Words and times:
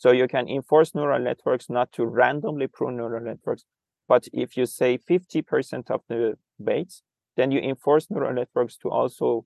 So 0.00 0.12
you 0.12 0.28
can 0.28 0.48
enforce 0.48 0.94
neural 0.94 1.20
networks 1.20 1.68
not 1.68 1.92
to 1.92 2.06
randomly 2.06 2.68
prune 2.68 2.96
neural 2.96 3.22
networks, 3.22 3.64
but 4.08 4.28
if 4.32 4.56
you 4.56 4.64
say 4.64 4.96
50% 4.96 5.90
of 5.90 6.00
the 6.08 6.38
weights, 6.58 7.02
then 7.36 7.50
you 7.50 7.60
enforce 7.60 8.06
neural 8.08 8.32
networks 8.32 8.78
to 8.78 8.88
also 8.88 9.44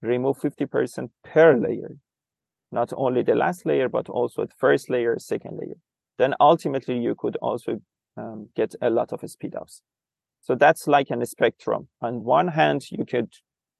remove 0.00 0.40
50% 0.40 1.10
per 1.22 1.56
layer, 1.56 1.92
not 2.72 2.92
only 2.96 3.22
the 3.22 3.36
last 3.36 3.64
layer, 3.64 3.88
but 3.88 4.08
also 4.08 4.44
the 4.44 4.54
first 4.58 4.90
layer, 4.90 5.20
second 5.20 5.60
layer. 5.60 5.76
Then 6.18 6.34
ultimately 6.40 6.98
you 6.98 7.14
could 7.16 7.36
also 7.36 7.80
um, 8.16 8.48
get 8.56 8.74
a 8.82 8.90
lot 8.90 9.12
of 9.12 9.20
speed 9.30 9.54
ups. 9.54 9.82
So 10.40 10.56
that's 10.56 10.88
like 10.88 11.10
a 11.10 11.26
spectrum. 11.26 11.86
On 12.00 12.24
one 12.24 12.48
hand, 12.48 12.90
you 12.90 13.04
could 13.04 13.34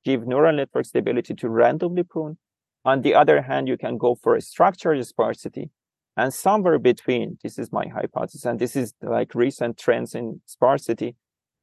give 0.05 0.25
neural 0.25 0.55
networks 0.55 0.93
the 0.93 1.01
ability 1.01 1.35
to 1.35 1.49
randomly 1.49 2.05
prune. 2.05 2.39
On 2.85 3.03
the 3.03 3.17
other 3.17 3.43
hand, 3.43 3.67
you 3.67 3.77
can 3.77 3.99
go 3.99 4.15
for 4.15 4.37
a 4.37 4.41
structured 4.41 5.05
sparsity. 5.05 5.71
And 6.15 6.35
somewhere 6.35 6.79
between, 6.79 7.39
this 7.43 7.59
is 7.59 7.73
my 7.73 7.87
hypothesis, 7.87 8.45
and 8.45 8.59
this 8.59 8.77
is 8.77 8.93
like 9.01 9.35
recent 9.35 9.79
trends 9.79 10.15
in 10.15 10.43
sparsity, 10.45 11.17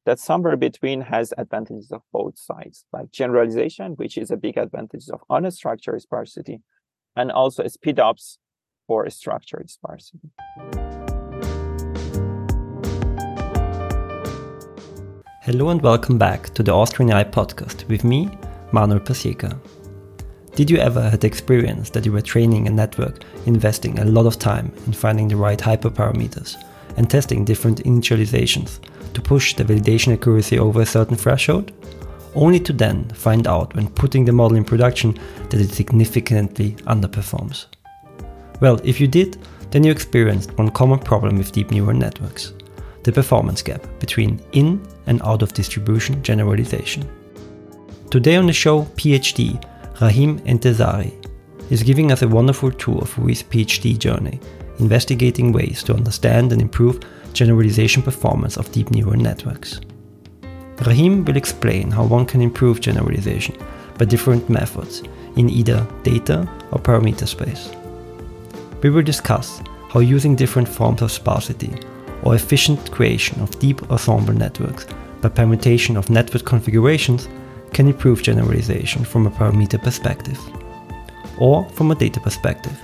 that 0.06 0.18
somewhere 0.18 0.56
between 0.56 1.02
has 1.02 1.32
advantages 1.38 1.92
of 1.92 2.02
both 2.12 2.36
sides, 2.36 2.84
like 2.92 3.12
generalization, 3.12 3.92
which 3.92 4.18
is 4.18 4.32
a 4.32 4.36
big 4.36 4.58
advantage 4.58 5.04
of 5.08 5.20
unstructured 5.30 6.00
sparsity, 6.00 6.62
and 7.14 7.30
also 7.30 7.64
speed 7.68 8.00
ups 8.00 8.38
for 8.88 9.08
structured 9.08 9.70
sparsity. 9.70 10.30
Hello 15.42 15.68
and 15.68 15.80
welcome 15.80 16.18
back 16.18 16.52
to 16.54 16.64
the 16.64 16.72
Austrian 16.72 17.12
AI 17.12 17.22
podcast 17.22 17.86
with 17.86 18.02
me, 18.02 18.28
Manuel 18.72 18.98
Pasieka. 18.98 19.56
Did 20.60 20.70
you 20.70 20.76
ever 20.76 21.08
have 21.08 21.20
the 21.20 21.26
experience 21.26 21.88
that 21.88 22.04
you 22.04 22.12
were 22.12 22.20
training 22.20 22.68
a 22.68 22.70
network, 22.70 23.24
investing 23.46 23.98
a 23.98 24.04
lot 24.04 24.26
of 24.26 24.38
time 24.38 24.70
in 24.84 24.92
finding 24.92 25.26
the 25.26 25.34
right 25.34 25.58
hyperparameters 25.58 26.62
and 26.98 27.08
testing 27.08 27.46
different 27.46 27.82
initializations 27.84 28.78
to 29.14 29.22
push 29.22 29.54
the 29.54 29.64
validation 29.64 30.12
accuracy 30.12 30.58
over 30.58 30.82
a 30.82 30.84
certain 30.84 31.16
threshold? 31.16 31.72
Only 32.34 32.60
to 32.60 32.74
then 32.74 33.08
find 33.08 33.46
out 33.46 33.74
when 33.74 33.88
putting 33.88 34.26
the 34.26 34.32
model 34.32 34.58
in 34.58 34.64
production 34.66 35.18
that 35.48 35.62
it 35.62 35.70
significantly 35.70 36.72
underperforms. 36.84 37.64
Well, 38.60 38.78
if 38.84 39.00
you 39.00 39.08
did, 39.08 39.38
then 39.70 39.82
you 39.82 39.90
experienced 39.90 40.58
one 40.58 40.72
common 40.72 40.98
problem 40.98 41.38
with 41.38 41.52
deep 41.52 41.70
neural 41.70 41.96
networks 41.96 42.52
the 43.04 43.12
performance 43.12 43.62
gap 43.62 43.82
between 43.98 44.38
in 44.52 44.86
and 45.06 45.22
out 45.22 45.40
of 45.40 45.54
distribution 45.54 46.22
generalization. 46.22 47.08
Today 48.10 48.36
on 48.36 48.46
the 48.46 48.52
show, 48.52 48.82
PhD 48.96 49.58
Rahim 50.00 50.38
Entezari 50.46 51.12
is 51.70 51.82
giving 51.82 52.10
us 52.10 52.22
a 52.22 52.28
wonderful 52.28 52.70
tour 52.70 53.02
through 53.02 53.26
his 53.26 53.42
PhD 53.42 53.98
journey, 53.98 54.40
investigating 54.78 55.52
ways 55.52 55.82
to 55.82 55.92
understand 55.92 56.52
and 56.52 56.62
improve 56.62 57.00
generalization 57.34 58.02
performance 58.02 58.56
of 58.56 58.72
deep 58.72 58.90
neural 58.90 59.20
networks. 59.20 59.78
Rahim 60.86 61.22
will 61.26 61.36
explain 61.36 61.90
how 61.90 62.04
one 62.04 62.24
can 62.24 62.40
improve 62.40 62.80
generalization 62.80 63.54
by 63.98 64.06
different 64.06 64.48
methods 64.48 65.02
in 65.36 65.50
either 65.50 65.86
data 66.02 66.48
or 66.72 66.78
parameter 66.78 67.28
space. 67.28 67.68
We 68.82 68.88
will 68.88 69.02
discuss 69.02 69.60
how 69.90 70.00
using 70.00 70.34
different 70.34 70.68
forms 70.68 71.02
of 71.02 71.12
sparsity 71.12 71.74
or 72.22 72.34
efficient 72.34 72.90
creation 72.90 73.38
of 73.42 73.58
deep 73.58 73.90
ensemble 73.90 74.32
networks 74.32 74.86
by 75.20 75.28
permutation 75.28 75.98
of 75.98 76.08
network 76.08 76.46
configurations 76.46 77.28
can 77.72 77.88
improve 77.88 78.22
generalization 78.22 79.04
from 79.04 79.26
a 79.26 79.30
parameter 79.30 79.82
perspective, 79.82 80.38
or 81.38 81.68
from 81.70 81.90
a 81.90 81.94
data 81.94 82.20
perspective, 82.20 82.78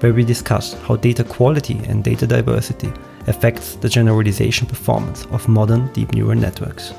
where 0.00 0.12
we 0.12 0.24
discuss 0.24 0.74
how 0.82 0.96
data 0.96 1.24
quality 1.24 1.78
and 1.88 2.04
data 2.04 2.26
diversity 2.26 2.92
affects 3.26 3.74
the 3.76 3.88
generalization 3.88 4.66
performance 4.66 5.26
of 5.26 5.48
modern 5.48 5.92
deep 5.92 6.12
neural 6.12 6.38
networks. 6.38 6.92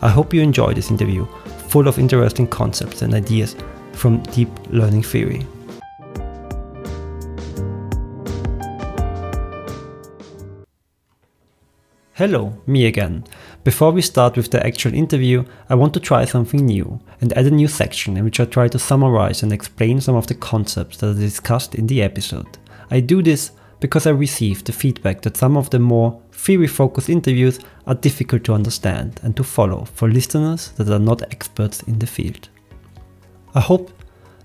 I 0.00 0.08
hope 0.08 0.34
you 0.34 0.40
enjoy 0.40 0.74
this 0.74 0.90
interview, 0.90 1.26
full 1.68 1.88
of 1.88 1.98
interesting 1.98 2.46
concepts 2.46 3.02
and 3.02 3.14
ideas 3.14 3.56
from 3.92 4.22
deep 4.24 4.48
learning 4.70 5.02
theory. 5.02 5.46
Hello, 12.14 12.52
me 12.66 12.86
again. 12.86 13.24
Before 13.64 13.92
we 13.92 14.02
start 14.02 14.36
with 14.36 14.50
the 14.50 14.64
actual 14.66 14.92
interview, 14.92 15.44
I 15.68 15.76
want 15.76 15.94
to 15.94 16.00
try 16.00 16.24
something 16.24 16.66
new 16.66 16.98
and 17.20 17.32
add 17.34 17.46
a 17.46 17.50
new 17.50 17.68
section 17.68 18.16
in 18.16 18.24
which 18.24 18.40
I 18.40 18.44
try 18.44 18.66
to 18.66 18.78
summarize 18.78 19.44
and 19.44 19.52
explain 19.52 20.00
some 20.00 20.16
of 20.16 20.26
the 20.26 20.34
concepts 20.34 20.96
that 20.96 21.10
are 21.10 21.14
discussed 21.14 21.76
in 21.76 21.86
the 21.86 22.02
episode. 22.02 22.58
I 22.90 22.98
do 22.98 23.22
this 23.22 23.52
because 23.78 24.04
I 24.08 24.10
received 24.10 24.66
the 24.66 24.72
feedback 24.72 25.22
that 25.22 25.36
some 25.36 25.56
of 25.56 25.70
the 25.70 25.78
more 25.78 26.20
theory 26.32 26.66
focused 26.66 27.08
interviews 27.08 27.60
are 27.86 27.94
difficult 27.94 28.42
to 28.44 28.54
understand 28.54 29.20
and 29.22 29.36
to 29.36 29.44
follow 29.44 29.84
for 29.84 30.10
listeners 30.10 30.70
that 30.72 30.88
are 30.88 30.98
not 30.98 31.22
experts 31.22 31.84
in 31.84 32.00
the 32.00 32.06
field. 32.06 32.48
I 33.54 33.60
hope 33.60 33.92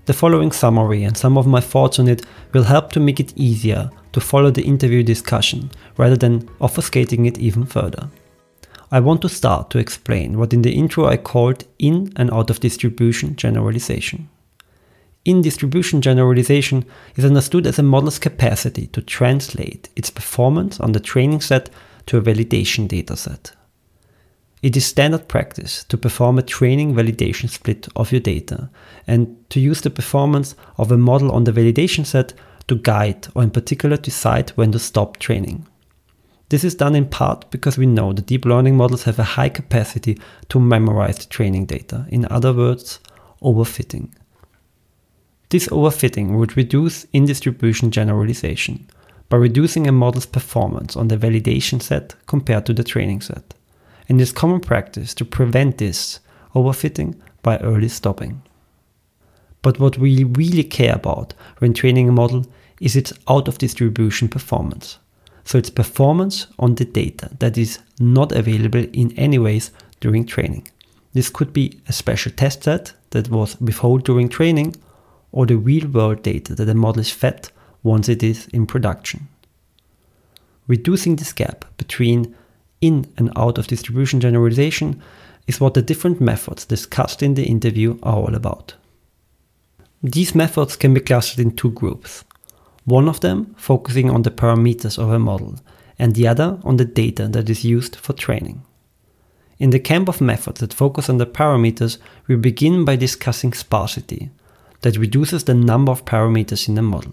the 0.06 0.12
following 0.12 0.52
summary 0.52 1.02
and 1.02 1.16
some 1.16 1.36
of 1.36 1.44
my 1.44 1.60
thoughts 1.60 1.98
on 1.98 2.06
it 2.06 2.24
will 2.52 2.62
help 2.62 2.92
to 2.92 3.00
make 3.00 3.18
it 3.18 3.36
easier 3.36 3.90
to 4.12 4.20
follow 4.20 4.52
the 4.52 4.62
interview 4.62 5.02
discussion 5.02 5.72
rather 5.96 6.16
than 6.16 6.42
obfuscating 6.60 7.26
it 7.26 7.38
even 7.38 7.66
further. 7.66 8.08
I 8.90 9.00
want 9.00 9.20
to 9.22 9.28
start 9.28 9.68
to 9.70 9.78
explain 9.78 10.38
what 10.38 10.54
in 10.54 10.62
the 10.62 10.72
intro 10.72 11.06
I 11.06 11.18
called 11.18 11.64
in 11.78 12.10
and 12.16 12.30
out 12.32 12.48
of 12.48 12.60
distribution 12.60 13.36
generalization. 13.36 14.30
In 15.26 15.42
distribution 15.42 16.00
generalization 16.00 16.86
is 17.14 17.24
understood 17.24 17.66
as 17.66 17.78
a 17.78 17.82
model's 17.82 18.18
capacity 18.18 18.86
to 18.88 19.02
translate 19.02 19.90
its 19.94 20.08
performance 20.08 20.80
on 20.80 20.92
the 20.92 21.00
training 21.00 21.42
set 21.42 21.68
to 22.06 22.16
a 22.16 22.22
validation 22.22 22.88
dataset. 22.88 23.52
It 24.62 24.74
is 24.74 24.86
standard 24.86 25.28
practice 25.28 25.84
to 25.84 25.98
perform 25.98 26.38
a 26.38 26.42
training 26.42 26.94
validation 26.94 27.50
split 27.50 27.88
of 27.94 28.10
your 28.10 28.22
data 28.22 28.70
and 29.06 29.36
to 29.50 29.60
use 29.60 29.82
the 29.82 29.90
performance 29.90 30.54
of 30.78 30.90
a 30.90 30.96
model 30.96 31.30
on 31.30 31.44
the 31.44 31.52
validation 31.52 32.06
set 32.06 32.32
to 32.68 32.74
guide 32.76 33.28
or 33.34 33.42
in 33.42 33.50
particular 33.50 33.98
decide 33.98 34.50
when 34.50 34.72
to 34.72 34.78
stop 34.78 35.18
training. 35.18 35.66
This 36.48 36.64
is 36.64 36.74
done 36.74 36.94
in 36.94 37.06
part 37.08 37.50
because 37.50 37.76
we 37.76 37.86
know 37.86 38.12
the 38.12 38.22
deep 38.22 38.44
learning 38.44 38.76
models 38.76 39.02
have 39.04 39.18
a 39.18 39.34
high 39.36 39.50
capacity 39.50 40.18
to 40.48 40.58
memorize 40.58 41.18
the 41.18 41.26
training 41.26 41.66
data, 41.66 42.06
in 42.08 42.26
other 42.30 42.52
words, 42.52 43.00
overfitting. 43.42 44.10
This 45.50 45.68
overfitting 45.68 46.38
would 46.38 46.56
reduce 46.56 47.04
in 47.12 47.26
distribution 47.26 47.90
generalization 47.90 48.86
by 49.28 49.36
reducing 49.36 49.86
a 49.86 49.92
model's 49.92 50.26
performance 50.26 50.96
on 50.96 51.08
the 51.08 51.16
validation 51.16 51.82
set 51.82 52.14
compared 52.26 52.64
to 52.66 52.72
the 52.72 52.84
training 52.84 53.20
set 53.20 53.54
and 54.08 54.20
it's 54.20 54.32
common 54.32 54.60
practice 54.60 55.14
to 55.14 55.24
prevent 55.24 55.78
this 55.78 56.20
overfitting 56.54 57.14
by 57.42 57.58
early 57.58 57.88
stopping. 57.88 58.42
But 59.62 59.78
what 59.78 59.98
we 59.98 60.24
really 60.24 60.64
care 60.64 60.94
about 60.94 61.34
when 61.58 61.74
training 61.74 62.08
a 62.08 62.12
model 62.12 62.46
is 62.80 62.96
its 62.96 63.12
out 63.28 63.48
of 63.48 63.58
distribution 63.58 64.28
performance. 64.28 64.98
So 65.48 65.56
its 65.56 65.70
performance 65.70 66.46
on 66.58 66.74
the 66.74 66.84
data 66.84 67.30
that 67.38 67.56
is 67.56 67.78
not 67.98 68.32
available 68.32 68.84
in 68.92 69.12
any 69.16 69.38
ways 69.38 69.70
during 69.98 70.26
training. 70.26 70.68
This 71.14 71.30
could 71.30 71.54
be 71.54 71.80
a 71.88 71.92
special 71.94 72.32
test 72.32 72.64
set 72.64 72.92
that 73.12 73.30
was 73.30 73.58
withheld 73.58 74.04
during 74.04 74.28
training 74.28 74.76
or 75.32 75.46
the 75.46 75.56
real 75.56 75.88
world 75.88 76.22
data 76.22 76.54
that 76.54 76.66
the 76.66 76.74
model 76.74 77.00
is 77.00 77.10
fed 77.10 77.48
once 77.82 78.10
it 78.10 78.22
is 78.22 78.46
in 78.48 78.66
production. 78.66 79.26
Reducing 80.66 81.16
this 81.16 81.32
gap 81.32 81.64
between 81.78 82.36
in 82.82 83.10
and 83.16 83.32
out 83.34 83.56
of 83.56 83.68
distribution 83.68 84.20
generalization 84.20 85.02
is 85.46 85.62
what 85.62 85.72
the 85.72 85.80
different 85.80 86.20
methods 86.20 86.66
discussed 86.66 87.22
in 87.22 87.36
the 87.36 87.46
interview 87.46 87.98
are 88.02 88.16
all 88.16 88.34
about. 88.34 88.74
These 90.02 90.34
methods 90.34 90.76
can 90.76 90.92
be 90.92 91.00
clustered 91.00 91.40
in 91.40 91.56
two 91.56 91.70
groups. 91.70 92.22
One 92.88 93.06
of 93.06 93.20
them 93.20 93.54
focusing 93.58 94.10
on 94.10 94.22
the 94.22 94.30
parameters 94.30 94.98
of 94.98 95.10
a 95.10 95.18
model, 95.18 95.56
and 95.98 96.14
the 96.14 96.26
other 96.26 96.58
on 96.64 96.78
the 96.78 96.86
data 96.86 97.28
that 97.28 97.50
is 97.50 97.62
used 97.62 97.96
for 97.96 98.14
training. 98.14 98.62
In 99.58 99.70
the 99.70 99.78
camp 99.78 100.08
of 100.08 100.22
methods 100.22 100.60
that 100.60 100.72
focus 100.72 101.10
on 101.10 101.18
the 101.18 101.26
parameters, 101.26 101.98
we 102.26 102.36
begin 102.36 102.86
by 102.86 102.96
discussing 102.96 103.52
sparsity, 103.52 104.30
that 104.80 104.96
reduces 104.96 105.44
the 105.44 105.52
number 105.52 105.92
of 105.92 106.06
parameters 106.06 106.66
in 106.66 106.76
the 106.76 106.82
model. 106.82 107.12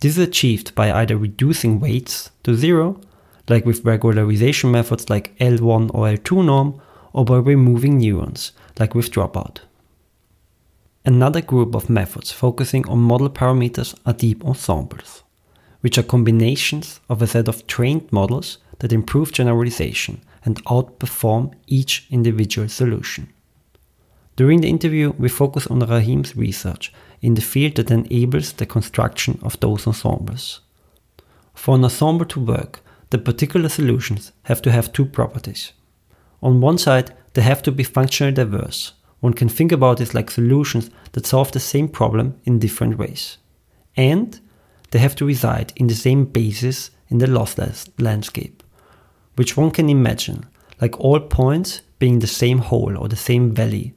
This 0.00 0.16
is 0.16 0.28
achieved 0.28 0.76
by 0.76 0.92
either 0.92 1.16
reducing 1.16 1.80
weights 1.80 2.30
to 2.44 2.54
zero 2.54 3.00
like 3.48 3.66
with 3.66 3.82
regularization 3.82 4.70
methods 4.70 5.10
like 5.10 5.36
L1 5.38 5.90
or 5.92 6.06
L2 6.06 6.44
norm, 6.44 6.80
or 7.12 7.24
by 7.24 7.38
removing 7.38 7.98
neurons, 7.98 8.52
like 8.78 8.94
with 8.94 9.10
dropout. 9.10 9.58
Another 11.04 11.40
group 11.40 11.74
of 11.74 11.88
methods 11.88 12.30
focusing 12.30 12.86
on 12.86 12.98
model 12.98 13.30
parameters 13.30 13.98
are 14.04 14.12
deep 14.12 14.44
ensembles, 14.44 15.22
which 15.80 15.96
are 15.96 16.02
combinations 16.02 17.00
of 17.08 17.22
a 17.22 17.26
set 17.26 17.48
of 17.48 17.66
trained 17.66 18.12
models 18.12 18.58
that 18.80 18.92
improve 18.92 19.32
generalization 19.32 20.20
and 20.44 20.62
outperform 20.64 21.54
each 21.66 22.06
individual 22.10 22.68
solution. 22.68 23.32
During 24.36 24.60
the 24.60 24.68
interview, 24.68 25.12
we 25.18 25.28
focus 25.28 25.66
on 25.66 25.80
Rahim's 25.80 26.36
research 26.36 26.92
in 27.22 27.34
the 27.34 27.42
field 27.42 27.76
that 27.76 27.90
enables 27.90 28.52
the 28.52 28.66
construction 28.66 29.38
of 29.42 29.58
those 29.60 29.86
ensembles. 29.86 30.60
For 31.54 31.74
an 31.74 31.84
ensemble 31.84 32.26
to 32.26 32.40
work, 32.40 32.80
the 33.08 33.18
particular 33.18 33.68
solutions 33.68 34.32
have 34.44 34.62
to 34.62 34.70
have 34.70 34.92
two 34.92 35.04
properties. 35.04 35.72
On 36.42 36.60
one 36.60 36.78
side, 36.78 37.14
they 37.34 37.42
have 37.42 37.62
to 37.62 37.72
be 37.72 37.84
functionally 37.84 38.34
diverse. 38.34 38.92
One 39.20 39.34
can 39.34 39.48
think 39.48 39.70
about 39.70 40.00
it 40.00 40.14
like 40.14 40.30
solutions 40.30 40.90
that 41.12 41.26
solve 41.26 41.52
the 41.52 41.60
same 41.60 41.88
problem 41.88 42.40
in 42.44 42.58
different 42.58 42.98
ways. 42.98 43.38
And 43.96 44.40
they 44.90 44.98
have 44.98 45.14
to 45.16 45.26
reside 45.26 45.72
in 45.76 45.86
the 45.86 45.94
same 45.94 46.24
basin 46.24 46.92
in 47.08 47.18
the 47.18 47.26
lossless 47.26 47.88
landscape, 47.98 48.62
which 49.36 49.56
one 49.56 49.70
can 49.70 49.88
imagine, 49.88 50.46
like 50.80 50.98
all 50.98 51.20
points 51.20 51.82
being 51.98 52.20
the 52.20 52.26
same 52.26 52.58
hole 52.58 52.96
or 52.96 53.08
the 53.08 53.16
same 53.16 53.52
valley, 53.52 53.94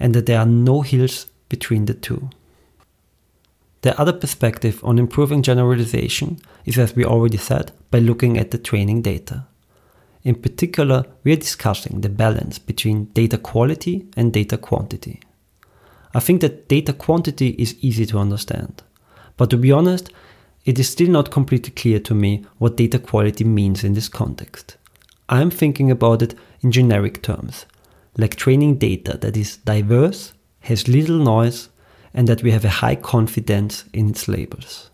and 0.00 0.14
that 0.14 0.26
there 0.26 0.40
are 0.40 0.46
no 0.46 0.80
hills 0.80 1.26
between 1.48 1.84
the 1.84 1.94
two. 1.94 2.30
The 3.82 3.98
other 4.00 4.14
perspective 4.14 4.80
on 4.82 4.98
improving 4.98 5.42
generalization 5.42 6.38
is, 6.64 6.78
as 6.78 6.96
we 6.96 7.04
already 7.04 7.36
said, 7.36 7.70
by 7.90 7.98
looking 7.98 8.38
at 8.38 8.50
the 8.50 8.58
training 8.58 9.02
data. 9.02 9.46
In 10.24 10.36
particular, 10.36 11.04
we 11.22 11.32
are 11.32 11.36
discussing 11.36 12.00
the 12.00 12.08
balance 12.08 12.58
between 12.58 13.06
data 13.12 13.36
quality 13.36 14.06
and 14.16 14.32
data 14.32 14.56
quantity. 14.56 15.20
I 16.14 16.20
think 16.20 16.40
that 16.40 16.68
data 16.68 16.94
quantity 16.94 17.50
is 17.58 17.76
easy 17.80 18.06
to 18.06 18.18
understand, 18.18 18.82
but 19.36 19.50
to 19.50 19.58
be 19.58 19.70
honest, 19.70 20.10
it 20.64 20.78
is 20.78 20.88
still 20.88 21.10
not 21.10 21.30
completely 21.30 21.72
clear 21.72 22.00
to 22.00 22.14
me 22.14 22.46
what 22.56 22.78
data 22.78 22.98
quality 22.98 23.44
means 23.44 23.84
in 23.84 23.92
this 23.92 24.08
context. 24.08 24.76
I 25.28 25.42
am 25.42 25.50
thinking 25.50 25.90
about 25.90 26.22
it 26.22 26.34
in 26.62 26.72
generic 26.72 27.22
terms, 27.22 27.66
like 28.16 28.36
training 28.36 28.78
data 28.78 29.18
that 29.18 29.36
is 29.36 29.58
diverse, 29.58 30.32
has 30.60 30.88
little 30.88 31.18
noise, 31.18 31.68
and 32.14 32.26
that 32.28 32.42
we 32.42 32.52
have 32.52 32.64
a 32.64 32.80
high 32.80 32.96
confidence 32.96 33.84
in 33.92 34.08
its 34.08 34.26
labels. 34.26 34.90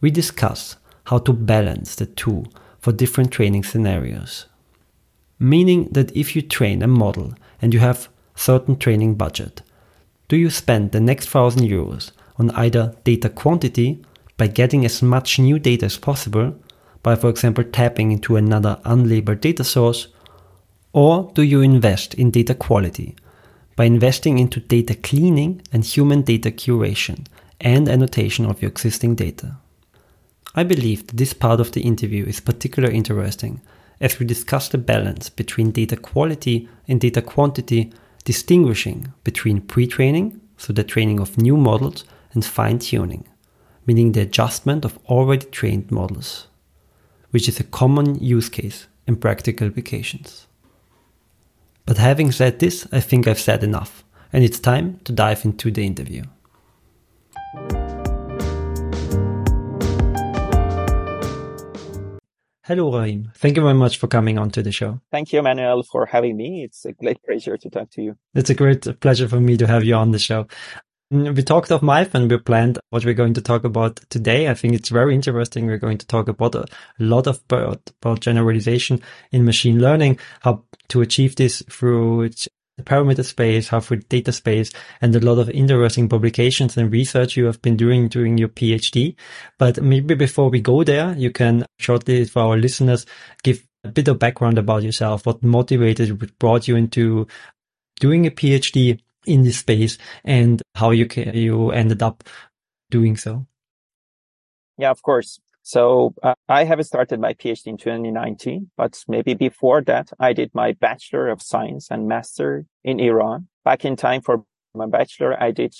We 0.00 0.10
discuss 0.10 0.76
how 1.04 1.18
to 1.18 1.32
balance 1.32 1.94
the 1.94 2.06
two 2.06 2.46
for 2.86 2.92
different 2.92 3.32
training 3.32 3.64
scenarios. 3.64 4.46
Meaning 5.40 5.88
that 5.90 6.16
if 6.16 6.36
you 6.36 6.40
train 6.40 6.82
a 6.82 6.86
model 6.86 7.34
and 7.60 7.74
you 7.74 7.80
have 7.80 8.08
certain 8.36 8.76
training 8.76 9.16
budget, 9.16 9.60
do 10.28 10.36
you 10.36 10.50
spend 10.50 10.92
the 10.92 11.00
next 11.00 11.28
thousand 11.28 11.62
euros 11.62 12.12
on 12.36 12.50
either 12.50 12.94
data 13.02 13.28
quantity 13.28 14.00
by 14.36 14.46
getting 14.46 14.84
as 14.84 15.02
much 15.02 15.40
new 15.40 15.58
data 15.58 15.86
as 15.86 15.98
possible, 15.98 16.54
by 17.02 17.16
for 17.16 17.28
example 17.28 17.64
tapping 17.64 18.12
into 18.12 18.36
another 18.36 18.78
unlabeled 18.84 19.40
data 19.40 19.64
source, 19.64 20.06
or 20.92 21.32
do 21.34 21.42
you 21.42 21.62
invest 21.62 22.14
in 22.14 22.30
data 22.30 22.54
quality 22.54 23.16
by 23.74 23.86
investing 23.86 24.38
into 24.38 24.60
data 24.60 24.94
cleaning 24.94 25.60
and 25.72 25.84
human 25.84 26.22
data 26.22 26.52
curation 26.52 27.26
and 27.60 27.88
annotation 27.88 28.46
of 28.46 28.62
your 28.62 28.70
existing 28.70 29.16
data. 29.16 29.56
I 30.58 30.64
believe 30.64 31.06
that 31.06 31.18
this 31.18 31.34
part 31.34 31.60
of 31.60 31.72
the 31.72 31.82
interview 31.82 32.24
is 32.24 32.40
particularly 32.40 32.96
interesting 32.96 33.60
as 34.00 34.18
we 34.18 34.24
discuss 34.24 34.68
the 34.68 34.78
balance 34.78 35.28
between 35.28 35.70
data 35.70 35.96
quality 35.96 36.68
and 36.88 36.98
data 36.98 37.20
quantity, 37.20 37.92
distinguishing 38.24 39.12
between 39.22 39.60
pre 39.60 39.86
training, 39.86 40.40
so 40.56 40.72
the 40.72 40.82
training 40.82 41.20
of 41.20 41.36
new 41.36 41.58
models, 41.58 42.04
and 42.32 42.44
fine 42.44 42.78
tuning, 42.78 43.28
meaning 43.86 44.12
the 44.12 44.22
adjustment 44.22 44.84
of 44.84 44.98
already 45.06 45.46
trained 45.46 45.90
models, 45.90 46.46
which 47.30 47.48
is 47.48 47.60
a 47.60 47.64
common 47.64 48.14
use 48.16 48.48
case 48.48 48.86
in 49.06 49.16
practical 49.16 49.66
applications. 49.66 50.46
But 51.84 51.98
having 51.98 52.32
said 52.32 52.58
this, 52.58 52.86
I 52.92 53.00
think 53.00 53.26
I've 53.26 53.38
said 53.38 53.62
enough, 53.62 54.04
and 54.32 54.42
it's 54.42 54.58
time 54.58 55.00
to 55.04 55.12
dive 55.12 55.44
into 55.44 55.70
the 55.70 55.86
interview. 55.86 56.24
Hello, 62.66 62.92
Rahim. 62.92 63.30
Thank 63.36 63.56
you 63.56 63.62
very 63.62 63.74
much 63.74 63.96
for 63.96 64.08
coming 64.08 64.38
on 64.38 64.50
to 64.50 64.60
the 64.60 64.72
show. 64.72 65.00
Thank 65.12 65.32
you, 65.32 65.40
Manuel, 65.40 65.84
for 65.84 66.04
having 66.04 66.36
me. 66.36 66.64
It's 66.64 66.84
a 66.84 66.90
great 66.90 67.22
pleasure 67.22 67.56
to 67.56 67.70
talk 67.70 67.90
to 67.90 68.02
you. 68.02 68.16
It's 68.34 68.50
a 68.50 68.56
great 68.56 68.98
pleasure 68.98 69.28
for 69.28 69.40
me 69.40 69.56
to 69.58 69.68
have 69.68 69.84
you 69.84 69.94
on 69.94 70.10
the 70.10 70.18
show. 70.18 70.48
Mm, 71.12 71.36
we 71.36 71.44
talked 71.44 71.70
of 71.70 71.84
mic 71.84 72.12
and 72.12 72.28
we 72.28 72.38
planned 72.38 72.80
what 72.90 73.04
we're 73.04 73.14
going 73.14 73.34
to 73.34 73.40
talk 73.40 73.62
about 73.62 74.00
today. 74.10 74.48
I 74.48 74.54
think 74.54 74.74
it's 74.74 74.88
very 74.88 75.14
interesting. 75.14 75.66
We're 75.66 75.78
going 75.78 75.98
to 75.98 76.06
talk 76.08 76.26
about 76.26 76.56
a 76.56 76.66
lot 76.98 77.28
of 77.28 77.40
about, 77.48 77.88
about 78.02 78.18
generalization 78.18 79.00
in 79.30 79.44
machine 79.44 79.80
learning, 79.80 80.18
how 80.40 80.64
to 80.88 81.02
achieve 81.02 81.36
this 81.36 81.62
through 81.70 82.30
the 82.76 82.82
parameter 82.82 83.24
space, 83.24 83.68
through 83.68 84.00
data 84.08 84.32
space, 84.32 84.70
and 85.00 85.14
a 85.14 85.20
lot 85.20 85.38
of 85.38 85.48
interesting 85.50 86.08
publications 86.08 86.76
and 86.76 86.92
research 86.92 87.36
you 87.36 87.46
have 87.46 87.60
been 87.62 87.76
doing 87.76 88.08
during 88.08 88.36
your 88.36 88.48
PhD. 88.48 89.16
But 89.58 89.82
maybe 89.82 90.14
before 90.14 90.50
we 90.50 90.60
go 90.60 90.84
there, 90.84 91.14
you 91.16 91.30
can 91.30 91.64
shortly 91.78 92.24
for 92.26 92.42
our 92.42 92.56
listeners 92.56 93.06
give 93.42 93.66
a 93.84 93.88
bit 93.88 94.08
of 94.08 94.18
background 94.18 94.58
about 94.58 94.82
yourself, 94.82 95.24
what 95.24 95.42
motivated, 95.42 96.20
what 96.20 96.38
brought 96.38 96.68
you 96.68 96.76
into 96.76 97.26
doing 97.98 98.26
a 98.26 98.30
PhD 98.30 99.00
in 99.26 99.42
this 99.42 99.58
space 99.58 99.98
and 100.24 100.62
how 100.74 100.90
you 100.90 101.08
you 101.14 101.70
ended 101.70 102.02
up 102.02 102.24
doing 102.90 103.16
so. 103.16 103.46
Yeah, 104.78 104.90
of 104.90 105.02
course. 105.02 105.40
So 105.66 106.14
uh, 106.22 106.34
I 106.48 106.62
have 106.62 106.86
started 106.86 107.18
my 107.18 107.34
PhD 107.34 107.66
in 107.66 107.76
2019, 107.76 108.70
but 108.76 109.02
maybe 109.08 109.34
before 109.34 109.82
that, 109.82 110.12
I 110.20 110.32
did 110.32 110.54
my 110.54 110.74
Bachelor 110.74 111.26
of 111.26 111.42
Science 111.42 111.88
and 111.90 112.06
Master 112.06 112.66
in 112.84 113.00
Iran. 113.00 113.48
Back 113.64 113.84
in 113.84 113.96
time 113.96 114.20
for 114.20 114.44
my 114.76 114.86
Bachelor, 114.86 115.36
I 115.42 115.50
did 115.50 115.74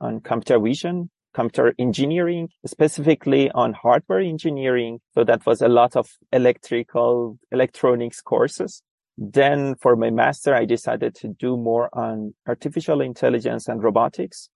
on 0.00 0.20
computer 0.20 0.58
vision, 0.58 1.10
computer 1.34 1.74
engineering, 1.78 2.48
specifically 2.64 3.50
on 3.50 3.74
hardware 3.74 4.20
engineering. 4.20 5.00
So 5.12 5.24
that 5.24 5.44
was 5.44 5.60
a 5.60 5.68
lot 5.68 5.94
of 5.94 6.08
electrical 6.32 7.38
electronics 7.52 8.22
courses. 8.22 8.82
Then 9.18 9.74
for 9.74 9.94
my 9.94 10.08
master, 10.08 10.54
I 10.54 10.64
decided 10.64 11.14
to 11.16 11.28
do 11.28 11.58
more 11.58 11.90
on 11.92 12.32
artificial 12.46 13.02
intelligence 13.02 13.68
and 13.68 13.82
robotics. 13.82 14.48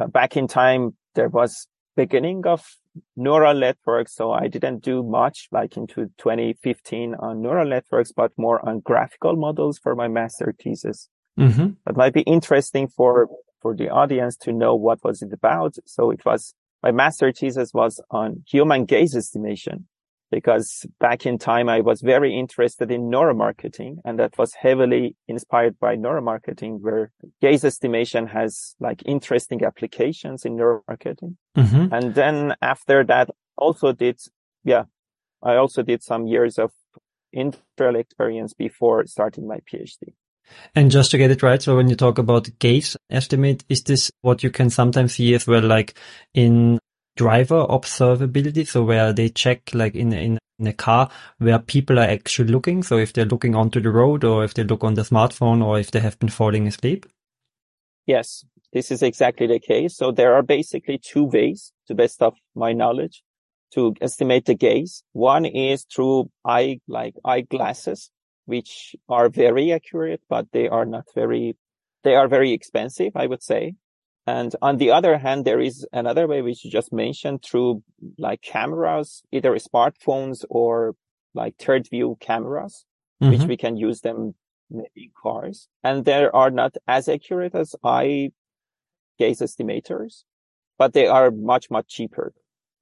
Uh, 0.00 0.06
back 0.06 0.36
in 0.36 0.46
time, 0.46 0.96
there 1.16 1.28
was 1.28 1.66
beginning 1.96 2.46
of 2.46 2.64
neural 3.16 3.54
networks. 3.54 4.14
So 4.14 4.32
I 4.32 4.48
didn't 4.48 4.82
do 4.82 5.02
much 5.02 5.48
like 5.50 5.76
into 5.76 6.10
2015 6.18 7.14
on 7.18 7.42
neural 7.42 7.68
networks, 7.68 8.12
but 8.12 8.32
more 8.36 8.66
on 8.66 8.80
graphical 8.80 9.36
models 9.36 9.78
for 9.78 9.94
my 9.94 10.08
master 10.08 10.54
thesis. 10.58 11.08
Mm-hmm. 11.38 11.70
That 11.86 11.96
might 11.96 12.14
be 12.14 12.22
interesting 12.22 12.88
for, 12.88 13.28
for 13.60 13.74
the 13.74 13.88
audience 13.88 14.36
to 14.38 14.52
know 14.52 14.74
what 14.74 15.02
was 15.02 15.22
it 15.22 15.32
about. 15.32 15.76
So 15.86 16.10
it 16.10 16.24
was, 16.24 16.54
my 16.82 16.90
master 16.90 17.32
thesis 17.32 17.72
was 17.72 18.00
on 18.10 18.44
human 18.46 18.84
gaze 18.84 19.16
estimation 19.16 19.86
because 20.32 20.86
back 20.98 21.26
in 21.26 21.36
time, 21.36 21.68
I 21.68 21.80
was 21.80 22.00
very 22.00 22.36
interested 22.36 22.90
in 22.90 23.10
neuromarketing 23.10 23.98
and 24.02 24.18
that 24.18 24.38
was 24.38 24.54
heavily 24.54 25.14
inspired 25.28 25.78
by 25.78 25.94
neuromarketing 25.96 26.80
where 26.80 27.12
gaze 27.42 27.64
estimation 27.64 28.26
has 28.28 28.74
like 28.80 29.02
interesting 29.04 29.62
applications 29.62 30.46
in 30.46 30.56
neuromarketing. 30.56 31.36
Mm-hmm. 31.56 31.92
And 31.92 32.14
then 32.14 32.54
after 32.62 33.04
that 33.04 33.28
also 33.58 33.92
did, 33.92 34.18
yeah, 34.64 34.84
I 35.42 35.56
also 35.56 35.82
did 35.82 36.02
some 36.02 36.26
years 36.26 36.58
of 36.58 36.72
industrial 37.32 37.96
experience 37.96 38.54
before 38.54 39.04
starting 39.06 39.46
my 39.46 39.58
PhD. 39.70 40.14
And 40.74 40.90
just 40.90 41.10
to 41.10 41.18
get 41.18 41.30
it 41.30 41.42
right, 41.42 41.62
so 41.62 41.76
when 41.76 41.88
you 41.88 41.96
talk 41.96 42.18
about 42.18 42.48
gaze 42.58 42.96
estimate, 43.10 43.64
is 43.68 43.82
this 43.82 44.10
what 44.22 44.42
you 44.42 44.50
can 44.50 44.70
sometimes 44.70 45.14
see 45.14 45.34
as 45.34 45.46
well, 45.46 45.62
like 45.62 45.94
in 46.34 46.78
driver 47.16 47.66
observability, 47.66 48.66
so 48.66 48.82
where 48.82 49.12
they 49.12 49.28
check 49.28 49.70
like 49.74 49.94
in 49.94 50.12
in 50.12 50.38
in 50.58 50.66
a 50.66 50.72
car 50.72 51.10
where 51.38 51.58
people 51.58 51.98
are 51.98 52.08
actually 52.08 52.52
looking. 52.52 52.82
So 52.82 52.96
if 52.98 53.12
they're 53.12 53.24
looking 53.24 53.54
onto 53.54 53.80
the 53.80 53.90
road, 53.90 54.24
or 54.24 54.44
if 54.44 54.54
they 54.54 54.64
look 54.64 54.84
on 54.84 54.94
the 54.94 55.02
smartphone, 55.02 55.64
or 55.64 55.78
if 55.78 55.90
they 55.90 56.00
have 56.00 56.18
been 56.18 56.28
falling 56.28 56.66
asleep. 56.66 57.06
Yes, 58.06 58.44
this 58.72 58.90
is 58.90 59.02
exactly 59.02 59.46
the 59.46 59.60
case. 59.60 59.96
So 59.96 60.12
there 60.12 60.34
are 60.34 60.42
basically 60.42 60.98
two 60.98 61.24
ways, 61.24 61.72
to 61.86 61.94
best 61.94 62.22
of 62.22 62.34
my 62.54 62.72
knowledge, 62.72 63.22
to 63.74 63.94
estimate 64.00 64.46
the 64.46 64.54
gaze. 64.54 65.02
One 65.12 65.44
is 65.44 65.84
through 65.84 66.30
eye 66.44 66.80
like 66.86 67.14
eyeglasses, 67.24 68.10
which 68.46 68.94
are 69.08 69.28
very 69.28 69.72
accurate, 69.72 70.20
but 70.28 70.46
they 70.52 70.68
are 70.68 70.84
not 70.84 71.04
very 71.14 71.56
they 72.04 72.16
are 72.16 72.28
very 72.28 72.52
expensive, 72.52 73.12
I 73.14 73.26
would 73.26 73.42
say. 73.42 73.74
And 74.26 74.54
on 74.62 74.76
the 74.76 74.90
other 74.90 75.18
hand, 75.18 75.44
there 75.44 75.60
is 75.60 75.86
another 75.92 76.26
way 76.28 76.42
which 76.42 76.64
you 76.64 76.70
just 76.70 76.92
mentioned 76.92 77.42
through 77.42 77.82
like 78.18 78.40
cameras, 78.40 79.22
either 79.32 79.52
smartphones 79.56 80.44
or 80.48 80.94
like 81.34 81.56
third 81.58 81.88
view 81.88 82.16
cameras, 82.20 82.84
mm-hmm. 83.20 83.32
which 83.32 83.48
we 83.48 83.56
can 83.56 83.76
use 83.76 84.00
them 84.02 84.34
in 84.70 85.10
cars. 85.20 85.68
And 85.82 86.04
they 86.04 86.26
are 86.26 86.50
not 86.50 86.76
as 86.86 87.08
accurate 87.08 87.54
as 87.54 87.74
eye 87.82 88.30
gaze 89.18 89.40
estimators, 89.40 90.22
but 90.78 90.92
they 90.92 91.06
are 91.06 91.30
much, 91.30 91.70
much 91.70 91.88
cheaper. 91.88 92.32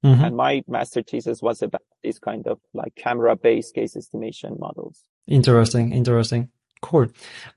Mm-hmm. 0.03 0.23
And 0.23 0.35
my 0.35 0.63
master 0.67 1.03
thesis 1.03 1.41
was 1.41 1.61
about 1.61 1.83
this 2.03 2.19
kind 2.19 2.47
of 2.47 2.59
like 2.73 2.95
camera 2.95 3.35
based 3.35 3.75
gaze 3.75 3.95
estimation 3.95 4.57
models. 4.59 5.03
Interesting. 5.27 5.91
Interesting. 5.91 6.49
Cool. 6.81 7.07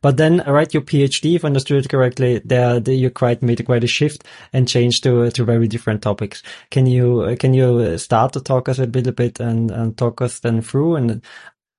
But 0.03 0.19
then, 0.19 0.41
uh, 0.41 0.53
right, 0.53 0.73
your 0.73 0.83
PhD, 0.83 1.37
if 1.37 1.45
I 1.45 1.49
understood 1.49 1.85
it 1.85 1.89
correctly, 1.89 2.43
there, 2.45 2.79
there 2.79 2.95
you 2.95 3.09
quite 3.11 3.43
made 3.43 3.65
quite 3.65 3.83
a 3.83 3.89
shift 3.89 4.25
and 4.53 4.69
changed 4.69 5.03
to, 5.05 5.31
to 5.31 5.45
very 5.45 5.67
different 5.67 6.03
topics. 6.03 6.43
Can 6.71 6.87
you, 6.87 7.23
uh, 7.23 7.37
can 7.37 7.55
you 7.55 7.79
uh, 7.79 7.99
start 7.99 8.35
to 8.35 8.41
talk 8.41 8.69
us 8.69 8.79
a 8.79 8.85
little 8.85 9.13
bit 9.13 9.41
and, 9.41 9.71
and 9.71 9.97
talk 9.97 10.21
us 10.21 10.41
then 10.41 10.61
through 10.61 10.97
and 10.97 11.23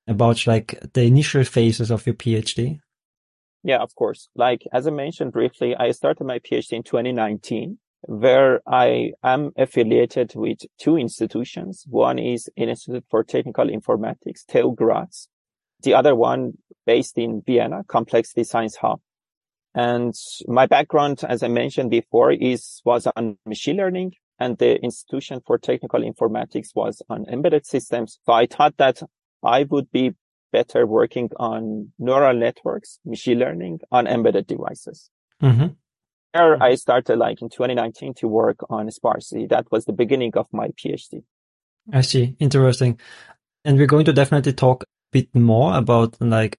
about 0.08 0.48
like 0.48 0.80
the 0.94 1.04
initial 1.04 1.44
phases 1.44 1.92
of 1.92 2.06
your 2.08 2.16
PhD? 2.16 2.80
Yeah, 3.64 3.78
of 3.78 3.94
course. 3.96 4.30
Like, 4.36 4.64
as 4.74 4.88
I 4.88 4.92
mentioned 4.92 5.32
briefly, 5.32 5.76
I 5.76 5.92
started 5.92 6.24
my 6.24 6.40
PhD 6.40 6.74
in 6.74 6.84
2019 6.84 7.78
where 8.08 8.62
I 8.68 9.14
am 9.24 9.52
affiliated 9.58 10.34
with 10.36 10.60
two 10.78 10.98
institutions. 10.98 11.86
One 11.88 12.20
is 12.20 12.50
Institute 12.56 13.04
for 13.10 13.24
Technical 13.24 13.68
Informatics, 13.68 14.46
TU 14.48 14.74
Graz. 14.76 15.28
The 15.82 15.96
other 15.96 16.16
one 16.16 16.54
based 16.86 17.18
in 17.18 17.42
Vienna, 17.46 17.84
Complexity 17.88 18.44
Science 18.44 18.76
Hub. 18.78 19.00
And 19.74 20.14
my 20.48 20.68
background, 20.68 21.22
as 21.28 21.44
I 21.44 21.50
mentioned 21.50 21.90
before, 21.90 22.32
is, 22.32 22.82
was 22.86 23.08
on 23.16 23.38
machine 23.46 23.78
learning 23.78 24.14
and 24.40 24.58
the 24.58 24.82
Institution 24.82 25.42
for 25.46 25.58
Technical 25.58 26.02
Informatics 26.02 26.70
was 26.76 27.02
on 27.10 27.26
embedded 27.30 27.66
systems. 27.66 28.20
So 28.26 28.34
I 28.34 28.46
thought 28.46 28.78
that 28.78 29.02
I 29.44 29.64
would 29.64 29.92
be 29.92 30.14
better 30.52 30.86
working 30.86 31.30
on 31.38 31.92
neural 32.00 32.38
networks, 32.38 33.00
machine 33.06 33.40
learning 33.40 33.80
on 33.92 34.08
embedded 34.08 34.48
devices. 34.48 35.10
Mm-hmm 35.42 35.74
there 36.36 36.62
I 36.62 36.76
started 36.76 37.18
like 37.18 37.42
in 37.42 37.50
2019 37.50 38.14
to 38.16 38.28
work 38.28 38.58
on 38.70 38.92
sparsity. 38.92 39.48
That 39.48 39.72
was 39.72 39.86
the 39.86 39.94
beginning 39.94 40.34
of 40.36 40.48
my 40.52 40.70
PhD. 40.70 41.24
I 41.92 42.02
see. 42.02 42.36
Interesting. 42.40 43.00
And 43.64 43.78
we're 43.78 43.88
going 43.88 44.06
to 44.06 44.14
definitely 44.14 44.54
talk 44.54 44.84
a 44.84 44.88
bit 45.12 45.34
more 45.34 45.76
about 45.76 46.18
like 46.20 46.58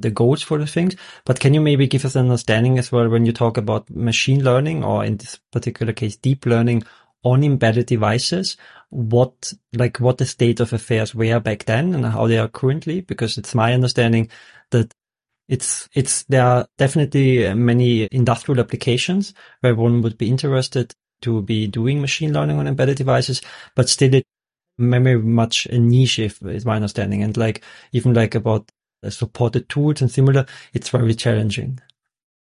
the 0.00 0.10
goals 0.10 0.42
for 0.42 0.58
the 0.58 0.66
things, 0.66 0.96
but 1.24 1.40
can 1.40 1.54
you 1.54 1.60
maybe 1.60 1.86
give 1.86 2.04
us 2.04 2.16
an 2.16 2.26
understanding 2.26 2.78
as 2.78 2.90
well 2.90 3.08
when 3.08 3.26
you 3.26 3.32
talk 3.32 3.56
about 3.56 3.88
machine 3.90 4.42
learning 4.42 4.84
or 4.84 5.04
in 5.04 5.16
this 5.16 5.38
particular 5.50 5.92
case, 5.92 6.16
deep 6.16 6.46
learning 6.46 6.82
on 7.22 7.44
embedded 7.44 7.86
devices, 7.86 8.56
what, 8.90 9.52
like 9.74 9.98
what 9.98 10.18
the 10.18 10.26
state 10.26 10.60
of 10.60 10.72
affairs 10.72 11.14
were 11.14 11.38
back 11.40 11.64
then 11.64 11.94
and 11.94 12.06
how 12.06 12.26
they 12.26 12.38
are 12.38 12.48
currently? 12.48 13.02
Because 13.02 13.36
it's 13.38 13.54
my 13.54 13.74
understanding 13.74 14.28
that 14.70 14.92
it's 15.48 15.88
it's 15.94 16.22
there 16.24 16.44
are 16.44 16.66
definitely 16.78 17.52
many 17.54 18.08
industrial 18.12 18.60
applications 18.60 19.34
where 19.60 19.74
one 19.74 20.00
would 20.00 20.16
be 20.16 20.30
interested 20.30 20.94
to 21.22 21.42
be 21.42 21.66
doing 21.66 22.00
machine 22.00 22.32
learning 22.32 22.58
on 22.58 22.68
embedded 22.68 22.96
devices, 22.96 23.42
but 23.74 23.88
still 23.88 24.14
it 24.14 24.24
very 24.78 25.18
much 25.18 25.66
a 25.66 25.78
niche, 25.78 26.20
if 26.20 26.40
is 26.42 26.64
my 26.64 26.76
understanding, 26.76 27.22
and 27.22 27.36
like 27.36 27.62
even 27.92 28.14
like 28.14 28.34
about 28.34 28.70
supported 29.08 29.68
tools 29.68 30.00
and 30.00 30.10
similar, 30.10 30.46
it's 30.72 30.90
very 30.90 31.14
challenging. 31.14 31.80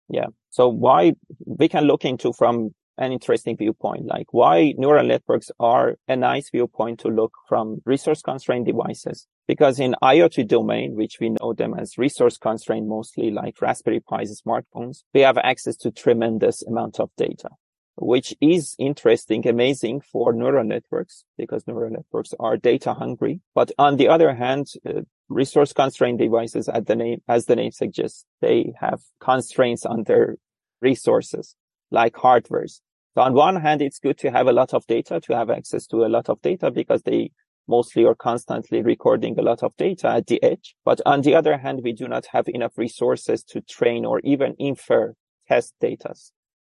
Yeah. 0.10 0.28
So 0.50 0.68
why 0.70 1.14
we 1.46 1.68
can 1.68 1.84
look 1.86 2.06
into 2.06 2.34
from 2.34 2.72
an 2.98 3.12
interesting 3.12 3.56
viewpoint, 3.56 4.06
like 4.06 4.34
why 4.34 4.74
neural 4.78 5.06
networks 5.06 5.52
are 5.60 5.98
a 6.08 6.16
nice 6.16 6.50
viewpoint 6.50 7.00
to 7.00 7.10
look 7.10 7.34
from 7.48 7.82
resource 7.86 8.22
constrained 8.22 8.66
devices. 8.66 9.28
Because 9.48 9.80
in 9.80 9.96
IoT 10.02 10.48
domain, 10.48 10.96
which 10.96 11.18
we 11.22 11.30
know 11.30 11.54
them 11.54 11.74
as 11.78 11.98
resource 11.98 12.38
constrained 12.38 12.90
mostly 12.90 13.32
like 13.32 13.62
Raspberry 13.62 14.02
Pis, 14.02 14.42
smartphones, 14.42 15.04
we 15.14 15.22
have 15.22 15.38
access 15.38 15.78
to 15.78 15.92
tremendous 15.92 16.64
amount 16.64 17.00
of 17.00 17.12
data, 17.18 17.50
which 17.96 18.36
is 18.42 18.76
interesting, 18.80 19.48
amazing 19.48 20.02
for 20.02 20.34
neural 20.34 20.66
networks 20.66 21.24
because 21.38 21.66
neural 21.68 21.92
networks 21.92 22.34
are 22.40 22.58
data 22.58 22.94
hungry. 22.94 23.42
But 23.54 23.72
on 23.78 23.98
the 23.98 24.10
other 24.10 24.34
hand, 24.34 24.68
uh, 24.86 25.02
resource 25.30 25.74
constrained 25.74 26.20
devices, 26.20 26.70
as 26.70 26.86
the 26.86 26.96
name, 26.96 27.22
as 27.28 27.46
the 27.46 27.56
name 27.56 27.72
suggests, 27.72 28.26
they 28.42 28.74
have 28.80 29.02
constraints 29.20 29.86
on 29.86 30.04
their 30.04 30.38
resources 30.82 31.56
like 31.92 32.14
hardwares. 32.14 32.82
So 33.16 33.22
on 33.22 33.34
one 33.34 33.56
hand, 33.56 33.82
it's 33.82 34.00
good 34.00 34.18
to 34.20 34.32
have 34.32 34.48
a 34.48 34.52
lot 34.52 34.74
of 34.74 34.86
data, 34.88 35.20
to 35.22 35.36
have 35.36 35.50
access 35.50 35.88
to 35.88 36.06
a 36.06 36.08
lot 36.08 36.30
of 36.30 36.42
data 36.42 36.70
because 36.72 37.02
they 37.04 37.32
mostly 37.68 38.06
are 38.06 38.16
constantly 38.16 38.82
recording 38.82 39.38
a 39.38 39.42
lot 39.42 39.64
of 39.64 39.76
data 39.76 40.08
at 40.08 40.28
the 40.28 40.42
edge. 40.42 40.76
But 40.86 41.02
on 41.06 41.22
the 41.22 41.36
other 41.36 41.58
hand, 41.58 41.82
we 41.84 41.94
do 41.94 42.08
not 42.08 42.28
have 42.28 42.48
enough 42.48 42.78
resources 42.78 43.44
to 43.46 43.62
train 43.62 44.06
or 44.06 44.20
even 44.20 44.56
infer 44.60 45.16
test 45.48 45.74
data. 45.82 46.14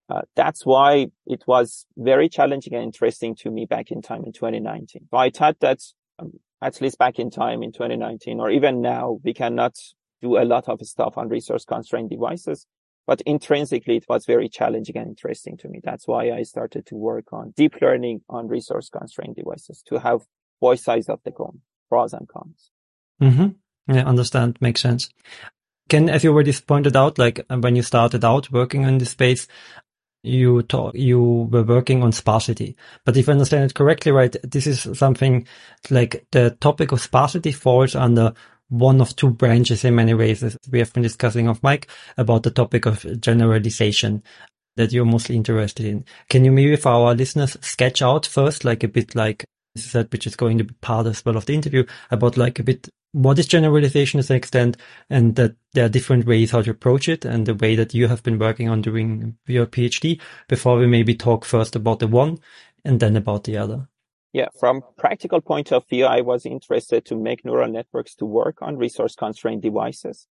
Uh, 0.10 0.22
that's 0.36 0.66
why 0.66 1.08
it 1.26 1.44
was 1.48 1.86
very 1.96 2.28
challenging 2.28 2.74
and 2.74 2.84
interesting 2.84 3.34
to 3.36 3.50
me 3.50 3.66
back 3.66 3.92
in 3.92 4.02
time 4.02 4.24
in 4.26 4.34
2019. 4.34 5.08
So 5.10 5.18
I 5.18 5.30
thought 5.30 5.58
that 5.62 5.80
um, 6.20 6.34
at 6.62 6.80
least 6.82 6.98
back 6.98 7.20
in 7.20 7.30
time 7.30 7.64
in 7.64 7.72
2019 7.72 8.40
or 8.40 8.50
even 8.50 8.82
now, 8.82 9.20
we 9.24 9.34
cannot 9.34 9.76
do 10.22 10.38
a 10.38 10.46
lot 10.46 10.70
of 10.70 10.80
stuff 10.82 11.18
on 11.18 11.30
resource 11.30 11.66
constrained 11.66 12.10
devices. 12.10 12.68
But 13.08 13.22
intrinsically, 13.22 13.98
it 13.98 14.06
was 14.08 14.26
very 14.26 14.48
challenging 14.48 14.96
and 14.96 15.08
interesting 15.08 15.58
to 15.58 15.68
me. 15.68 15.82
That's 15.84 16.08
why 16.08 16.32
I 16.32 16.44
started 16.44 16.86
to 16.88 16.96
work 16.96 17.34
on 17.34 17.54
deep 17.58 17.82
learning 17.82 18.22
on 18.30 18.48
resource 18.48 18.90
constrained 18.90 19.36
devices 19.36 19.82
to 19.88 20.00
have 20.00 20.22
both 20.60 20.80
sides 20.80 21.10
of 21.10 21.20
the 21.24 21.32
coin, 21.32 21.62
pros 21.90 22.14
and 22.14 22.28
cons. 22.28 22.70
Mm-hmm. 23.22 23.94
Yeah, 23.94 24.06
understand. 24.06 24.58
Makes 24.62 24.82
sense. 24.82 25.10
Can, 25.90 26.10
as 26.10 26.24
you 26.24 26.32
already 26.32 26.54
pointed 26.54 26.96
out, 26.96 27.18
like 27.18 27.44
when 27.50 27.76
you 27.76 27.82
started 27.82 28.24
out 28.24 28.52
working 28.52 28.84
in 28.84 29.00
this 29.00 29.10
space, 29.10 29.48
you 30.24 30.62
talk, 30.64 30.96
you 30.96 31.50
were 31.52 31.64
working 31.64 32.04
on 32.04 32.12
sparsity. 32.12 32.76
But 33.06 33.18
if 33.18 33.28
I 33.28 33.34
understand 33.34 33.66
it 33.66 33.74
correctly, 33.74 34.12
right, 34.12 34.36
this 34.44 34.68
is 34.68 34.88
something 34.98 35.48
like 35.90 36.26
the 36.32 36.52
topic 36.60 36.92
of 36.92 37.02
sparsity 37.02 37.52
falls 37.52 37.96
under 37.96 38.34
one 38.70 39.02
of 39.02 39.16
two 39.16 39.32
branches 39.32 39.84
in 39.84 39.96
many 39.96 40.14
ways, 40.14 40.44
as 40.44 40.58
we 40.70 40.80
have 40.80 40.94
been 40.94 41.04
discussing 41.04 41.48
off 41.48 41.64
mic 41.64 41.90
about 42.18 42.44
the 42.44 42.52
topic 42.52 42.86
of 42.86 43.06
generalization 43.20 44.24
that 44.78 44.94
you're 44.94 45.06
mostly 45.06 45.36
interested 45.36 45.86
in. 45.86 46.06
Can 46.30 46.46
you 46.46 46.52
maybe 46.52 46.78
for 46.78 46.90
our 46.90 47.14
listeners 47.14 47.58
sketch 47.62 48.02
out 48.02 48.26
first, 48.26 48.64
like 48.64 48.84
a 48.84 48.88
bit 48.88 49.16
like 49.16 49.44
this 49.76 49.86
is 49.86 49.92
that 49.94 50.12
which 50.12 50.28
is 50.28 50.36
going 50.36 50.58
to 50.58 50.64
be 50.64 50.74
part 50.82 51.08
as 51.08 51.24
well 51.26 51.38
of 51.38 51.46
the 51.46 51.54
interview 51.54 51.84
about 52.10 52.38
like 52.38 52.60
a 52.60 52.64
bit 52.64 52.90
what 53.14 53.38
is 53.38 53.46
generalization 53.46 54.22
to 54.22 54.34
an 54.34 54.38
extent 54.38 54.78
and 55.10 55.36
that 55.36 55.56
there 55.74 55.86
are 55.86 55.90
different 55.90 56.26
ways 56.26 56.52
how 56.52 56.62
to 56.62 56.72
approach 56.72 57.10
it 57.10 57.26
and 57.26 57.46
the 57.46 57.56
way 57.56 57.76
that 57.76 57.94
you 57.94 58.08
have 58.08 58.24
been 58.24 58.40
working 58.40 58.70
on 58.70 58.82
doing 58.82 59.38
your 59.48 59.66
PhD 59.66 60.20
before 60.48 60.78
we 60.78 60.88
maybe 60.88 61.16
talk 61.16 61.44
first 61.44 61.76
about 61.76 62.00
the 62.00 62.08
one 62.08 62.40
and 62.86 63.00
then 63.00 63.16
about 63.16 63.44
the 63.44 63.58
other. 63.58 63.88
Yeah, 64.34 64.48
from 64.58 64.82
practical 64.98 65.42
point 65.42 65.74
of 65.74 65.88
view, 65.90 66.06
I 66.06 66.22
was 66.22 66.46
interested 66.46 67.06
to 67.06 67.18
make 67.18 67.44
neural 67.44 67.70
networks 67.70 68.16
to 68.16 68.26
work 68.26 68.62
on 68.62 68.78
resource 68.78 69.14
constrained 69.14 69.62
devices, 69.62 70.28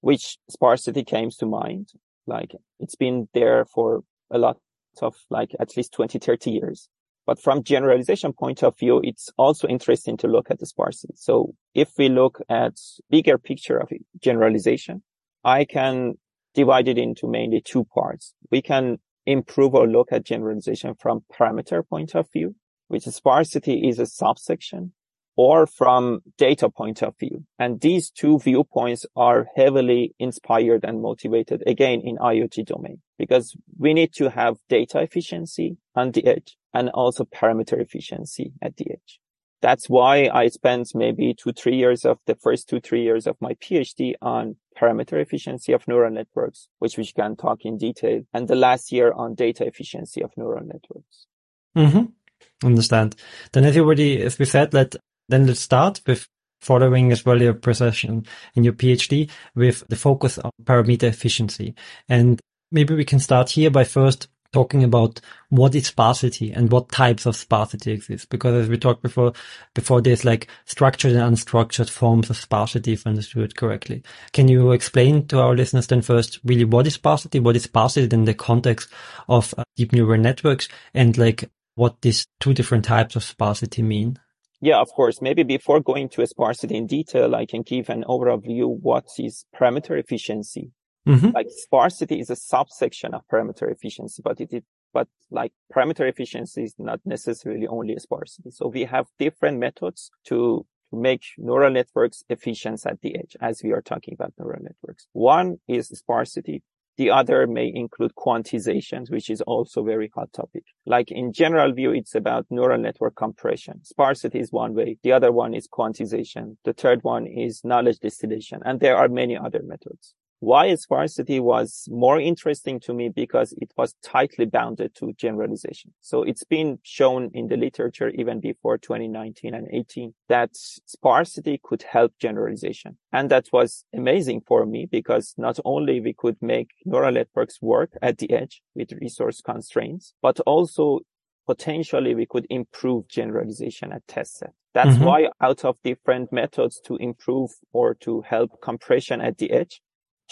which 0.00 0.38
sparsity 0.50 1.04
came 1.04 1.30
to 1.30 1.46
mind. 1.46 1.90
Like 2.26 2.52
it's 2.80 2.96
been 2.96 3.28
there 3.32 3.64
for 3.64 4.02
a 4.30 4.38
lot 4.38 4.58
of 5.00 5.14
like 5.30 5.54
at 5.60 5.76
least 5.76 5.92
20, 5.92 6.18
30 6.18 6.50
years. 6.50 6.88
But 7.26 7.40
from 7.40 7.62
generalization 7.62 8.32
point 8.32 8.62
of 8.62 8.78
view, 8.78 9.00
it's 9.02 9.30
also 9.38 9.66
interesting 9.66 10.16
to 10.18 10.28
look 10.28 10.50
at 10.50 10.58
the 10.58 10.66
sparsity. 10.66 11.14
So 11.16 11.54
if 11.74 11.92
we 11.96 12.08
look 12.08 12.40
at 12.48 12.74
bigger 13.10 13.38
picture 13.38 13.78
of 13.78 13.90
generalization, 14.22 15.02
I 15.42 15.64
can 15.64 16.14
divide 16.54 16.88
it 16.88 16.98
into 16.98 17.26
mainly 17.28 17.60
two 17.60 17.84
parts. 17.84 18.34
We 18.50 18.62
can 18.62 18.98
improve 19.26 19.74
or 19.74 19.86
look 19.86 20.08
at 20.12 20.24
generalization 20.24 20.94
from 20.94 21.24
parameter 21.32 21.86
point 21.88 22.14
of 22.14 22.30
view 22.30 22.54
which 22.88 23.04
sparsity 23.04 23.88
is 23.88 23.98
a 23.98 24.06
subsection 24.06 24.92
or 25.36 25.66
from 25.66 26.20
data 26.38 26.70
point 26.70 27.02
of 27.02 27.18
view. 27.18 27.44
And 27.58 27.80
these 27.80 28.10
two 28.10 28.38
viewpoints 28.38 29.04
are 29.16 29.48
heavily 29.56 30.14
inspired 30.18 30.84
and 30.84 31.02
motivated 31.02 31.62
again 31.66 32.02
in 32.04 32.16
IoT 32.18 32.66
domain 32.66 33.00
because 33.18 33.56
we 33.76 33.94
need 33.94 34.12
to 34.14 34.30
have 34.30 34.58
data 34.68 35.00
efficiency 35.00 35.76
on 35.94 36.12
the 36.12 36.24
edge 36.26 36.56
and 36.74 36.90
also 36.90 37.24
parameter 37.24 37.80
efficiency 37.80 38.52
at 38.60 38.76
the 38.76 38.90
edge. 38.90 39.20
That's 39.62 39.88
why 39.88 40.28
I 40.32 40.48
spent 40.48 40.90
maybe 40.94 41.32
two, 41.32 41.52
three 41.52 41.76
years 41.76 42.04
of 42.04 42.18
the 42.26 42.34
first 42.34 42.68
two, 42.68 42.80
three 42.80 43.02
years 43.02 43.26
of 43.26 43.36
my 43.40 43.54
PhD 43.54 44.12
on 44.20 44.56
parameter 44.78 45.14
efficiency 45.14 45.72
of 45.72 45.88
neural 45.88 46.10
networks, 46.12 46.68
which 46.80 46.98
we 46.98 47.06
can 47.06 47.34
talk 47.34 47.64
in 47.64 47.78
detail. 47.78 48.22
And 48.34 48.46
the 48.46 48.56
last 48.56 48.92
year 48.92 49.12
on 49.12 49.34
data 49.34 49.64
efficiency 49.64 50.22
of 50.22 50.32
neural 50.36 50.66
networks. 50.66 51.26
Mm-hmm. 51.74 52.66
Understand. 52.66 53.16
Then 53.52 53.64
as 53.64 53.74
you 53.74 53.84
already, 53.84 54.20
as 54.20 54.38
we 54.38 54.44
said, 54.44 54.74
let 54.74 54.96
then 55.30 55.46
let's 55.46 55.60
start 55.60 56.02
with 56.06 56.28
following 56.60 57.12
as 57.12 57.24
well 57.24 57.40
your 57.40 57.54
procession 57.54 58.26
in 58.54 58.64
your 58.64 58.72
PhD 58.72 59.30
with 59.54 59.84
the 59.88 59.96
focus 59.96 60.38
on 60.38 60.50
parameter 60.64 61.04
efficiency. 61.04 61.74
And 62.08 62.40
maybe 62.70 62.94
we 62.94 63.04
can 63.04 63.18
start 63.18 63.50
here 63.50 63.70
by 63.70 63.84
first 63.84 64.28
talking 64.54 64.84
about 64.84 65.20
what 65.48 65.74
is 65.74 65.88
sparsity 65.88 66.52
and 66.52 66.70
what 66.70 66.88
types 66.88 67.26
of 67.26 67.34
sparsity 67.34 67.90
exist. 67.90 68.30
Because 68.30 68.54
as 68.54 68.68
we 68.68 68.78
talked 68.78 69.02
before, 69.02 69.32
before 69.74 70.00
there's 70.00 70.24
like 70.24 70.46
structured 70.64 71.12
and 71.12 71.36
unstructured 71.36 71.90
forms 71.90 72.30
of 72.30 72.36
sparsity, 72.36 72.92
if 72.92 73.06
I 73.06 73.10
understood 73.10 73.56
correctly. 73.56 74.02
Can 74.32 74.46
you 74.46 74.70
explain 74.70 75.26
to 75.26 75.40
our 75.40 75.56
listeners 75.56 75.88
then 75.88 76.02
first 76.02 76.38
really 76.44 76.64
what 76.64 76.86
is 76.86 76.94
sparsity? 76.94 77.40
What 77.40 77.56
is 77.56 77.64
sparsity 77.64 78.14
in 78.14 78.24
the 78.24 78.34
context 78.34 78.88
of 79.28 79.52
uh, 79.58 79.64
deep 79.76 79.92
neural 79.92 80.20
networks 80.20 80.68
and 80.94 81.18
like 81.18 81.50
what 81.74 82.00
these 82.02 82.28
two 82.38 82.54
different 82.54 82.84
types 82.84 83.16
of 83.16 83.24
sparsity 83.24 83.82
mean? 83.82 84.18
Yeah, 84.60 84.80
of 84.80 84.88
course. 84.88 85.20
Maybe 85.20 85.42
before 85.42 85.80
going 85.80 86.08
to 86.10 86.26
sparsity 86.26 86.76
in 86.76 86.86
detail, 86.86 87.34
I 87.34 87.44
can 87.44 87.62
give 87.62 87.90
an 87.90 88.04
overview 88.04 88.68
what 88.80 89.06
is 89.18 89.44
parameter 89.54 89.98
efficiency. 89.98 90.70
Mm-hmm. 91.06 91.30
Like 91.30 91.48
sparsity 91.50 92.20
is 92.20 92.30
a 92.30 92.36
subsection 92.36 93.14
of 93.14 93.22
parameter 93.30 93.70
efficiency, 93.70 94.22
but 94.24 94.40
it 94.40 94.52
is, 94.52 94.62
but 94.92 95.08
like 95.30 95.52
parameter 95.74 96.08
efficiency 96.08 96.64
is 96.64 96.74
not 96.78 97.00
necessarily 97.04 97.66
only 97.66 97.96
sparsity. 97.98 98.50
So 98.50 98.68
we 98.68 98.84
have 98.84 99.06
different 99.18 99.58
methods 99.58 100.10
to 100.26 100.66
make 100.92 101.24
neural 101.36 101.70
networks 101.70 102.22
efficient 102.28 102.86
at 102.86 103.00
the 103.02 103.16
edge 103.16 103.36
as 103.40 103.62
we 103.62 103.72
are 103.72 103.82
talking 103.82 104.14
about 104.14 104.32
neural 104.38 104.62
networks. 104.62 105.06
One 105.12 105.58
is 105.68 105.88
sparsity. 105.88 106.62
The 106.96 107.10
other 107.10 107.48
may 107.48 107.72
include 107.74 108.12
quantizations, 108.14 109.10
which 109.10 109.28
is 109.28 109.40
also 109.40 109.82
very 109.82 110.12
hot 110.14 110.32
topic. 110.32 110.62
Like 110.86 111.10
in 111.10 111.32
general 111.32 111.72
view, 111.72 111.90
it's 111.90 112.14
about 112.14 112.46
neural 112.50 112.78
network 112.78 113.16
compression. 113.16 113.84
Sparsity 113.84 114.38
is 114.38 114.52
one 114.52 114.74
way. 114.74 114.98
The 115.02 115.10
other 115.10 115.32
one 115.32 115.54
is 115.54 115.66
quantization. 115.66 116.56
The 116.64 116.72
third 116.72 117.02
one 117.02 117.26
is 117.26 117.62
knowledge 117.64 117.98
distillation. 117.98 118.60
And 118.64 118.78
there 118.78 118.96
are 118.96 119.08
many 119.08 119.36
other 119.36 119.60
methods. 119.64 120.14
Why 120.44 120.74
sparsity 120.74 121.40
was 121.40 121.88
more 121.90 122.20
interesting 122.20 122.78
to 122.80 122.92
me 122.92 123.08
because 123.08 123.54
it 123.62 123.72
was 123.78 123.94
tightly 124.02 124.44
bounded 124.44 124.94
to 124.96 125.14
generalization. 125.14 125.94
So 126.02 126.22
it's 126.22 126.44
been 126.44 126.80
shown 126.82 127.30
in 127.32 127.46
the 127.46 127.56
literature 127.56 128.10
even 128.10 128.40
before 128.40 128.76
2019 128.76 129.54
and 129.54 129.66
18 129.72 130.12
that 130.28 130.50
sparsity 130.52 131.58
could 131.62 131.82
help 131.82 132.12
generalization. 132.20 132.98
And 133.10 133.30
that 133.30 133.46
was 133.54 133.86
amazing 133.94 134.42
for 134.46 134.66
me 134.66 134.86
because 134.90 135.32
not 135.38 135.58
only 135.64 136.02
we 136.02 136.12
could 136.12 136.36
make 136.42 136.68
neural 136.84 137.12
networks 137.12 137.62
work 137.62 137.92
at 138.02 138.18
the 138.18 138.30
edge 138.30 138.60
with 138.74 138.92
resource 139.00 139.40
constraints, 139.40 140.12
but 140.20 140.40
also 140.40 141.00
potentially 141.46 142.14
we 142.14 142.26
could 142.26 142.46
improve 142.50 143.08
generalization 143.08 143.92
at 143.92 144.06
test 144.06 144.36
set. 144.36 144.52
That's 144.74 144.96
mm-hmm. 144.96 145.04
why 145.04 145.28
out 145.40 145.64
of 145.64 145.80
different 145.82 146.32
methods 146.32 146.80
to 146.86 146.96
improve 146.96 147.52
or 147.72 147.94
to 148.02 148.22
help 148.22 148.60
compression 148.60 149.20
at 149.20 149.38
the 149.38 149.52
edge, 149.52 149.80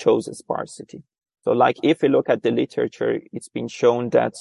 chose 0.02 0.28
sparsity. 0.36 1.02
So 1.44 1.52
like 1.52 1.76
if 1.82 2.02
we 2.02 2.08
look 2.08 2.28
at 2.28 2.42
the 2.42 2.50
literature, 2.50 3.20
it's 3.32 3.48
been 3.48 3.68
shown 3.68 4.10
that 4.10 4.34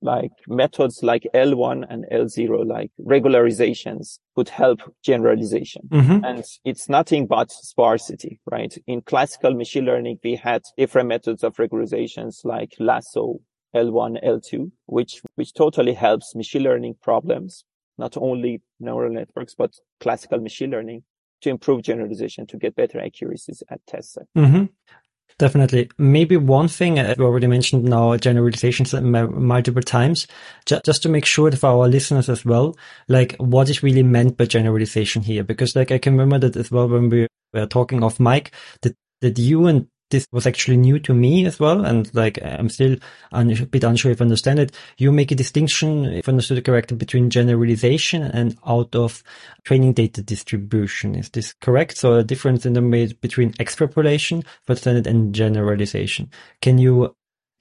like 0.00 0.30
methods 0.46 1.02
like 1.02 1.26
L1 1.34 1.84
and 1.88 2.04
L0, 2.12 2.66
like 2.66 2.90
regularizations 3.00 4.18
could 4.36 4.48
help 4.48 4.80
generalization. 5.02 5.82
Mm-hmm. 5.88 6.24
And 6.24 6.44
it's 6.64 6.88
nothing 6.88 7.26
but 7.26 7.50
sparsity, 7.50 8.40
right? 8.50 8.76
In 8.86 9.02
classical 9.02 9.54
machine 9.54 9.84
learning, 9.84 10.18
we 10.22 10.36
had 10.36 10.62
different 10.76 11.08
methods 11.08 11.42
of 11.42 11.56
regularizations 11.56 12.44
like 12.44 12.74
lasso, 12.78 13.40
L1, 13.74 14.24
L2, 14.24 14.70
which, 14.86 15.20
which 15.34 15.52
totally 15.54 15.94
helps 15.94 16.34
machine 16.34 16.62
learning 16.62 16.94
problems, 17.02 17.64
not 17.96 18.16
only 18.16 18.62
neural 18.78 19.12
networks, 19.12 19.54
but 19.54 19.72
classical 20.00 20.40
machine 20.40 20.70
learning 20.70 21.02
to 21.42 21.50
improve 21.50 21.82
generalization 21.82 22.46
to 22.46 22.56
get 22.56 22.74
better 22.74 23.00
accuracies 23.00 23.62
at 23.70 23.80
test 23.86 24.12
set. 24.12 24.26
Mm-hmm. 24.36 24.64
Definitely. 25.38 25.88
Maybe 25.98 26.36
one 26.36 26.66
thing 26.66 26.98
uh, 26.98 27.14
we 27.16 27.24
already 27.24 27.46
mentioned 27.46 27.84
now 27.84 28.16
generalizations 28.16 28.92
multiple 28.92 29.82
times, 29.82 30.26
just 30.66 31.02
to 31.02 31.08
make 31.08 31.24
sure 31.24 31.52
for 31.52 31.68
our 31.68 31.88
listeners 31.88 32.28
as 32.28 32.44
well, 32.44 32.76
like 33.06 33.36
what 33.36 33.70
is 33.70 33.84
really 33.84 34.02
meant 34.02 34.36
by 34.36 34.46
generalization 34.46 35.22
here? 35.22 35.44
Because 35.44 35.76
like 35.76 35.92
I 35.92 35.98
can 35.98 36.14
remember 36.14 36.48
that 36.48 36.56
as 36.56 36.72
well 36.72 36.88
when 36.88 37.08
we 37.08 37.28
were 37.52 37.66
talking 37.66 38.02
off 38.02 38.18
mic, 38.18 38.52
that, 38.82 38.96
that 39.20 39.38
you 39.38 39.66
and 39.66 39.86
this 40.10 40.26
was 40.32 40.46
actually 40.46 40.76
new 40.76 40.98
to 41.00 41.14
me 41.14 41.46
as 41.46 41.60
well. 41.60 41.84
And 41.84 42.12
like, 42.14 42.38
I'm 42.42 42.68
still 42.68 42.96
a 43.32 43.44
bit 43.44 43.84
unsure 43.84 44.12
if 44.12 44.20
I 44.20 44.24
understand 44.24 44.58
it. 44.58 44.72
You 44.96 45.12
make 45.12 45.30
a 45.30 45.34
distinction, 45.34 46.06
if 46.06 46.28
I 46.28 46.32
understood 46.32 46.58
it 46.58 46.64
correctly, 46.64 46.96
between 46.96 47.30
generalization 47.30 48.22
and 48.22 48.56
out 48.66 48.94
of 48.94 49.22
training 49.64 49.92
data 49.94 50.22
distribution. 50.22 51.14
Is 51.14 51.30
this 51.30 51.52
correct? 51.52 51.98
So 51.98 52.14
a 52.14 52.24
difference 52.24 52.66
in 52.66 52.72
the 52.72 52.80
made 52.80 53.20
between 53.20 53.54
extrapolation, 53.60 54.42
but 54.66 54.80
then 54.82 55.06
and 55.06 55.34
generalization. 55.34 56.30
Can 56.60 56.78
you 56.78 57.14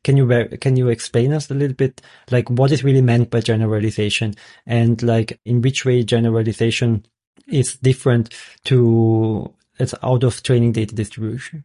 can 0.04 0.16
you 0.16 0.48
can 0.62 0.78
you 0.78 0.88
explain 0.88 1.34
us 1.34 1.52
a 1.52 1.54
little 1.54 1.76
bit 1.76 2.02
like 2.32 2.50
what 2.50 2.72
is 2.72 2.84
really 2.84 3.02
meant 3.02 3.30
by 3.30 3.42
generalization 3.42 4.34
and 4.66 5.02
like 5.04 5.40
in 5.46 5.62
which 5.62 5.84
way 5.84 6.04
generalization 6.04 7.06
is 7.48 7.78
different 7.78 8.34
to 8.64 9.54
it's 9.80 9.94
out 10.04 10.24
of 10.24 10.42
training 10.44 10.72
data 10.72 10.96
distribution? 10.96 11.64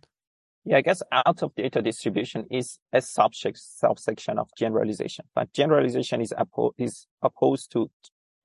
Yeah, 0.65 0.77
I 0.77 0.81
guess 0.83 1.03
out 1.11 1.43
of 1.43 1.55
data 1.57 1.83
distribution 1.83 2.47
is 2.51 2.79
a 2.93 3.03
subject 3.03 3.59
subsection 3.59 4.39
of 4.39 4.49
generalization, 4.57 5.25
but 5.35 5.53
generalization 5.53 6.21
is, 6.21 6.33
oppo- 6.39 6.73
is 6.79 7.07
opposed 7.21 7.73
to 7.73 7.91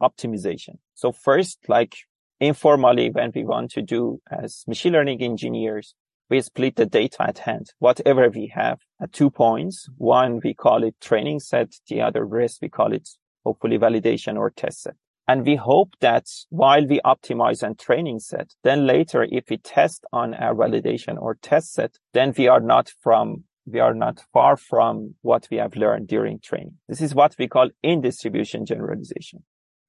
optimization. 0.02 0.80
So 0.96 1.12
first, 1.12 1.60
like 1.68 1.96
informally, 2.40 3.12
when 3.12 3.32
we 3.36 3.44
want 3.44 3.72
to 3.72 3.84
do 3.84 4.20
as 4.32 4.64
machine 4.68 4.94
learning 4.94 5.22
engineers, 5.22 5.94
we 6.30 6.42
split 6.42 6.76
the 6.76 6.86
data 6.88 7.22
at 7.22 7.38
hand, 7.38 7.72
whatever 7.80 8.30
we 8.30 8.52
have 8.54 8.80
at 9.02 9.14
two 9.14 9.30
points. 9.30 9.88
One, 9.98 10.42
we 10.44 10.54
call 10.54 10.84
it 10.84 10.96
training 11.00 11.40
set. 11.40 11.76
The 11.88 12.02
other 12.02 12.26
rest, 12.26 12.60
we 12.62 12.70
call 12.70 12.94
it 12.94 13.08
hopefully 13.46 13.78
validation 13.78 14.38
or 14.38 14.50
test 14.50 14.82
set. 14.82 14.96
And 15.28 15.46
we 15.46 15.58
hope 15.58 15.94
that 16.00 16.26
while 16.50 16.88
we 16.88 17.02
optimize 17.02 17.62
and 17.62 17.78
training 17.78 18.20
set, 18.20 18.54
then 18.64 18.88
later, 18.88 19.28
if 19.30 19.50
we 19.50 19.58
test 19.58 20.06
on 20.14 20.34
a 20.34 20.56
validation 20.56 21.22
or 21.22 21.36
test 21.36 21.74
set, 21.74 21.98
then 22.14 22.34
we 22.38 22.48
are 22.48 22.62
not 22.62 22.94
from, 23.02 23.44
we 23.66 23.82
are 23.82 23.94
not 23.94 24.24
far 24.32 24.56
from 24.56 25.16
what 25.22 25.48
we 25.52 25.58
have 25.58 25.76
learned 25.76 26.08
during 26.08 26.40
training. 26.40 26.76
This 26.88 27.02
is 27.02 27.14
what 27.14 27.36
we 27.38 27.50
call 27.50 27.70
in 27.84 28.00
distribution 28.00 28.66
generalization 28.66 29.44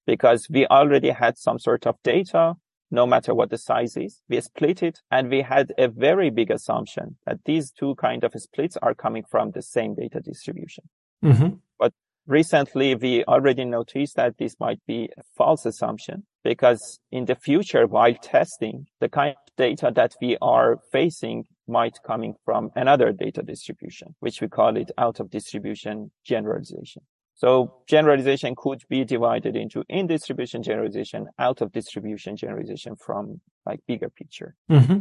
because 0.09 0.49
we 0.51 0.67
already 0.67 1.11
had 1.11 1.39
some 1.39 1.59
sort 1.61 1.87
of 1.87 1.95
data, 2.03 2.55
no 2.91 3.07
matter 3.07 3.33
what 3.33 3.51
the 3.51 3.59
size 3.59 3.97
is. 3.97 4.23
We 4.29 4.41
split 4.41 4.83
it 4.83 4.99
and 5.11 5.31
we 5.31 5.43
had 5.43 5.73
a 5.79 5.87
very 5.87 6.31
big 6.31 6.51
assumption 6.51 7.19
that 7.27 7.45
these 7.45 7.71
two 7.71 7.95
kind 7.95 8.25
of 8.25 8.33
splits 8.37 8.77
are 8.79 8.95
coming 8.95 9.23
from 9.31 9.53
the 9.53 9.63
same 9.63 9.95
data 9.95 10.21
distribution. 10.21 10.85
Mm-hmm. 11.23 11.57
But 11.79 11.93
recently 12.29 12.95
we 12.95 13.25
already 13.25 13.65
noticed 13.65 14.17
that 14.17 14.39
this 14.39 14.55
might 14.61 14.79
be 14.87 15.09
a 15.17 15.23
false 15.37 15.67
assumption 15.67 16.25
because 16.45 17.01
in 17.11 17.25
the 17.25 17.35
future, 17.35 17.87
while 17.87 18.15
testing, 18.15 18.87
the 19.01 19.09
kind 19.09 19.31
of 19.31 19.57
data 19.57 19.91
that 19.95 20.15
we 20.21 20.37
are 20.41 20.79
facing 20.93 21.45
might 21.67 21.99
coming 22.07 22.35
from 22.45 22.71
another 22.77 23.13
data 23.13 23.43
distribution, 23.43 24.15
which 24.21 24.41
we 24.41 24.49
call 24.49 24.77
it 24.77 24.91
out 24.97 25.21
of 25.21 25.31
distribution 25.31 26.11
generalization. 26.25 27.03
So 27.35 27.83
generalization 27.89 28.55
could 28.57 28.83
be 28.89 29.05
divided 29.05 29.57
into 29.57 29.85
in 29.89 30.07
distribution 30.07 30.63
generalization, 30.63 31.29
out 31.39 31.61
of 31.61 31.73
distribution 31.73 32.37
generalization 32.37 32.97
from 32.97 33.41
like 33.65 33.81
bigger 33.87 34.11
picture. 34.11 34.55
Mm-hmm. 34.71 35.01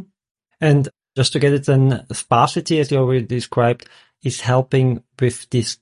And 0.60 0.88
just 1.16 1.32
to 1.32 1.40
get 1.40 1.52
it 1.52 1.66
then 1.66 2.06
sparsity, 2.12 2.78
as 2.78 2.90
you 2.90 2.98
already 2.98 3.24
described, 3.24 3.88
is 4.22 4.40
helping 4.40 5.02
with 5.20 5.50
this 5.50 5.78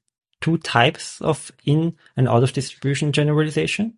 two 0.47 0.59
types 0.59 1.21
of 1.21 1.51
in 1.65 1.97
and 2.17 2.29
out 2.29 2.45
of 2.45 2.53
distribution 2.53 3.11
generalization? 3.11 3.95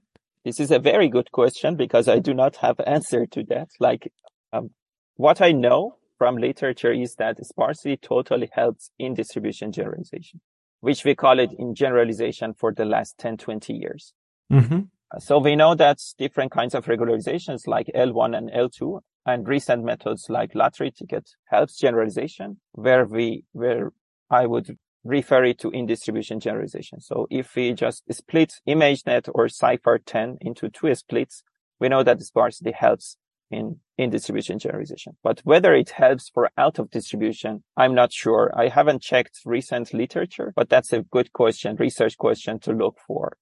This 0.46 0.58
is 0.58 0.70
a 0.70 0.78
very 0.78 1.08
good 1.08 1.30
question 1.30 1.76
because 1.76 2.08
I 2.08 2.20
do 2.20 2.32
not 2.32 2.56
have 2.56 2.80
answer 2.86 3.26
to 3.26 3.44
that. 3.50 3.68
Like, 3.78 4.10
um, 4.54 4.70
what 5.16 5.42
I 5.42 5.52
know 5.52 5.96
from 6.16 6.38
literature 6.38 6.90
is 6.90 7.16
that 7.16 7.44
sparsity 7.44 7.98
totally 7.98 8.48
helps 8.50 8.90
in 8.98 9.12
distribution 9.12 9.72
generalization, 9.72 10.40
which 10.80 11.04
we 11.04 11.14
call 11.14 11.38
it 11.38 11.50
in 11.58 11.74
generalization 11.74 12.54
for 12.54 12.72
the 12.72 12.86
last 12.86 13.18
10, 13.18 13.36
20 13.36 13.74
years. 13.74 14.14
Mm-hmm. 14.50 14.80
So 15.18 15.38
we 15.38 15.54
know 15.54 15.74
that 15.74 15.98
different 16.16 16.50
kinds 16.50 16.74
of 16.74 16.86
regularizations 16.86 17.66
like 17.66 17.90
L1 17.94 18.34
and 18.34 18.50
L2 18.50 19.00
and 19.26 19.46
recent 19.46 19.84
methods 19.84 20.30
like 20.30 20.54
lottery 20.54 20.92
ticket 20.92 21.28
helps 21.44 21.76
generalization 21.76 22.58
where 22.72 23.04
we, 23.04 23.44
where 23.52 23.92
I 24.30 24.46
would 24.46 24.78
refer 25.04 25.44
it 25.44 25.58
to 25.60 25.70
in 25.70 25.86
distribution 25.86 26.40
generalization. 26.40 27.00
So 27.00 27.26
if 27.30 27.54
we 27.54 27.72
just 27.72 28.02
split 28.10 28.54
ImageNet 28.68 29.28
or 29.34 29.46
CIFAR10 29.46 30.38
into 30.40 30.68
two 30.68 30.94
splits, 30.94 31.42
we 31.80 31.88
know 31.88 32.02
that 32.02 32.20
sparsity 32.20 32.72
helps 32.72 33.16
in 33.50 33.80
in 33.96 34.10
distribution 34.10 34.58
generalization. 34.58 35.16
But 35.22 35.40
whether 35.44 35.74
it 35.74 35.90
helps 35.90 36.28
for 36.28 36.50
out 36.56 36.78
of 36.78 36.90
distribution, 36.90 37.64
I'm 37.76 37.94
not 37.94 38.12
sure. 38.12 38.52
I 38.54 38.68
haven't 38.68 39.02
checked 39.02 39.40
recent 39.44 39.94
literature, 39.94 40.52
but 40.54 40.68
that's 40.68 40.92
a 40.92 41.02
good 41.02 41.32
question, 41.32 41.76
research 41.76 42.16
question 42.16 42.58
to 42.60 42.72
look 42.72 42.98
for 43.06 43.36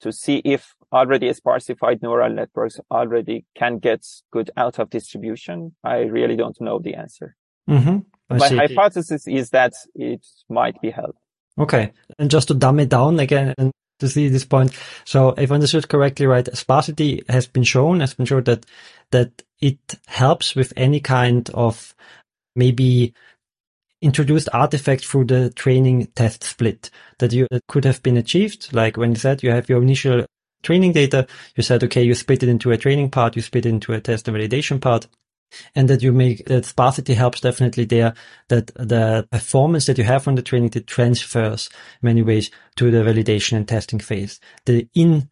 to 0.00 0.12
see 0.12 0.36
if 0.44 0.74
already 0.92 1.30
sparsified 1.30 2.02
neural 2.02 2.32
networks 2.32 2.80
already 2.90 3.44
can 3.54 3.78
get 3.78 4.04
good 4.32 4.50
out 4.56 4.78
of 4.78 4.90
distribution. 4.90 5.74
I 5.84 5.98
really 6.00 6.36
don't 6.36 6.60
know 6.60 6.78
the 6.78 6.94
answer. 6.94 7.36
Mm-hmm. 7.68 7.98
My 8.38 8.48
see. 8.48 8.56
hypothesis 8.56 9.26
is 9.26 9.50
that 9.50 9.74
it 9.94 10.24
might 10.48 10.80
be 10.80 10.90
helped. 10.90 11.18
Okay. 11.58 11.92
And 12.18 12.30
just 12.30 12.48
to 12.48 12.54
dumb 12.54 12.80
it 12.80 12.88
down 12.88 13.18
again 13.18 13.54
and 13.58 13.72
to 13.98 14.08
see 14.08 14.28
this 14.28 14.44
point. 14.44 14.72
So 15.04 15.30
if 15.30 15.50
I 15.50 15.54
understood 15.54 15.88
correctly, 15.88 16.26
right, 16.26 16.48
sparsity 16.56 17.22
has 17.28 17.46
been 17.46 17.64
shown, 17.64 18.00
has 18.00 18.14
been 18.14 18.26
shown 18.26 18.44
that, 18.44 18.64
that 19.10 19.42
it 19.60 19.78
helps 20.06 20.54
with 20.54 20.72
any 20.76 21.00
kind 21.00 21.50
of 21.50 21.94
maybe 22.56 23.14
introduced 24.00 24.48
artifact 24.52 25.04
through 25.04 25.24
the 25.24 25.50
training 25.50 26.06
test 26.14 26.42
split 26.44 26.90
that 27.18 27.32
you 27.32 27.46
that 27.50 27.66
could 27.68 27.84
have 27.84 28.02
been 28.02 28.16
achieved. 28.16 28.72
Like 28.72 28.96
when 28.96 29.10
you 29.10 29.16
said 29.16 29.42
you 29.42 29.50
have 29.50 29.68
your 29.68 29.82
initial 29.82 30.24
training 30.62 30.92
data. 30.92 31.26
You 31.56 31.62
said, 31.62 31.84
okay, 31.84 32.02
you 32.02 32.14
split 32.14 32.42
it 32.42 32.48
into 32.48 32.70
a 32.70 32.76
training 32.76 33.10
part, 33.10 33.36
you 33.36 33.42
split 33.42 33.66
it 33.66 33.70
into 33.70 33.92
a 33.92 34.00
test 34.00 34.28
and 34.28 34.36
validation 34.36 34.80
part. 34.80 35.06
And 35.74 35.88
that 35.88 36.02
you 36.02 36.12
make 36.12 36.46
that 36.46 36.64
sparsity 36.64 37.14
helps 37.14 37.40
definitely 37.40 37.84
there 37.84 38.14
that 38.48 38.68
the 38.74 39.26
performance 39.30 39.86
that 39.86 39.98
you 39.98 40.04
have 40.04 40.22
from 40.22 40.36
the 40.36 40.42
training 40.42 40.70
that 40.70 40.86
transfers 40.86 41.68
many 42.02 42.22
ways 42.22 42.50
to 42.76 42.90
the 42.90 42.98
validation 42.98 43.56
and 43.56 43.66
testing 43.66 44.00
phase. 44.00 44.40
The 44.66 44.88
in 44.94 45.28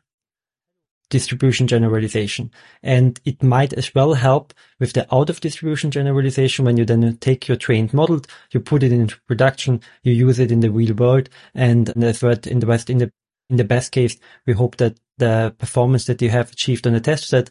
distribution 1.10 1.66
generalization. 1.66 2.50
And 2.82 3.20
it 3.24 3.42
might 3.42 3.72
as 3.72 3.94
well 3.94 4.14
help 4.14 4.52
with 4.78 4.92
the 4.92 5.12
out 5.14 5.30
of 5.30 5.40
distribution 5.40 5.90
generalization 5.90 6.64
when 6.64 6.76
you 6.76 6.84
then 6.84 7.16
take 7.18 7.48
your 7.48 7.56
trained 7.56 7.94
model, 7.94 8.20
you 8.50 8.60
put 8.60 8.82
it 8.82 8.92
into 8.92 9.20
production, 9.26 9.80
you 10.02 10.12
use 10.12 10.38
it 10.38 10.52
in 10.52 10.60
the 10.60 10.70
real 10.70 10.94
world. 10.94 11.28
And 11.54 11.88
in 11.90 12.00
the 12.00 12.48
in 12.50 12.60
the 12.60 12.66
best, 12.66 12.90
in 12.90 12.98
the, 12.98 13.12
in 13.48 13.56
the 13.56 13.64
best 13.64 13.92
case, 13.92 14.16
we 14.46 14.52
hope 14.52 14.76
that 14.76 14.98
the 15.16 15.54
performance 15.58 16.04
that 16.06 16.22
you 16.22 16.30
have 16.30 16.52
achieved 16.52 16.86
on 16.86 16.92
the 16.92 17.00
test 17.00 17.28
set 17.28 17.50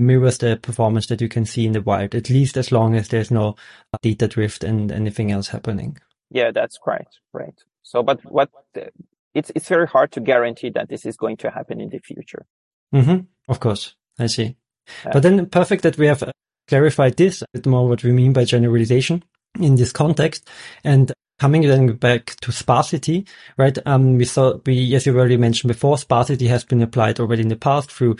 mirrors 0.00 0.38
the 0.38 0.56
performance 0.56 1.06
that 1.06 1.20
you 1.20 1.28
can 1.28 1.44
see 1.44 1.66
in 1.66 1.72
the 1.72 1.82
wild, 1.82 2.14
at 2.14 2.30
least 2.30 2.56
as 2.56 2.72
long 2.72 2.94
as 2.96 3.08
there's 3.08 3.30
no 3.30 3.54
data 4.02 4.26
drift 4.26 4.64
and 4.64 4.90
anything 4.90 5.30
else 5.30 5.48
happening. 5.48 5.98
Yeah, 6.30 6.50
that's 6.50 6.78
correct. 6.78 7.18
Right. 7.32 7.54
So, 7.82 8.02
but 8.02 8.20
what, 8.24 8.50
it's, 9.34 9.52
it's 9.54 9.68
very 9.68 9.86
hard 9.86 10.12
to 10.12 10.20
guarantee 10.20 10.70
that 10.70 10.88
this 10.88 11.06
is 11.06 11.16
going 11.16 11.36
to 11.38 11.50
happen 11.50 11.80
in 11.80 11.90
the 11.90 11.98
future. 11.98 12.46
Mm-hmm. 12.94 13.26
Of 13.48 13.60
course, 13.60 13.94
I 14.18 14.26
see. 14.26 14.56
Yeah. 15.04 15.10
But 15.12 15.22
then 15.22 15.46
perfect 15.46 15.82
that 15.82 15.98
we 15.98 16.06
have 16.06 16.22
uh, 16.22 16.32
clarified 16.68 17.16
this 17.16 17.42
a 17.42 17.46
bit 17.52 17.66
more 17.66 17.88
what 17.88 18.02
we 18.02 18.12
mean 18.12 18.32
by 18.32 18.44
generalization 18.44 19.22
in 19.60 19.76
this 19.76 19.92
context. 19.92 20.48
And 20.84 21.12
coming 21.38 21.62
then 21.62 21.94
back 21.94 22.36
to 22.42 22.52
sparsity, 22.52 23.26
right? 23.56 23.76
Um, 23.86 24.16
we 24.16 24.24
saw, 24.24 24.58
we, 24.66 24.94
as 24.94 25.06
you 25.06 25.16
already 25.16 25.36
mentioned 25.36 25.68
before, 25.68 25.96
sparsity 25.98 26.48
has 26.48 26.64
been 26.64 26.82
applied 26.82 27.18
already 27.18 27.42
in 27.42 27.48
the 27.48 27.56
past 27.56 27.90
through 27.90 28.16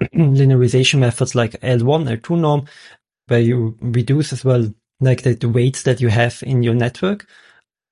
regularization 0.02 0.98
methods 1.00 1.34
like 1.34 1.52
L1, 1.60 2.20
L2 2.20 2.38
norm, 2.38 2.66
where 3.28 3.40
you 3.40 3.76
reduce 3.80 4.32
as 4.32 4.44
well 4.44 4.72
like 5.00 5.22
the, 5.22 5.34
the 5.34 5.48
weights 5.48 5.82
that 5.82 6.00
you 6.00 6.08
have 6.08 6.42
in 6.42 6.62
your 6.62 6.74
network. 6.74 7.26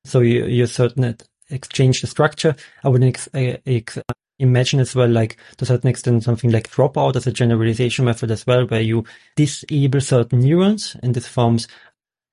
So 0.05 0.21
you, 0.21 0.47
you 0.47 0.67
certain 0.67 1.17
exchange 1.51 2.01
the 2.01 2.07
structure. 2.07 2.57
I 2.83 2.89
would 2.89 3.05
ex, 3.05 3.29
uh, 3.35 3.57
ex, 3.67 3.99
imagine 4.39 4.81
as 4.81 4.95
well, 4.95 5.09
like 5.09 5.37
to 5.59 5.65
a 5.65 5.67
certain 5.67 5.89
extent, 5.89 6.25
something 6.25 6.51
like 6.51 6.71
dropout 6.71 7.17
as 7.17 7.27
a 7.27 7.33
generalization 7.33 8.05
method 8.05 8.31
as 8.31 8.47
well, 8.47 8.67
where 8.67 8.81
you 8.81 9.05
disable 9.37 10.01
certain 10.01 10.41
neurons 10.41 10.97
and 11.03 11.15
this 11.15 11.29
forms 11.29 11.69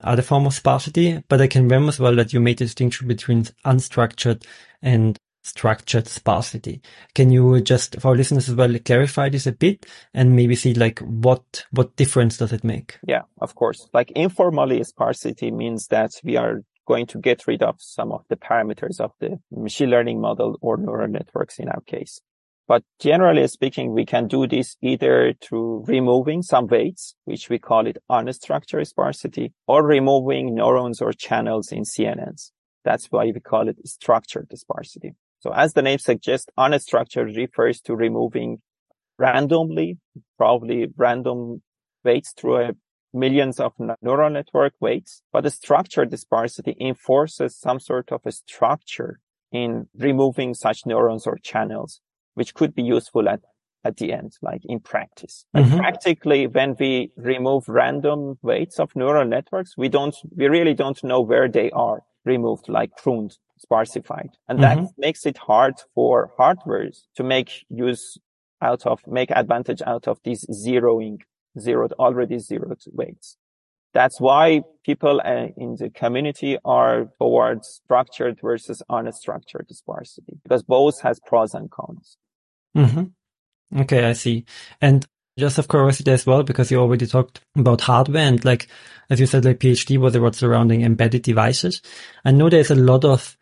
other 0.02 0.22
form 0.22 0.46
of 0.46 0.54
sparsity. 0.54 1.24
But 1.28 1.42
I 1.42 1.48
can 1.48 1.64
remember 1.64 1.90
as 1.90 2.00
well 2.00 2.16
that 2.16 2.34
you 2.34 2.40
made 2.40 2.62
a 2.62 2.66
distinction 2.66 3.08
between 3.08 3.44
unstructured 3.66 4.44
and 4.82 5.18
structured 5.42 6.08
sparsity. 6.08 6.82
Can 7.16 7.32
you 7.32 7.62
just, 7.62 8.00
for 8.00 8.16
listeners 8.16 8.50
as 8.50 8.56
well, 8.56 8.78
clarify 8.84 9.30
this 9.30 9.48
a 9.48 9.52
bit 9.52 9.86
and 10.14 10.36
maybe 10.36 10.56
see 10.56 10.74
like 10.74 11.00
what, 11.00 11.66
what 11.72 11.96
difference 11.96 12.38
does 12.38 12.54
it 12.54 12.64
make? 12.64 13.00
Yeah, 13.08 13.24
of 13.42 13.56
course. 13.56 13.88
Like 13.94 14.12
informally 14.12 14.84
sparsity 14.84 15.52
means 15.52 15.88
that 15.88 16.12
we 16.24 16.38
are 16.38 16.62
going 16.88 17.06
to 17.06 17.20
get 17.20 17.48
rid 17.48 17.62
of 17.62 17.76
some 17.80 18.12
of 18.12 18.24
the 18.30 18.36
parameters 18.36 19.00
of 19.00 19.12
the 19.20 19.40
machine 19.52 19.90
learning 19.90 20.20
model 20.20 20.58
or 20.62 20.78
neural 20.78 21.08
networks 21.08 21.60
in 21.60 21.70
our 21.70 21.82
case. 21.82 22.20
But 22.68 22.84
generally 23.00 23.48
speaking, 23.48 23.94
we 23.94 24.06
can 24.06 24.28
do 24.28 24.46
this 24.46 24.78
either 24.82 25.34
through 25.42 25.86
removing 25.88 26.44
some 26.44 26.68
weights, 26.68 27.16
which 27.26 27.50
we 27.50 27.58
call 27.58 27.88
it 27.88 27.98
unstructured 28.12 28.86
sparsity, 28.86 29.54
or 29.68 29.84
removing 29.84 30.54
neurons 30.54 31.02
or 31.02 31.12
channels 31.12 31.72
in 31.72 31.82
CNNs. 31.82 32.52
That's 32.86 33.08
why 33.08 33.26
we 33.26 33.40
call 33.40 33.68
it 33.70 33.88
structured 33.88 34.50
sparsity. 34.54 35.16
So 35.40 35.52
as 35.54 35.74
the 35.74 35.82
name 35.82 36.00
suggests, 36.00 36.48
unstructured 36.58 37.36
refers 37.36 37.82
to 37.82 37.96
removing 37.96 38.62
randomly, 39.18 39.98
probably 40.38 40.88
random 40.98 41.62
weights 42.04 42.34
through 42.34 42.58
a 42.58 42.72
millions 43.14 43.60
of 43.60 43.74
neural 44.02 44.30
network 44.30 44.74
weights, 44.80 45.22
but 45.32 45.42
the 45.42 45.50
structured 45.50 46.18
sparsity 46.18 46.76
enforces 46.80 47.58
some 47.58 47.80
sort 47.80 48.12
of 48.12 48.22
a 48.26 48.32
structure 48.32 49.20
in 49.52 49.88
removing 49.98 50.54
such 50.54 50.86
neurons 50.86 51.26
or 51.26 51.38
channels, 51.42 52.02
which 52.36 52.54
could 52.54 52.76
be 52.76 52.84
useful 52.84 53.28
at, 53.28 53.42
at 53.84 53.98
the 53.98 54.14
end, 54.14 54.34
like 54.42 54.62
in 54.66 54.80
practice. 54.80 55.46
Mm-hmm. 55.56 55.78
practically, 55.78 56.48
when 56.48 56.76
we 56.80 57.12
remove 57.16 57.68
random 57.68 58.38
weights 58.42 58.80
of 58.80 58.96
neural 58.96 59.26
networks, 59.26 59.76
we 59.76 59.90
don't, 59.90 60.16
we 60.36 60.48
really 60.48 60.76
don't 60.76 61.04
know 61.04 61.22
where 61.22 61.48
they 61.48 61.72
are 61.72 62.04
removed, 62.26 62.70
like 62.70 62.96
pruned, 62.98 63.38
sparsified. 63.66 64.32
And 64.48 64.60
mm-hmm. 64.60 64.84
that 64.84 64.92
makes 64.98 65.26
it 65.26 65.38
hard 65.38 65.76
for 65.94 66.32
hardwares 66.40 67.04
to 67.16 67.24
make 67.24 67.66
use 67.70 68.18
out 68.62 68.86
of, 68.86 69.02
make 69.08 69.32
advantage 69.32 69.82
out 69.86 70.08
of 70.08 70.20
these 70.24 70.46
zeroing 70.46 71.20
zeroed, 71.58 71.94
already 71.94 72.40
zeroed 72.40 72.82
weights. 72.92 73.38
That's 73.94 74.22
why 74.22 74.62
people 74.86 75.20
uh, 75.24 75.48
in 75.58 75.76
the 75.80 75.90
community 75.90 76.58
are 76.64 77.10
towards 77.20 77.82
structured 77.84 78.40
versus 78.40 78.84
unstructured 78.90 79.70
sparsity 79.72 80.38
because 80.44 80.62
both 80.62 81.02
has 81.02 81.20
pros 81.26 81.56
and 81.56 81.72
cons. 81.72 82.18
Mm-hmm. 82.78 83.82
Okay, 83.82 84.06
I 84.06 84.14
see. 84.14 84.46
And 84.80 85.08
just 85.40 85.58
of 85.58 85.68
curiosity 85.68 86.12
as 86.12 86.26
well, 86.26 86.44
because 86.44 86.70
you 86.70 86.80
already 86.80 87.08
talked 87.08 87.42
about 87.56 87.82
hardware 87.82 88.28
and 88.28 88.44
like, 88.46 88.68
as 89.10 89.20
you 89.20 89.26
said, 89.26 89.46
like 89.46 89.60
PhD 89.60 89.98
was 89.98 90.16
about 90.16 90.36
surrounding 90.36 90.82
embedded 90.82 91.24
devices. 91.24 91.82
I 92.24 92.32
know 92.32 92.50
there's 92.50 92.72
a 92.72 92.76
lot 92.76 93.06
of 93.06 93.38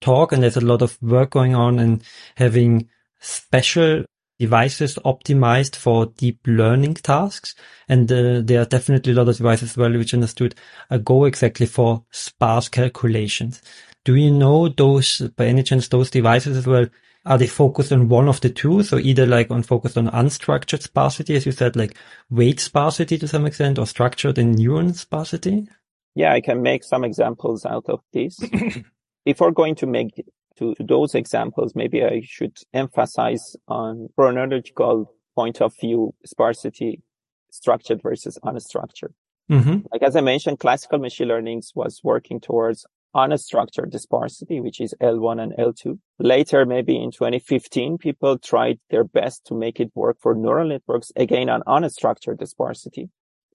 talk 0.00 0.32
and 0.32 0.42
there's 0.42 0.56
a 0.56 0.60
lot 0.60 0.82
of 0.82 1.00
work 1.02 1.30
going 1.30 1.54
on 1.54 1.78
and 1.78 2.02
having 2.36 2.88
special 3.20 4.04
devices 4.38 4.98
optimized 5.04 5.76
for 5.76 6.06
deep 6.06 6.40
learning 6.46 6.94
tasks. 6.94 7.54
And 7.88 8.10
uh, 8.10 8.40
there 8.42 8.60
are 8.60 8.64
definitely 8.66 9.12
a 9.12 9.16
lot 9.16 9.28
of 9.28 9.36
devices 9.36 9.70
as 9.70 9.76
well, 9.76 9.92
which 9.92 10.14
understood 10.14 10.54
uh, 10.90 10.96
go 10.98 11.26
exactly 11.26 11.66
for 11.66 12.04
sparse 12.10 12.68
calculations. 12.68 13.62
Do 14.04 14.16
you 14.16 14.32
know 14.32 14.68
those, 14.68 15.20
by 15.36 15.46
any 15.46 15.62
chance, 15.62 15.86
those 15.88 16.10
devices 16.10 16.56
as 16.56 16.66
well? 16.66 16.86
Are 17.24 17.38
they 17.38 17.46
focused 17.46 17.92
on 17.92 18.08
one 18.08 18.28
of 18.28 18.40
the 18.40 18.50
two? 18.50 18.82
So 18.82 18.98
either 18.98 19.26
like 19.26 19.50
on 19.50 19.62
focused 19.62 19.96
on 19.96 20.08
unstructured 20.08 20.82
sparsity, 20.82 21.36
as 21.36 21.46
you 21.46 21.52
said, 21.52 21.76
like 21.76 21.96
weight 22.30 22.58
sparsity 22.58 23.16
to 23.18 23.28
some 23.28 23.46
extent, 23.46 23.78
or 23.78 23.86
structured 23.86 24.38
and 24.38 24.56
neuron 24.56 24.94
sparsity? 24.94 25.68
Yeah, 26.14 26.32
I 26.32 26.40
can 26.40 26.62
make 26.62 26.84
some 26.84 27.04
examples 27.04 27.64
out 27.64 27.86
of 27.88 28.00
this. 28.12 28.38
Before 29.24 29.52
going 29.52 29.76
to 29.76 29.86
make 29.86 30.24
to, 30.58 30.74
to 30.74 30.84
those 30.84 31.14
examples, 31.14 31.74
maybe 31.76 32.04
I 32.04 32.22
should 32.24 32.58
emphasize 32.74 33.56
on 33.68 34.08
chronological 34.16 35.14
point 35.34 35.62
of 35.62 35.74
view 35.80 36.14
sparsity, 36.26 37.02
structured 37.50 38.02
versus 38.02 38.38
unstructured. 38.44 39.12
Mm-hmm. 39.50 39.86
Like 39.92 40.02
as 40.02 40.16
I 40.16 40.20
mentioned, 40.20 40.58
classical 40.58 40.98
machine 40.98 41.28
learning 41.28 41.62
was 41.74 42.00
working 42.02 42.40
towards 42.40 42.84
unstructured 43.14 43.98
sparsity, 43.98 44.60
which 44.60 44.80
is 44.80 44.94
L1 45.00 45.42
and 45.42 45.52
L2. 45.58 45.98
Later, 46.18 46.64
maybe 46.64 46.96
in 46.96 47.10
2015, 47.10 47.98
people 47.98 48.38
tried 48.38 48.78
their 48.90 49.04
best 49.04 49.44
to 49.46 49.54
make 49.54 49.80
it 49.80 49.90
work 49.94 50.16
for 50.20 50.34
neural 50.34 50.68
networks 50.68 51.12
again 51.16 51.48
on 51.48 51.62
unstructured 51.62 52.46
sparsity 52.46 53.10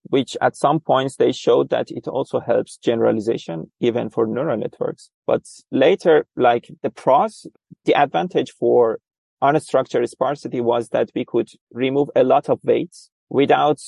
which 0.10 0.38
at 0.42 0.56
some 0.56 0.80
points 0.80 1.16
they 1.16 1.32
showed 1.32 1.70
that 1.70 1.92
it 1.92 2.08
also 2.08 2.40
helps 2.40 2.78
generalization 2.78 3.70
even 3.80 4.10
for 4.10 4.26
neural 4.26 4.58
networks. 4.58 5.10
But 5.26 5.42
later, 5.72 6.26
like 6.36 6.70
the 6.82 6.90
pros, 6.90 7.46
the 7.86 7.94
advantage 7.94 8.52
for 8.52 9.00
unstructured 9.42 10.08
sparsity 10.10 10.62
was 10.62 10.90
that 10.90 11.12
we 11.14 11.26
could 11.26 11.50
remove 11.72 12.10
a 12.16 12.24
lot 12.24 12.50
of 12.50 12.60
weights 12.64 13.10
without 13.30 13.82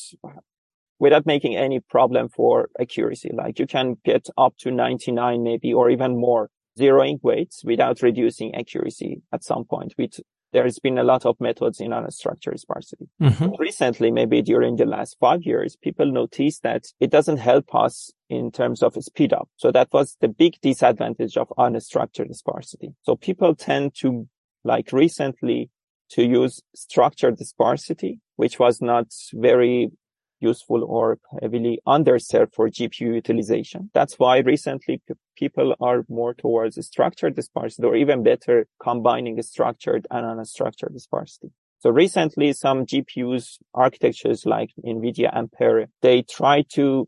without 1.00 1.26
making 1.26 1.56
any 1.56 1.80
problem 1.80 2.30
for 2.30 2.70
accuracy. 2.80 3.32
Like 3.34 3.60
you 3.60 3.66
can 3.66 3.98
get 4.04 4.28
up 4.38 4.56
to 4.60 4.72
99 4.72 5.42
maybe 5.42 5.74
or 5.74 5.90
even 5.90 6.20
more 6.20 6.50
zeroing 6.78 7.20
weights 7.24 7.64
without 7.64 8.02
reducing 8.02 8.56
accuracy 8.56 9.22
at 9.34 9.44
some 9.44 9.66
point 9.66 9.94
with 9.98 10.20
there's 10.52 10.80
been 10.80 10.98
a 10.98 11.04
lot 11.04 11.26
of 11.26 11.40
methods 11.40 11.80
in 11.80 11.92
unstructured 11.92 12.60
sparsity. 12.60 13.08
Mm-hmm. 13.22 13.52
Recently, 13.60 14.12
maybe 14.12 14.42
during 14.42 14.78
the 14.78 14.86
last 14.86 15.18
five 15.20 15.44
years, 15.44 15.76
people 15.76 16.12
noticed 16.12 16.64
that 16.64 16.86
it 17.00 17.12
doesn't 17.12 17.38
help 17.38 17.74
us 17.76 18.12
in 18.30 18.52
terms 18.52 18.82
of 18.82 18.96
speed 18.96 19.34
up. 19.34 19.48
So 19.58 19.72
that 19.72 19.90
was 19.92 20.18
the 20.22 20.28
big 20.28 20.60
disadvantage 20.62 21.38
of 21.38 21.50
unstructured 21.58 22.34
sparsity. 22.34 22.96
So 23.04 23.16
people 23.16 23.56
tend 23.56 23.94
to 24.00 24.28
like 24.64 24.92
recently 24.92 25.70
to 26.12 26.24
use 26.24 26.62
structured 26.76 27.38
sparsity, 27.40 28.20
which 28.36 28.58
was 28.58 28.82
not 28.82 29.08
very 29.34 29.92
useful 30.40 30.84
or 30.84 31.20
heavily 31.42 31.80
underserved 31.88 32.54
for 32.54 32.70
GPU 32.70 33.16
utilization. 33.16 33.90
That's 33.94 34.18
why 34.18 34.38
recently 34.40 35.02
p- 35.08 35.14
people 35.36 35.76
are 35.80 36.06
more 36.10 36.34
towards 36.34 36.84
structured 36.86 37.42
sparsity 37.44 37.88
or 37.88 37.96
even 37.96 38.24
better 38.24 38.68
combining 38.82 39.42
structured 39.42 40.08
and 40.12 40.26
unstructured 40.26 41.00
sparsity. 41.00 41.52
So 41.80 41.90
recently 41.90 42.52
some 42.54 42.86
GPUs 42.86 43.58
architectures 43.74 44.46
like 44.46 44.72
NVIDIA 44.86 45.34
Ampere, 45.34 45.88
they 46.02 46.24
try 46.24 46.64
to 46.74 47.08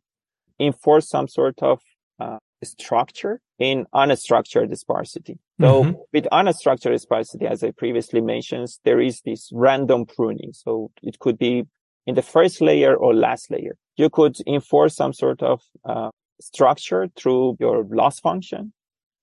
enforce 0.59 1.09
some 1.09 1.27
sort 1.27 1.61
of 1.61 1.81
uh, 2.19 2.37
structure 2.63 3.41
in 3.59 3.85
unstructured 3.93 4.75
sparsity. 4.77 5.39
So 5.59 5.83
mm-hmm. 5.83 5.91
with 6.13 6.25
unstructured 6.31 6.99
sparsity, 6.99 7.47
as 7.47 7.63
I 7.63 7.71
previously 7.71 8.21
mentioned, 8.21 8.67
there 8.85 8.99
is 9.01 9.21
this 9.21 9.49
random 9.53 10.05
pruning. 10.05 10.53
So 10.53 10.91
it 11.03 11.19
could 11.19 11.37
be 11.37 11.65
in 12.05 12.15
the 12.15 12.21
first 12.21 12.61
layer 12.61 12.95
or 12.95 13.13
last 13.13 13.51
layer. 13.51 13.77
You 13.95 14.09
could 14.09 14.37
enforce 14.47 14.95
some 14.95 15.13
sort 15.13 15.41
of 15.43 15.61
uh, 15.85 16.09
structure 16.39 17.07
through 17.15 17.57
your 17.59 17.85
loss 17.89 18.19
function 18.19 18.73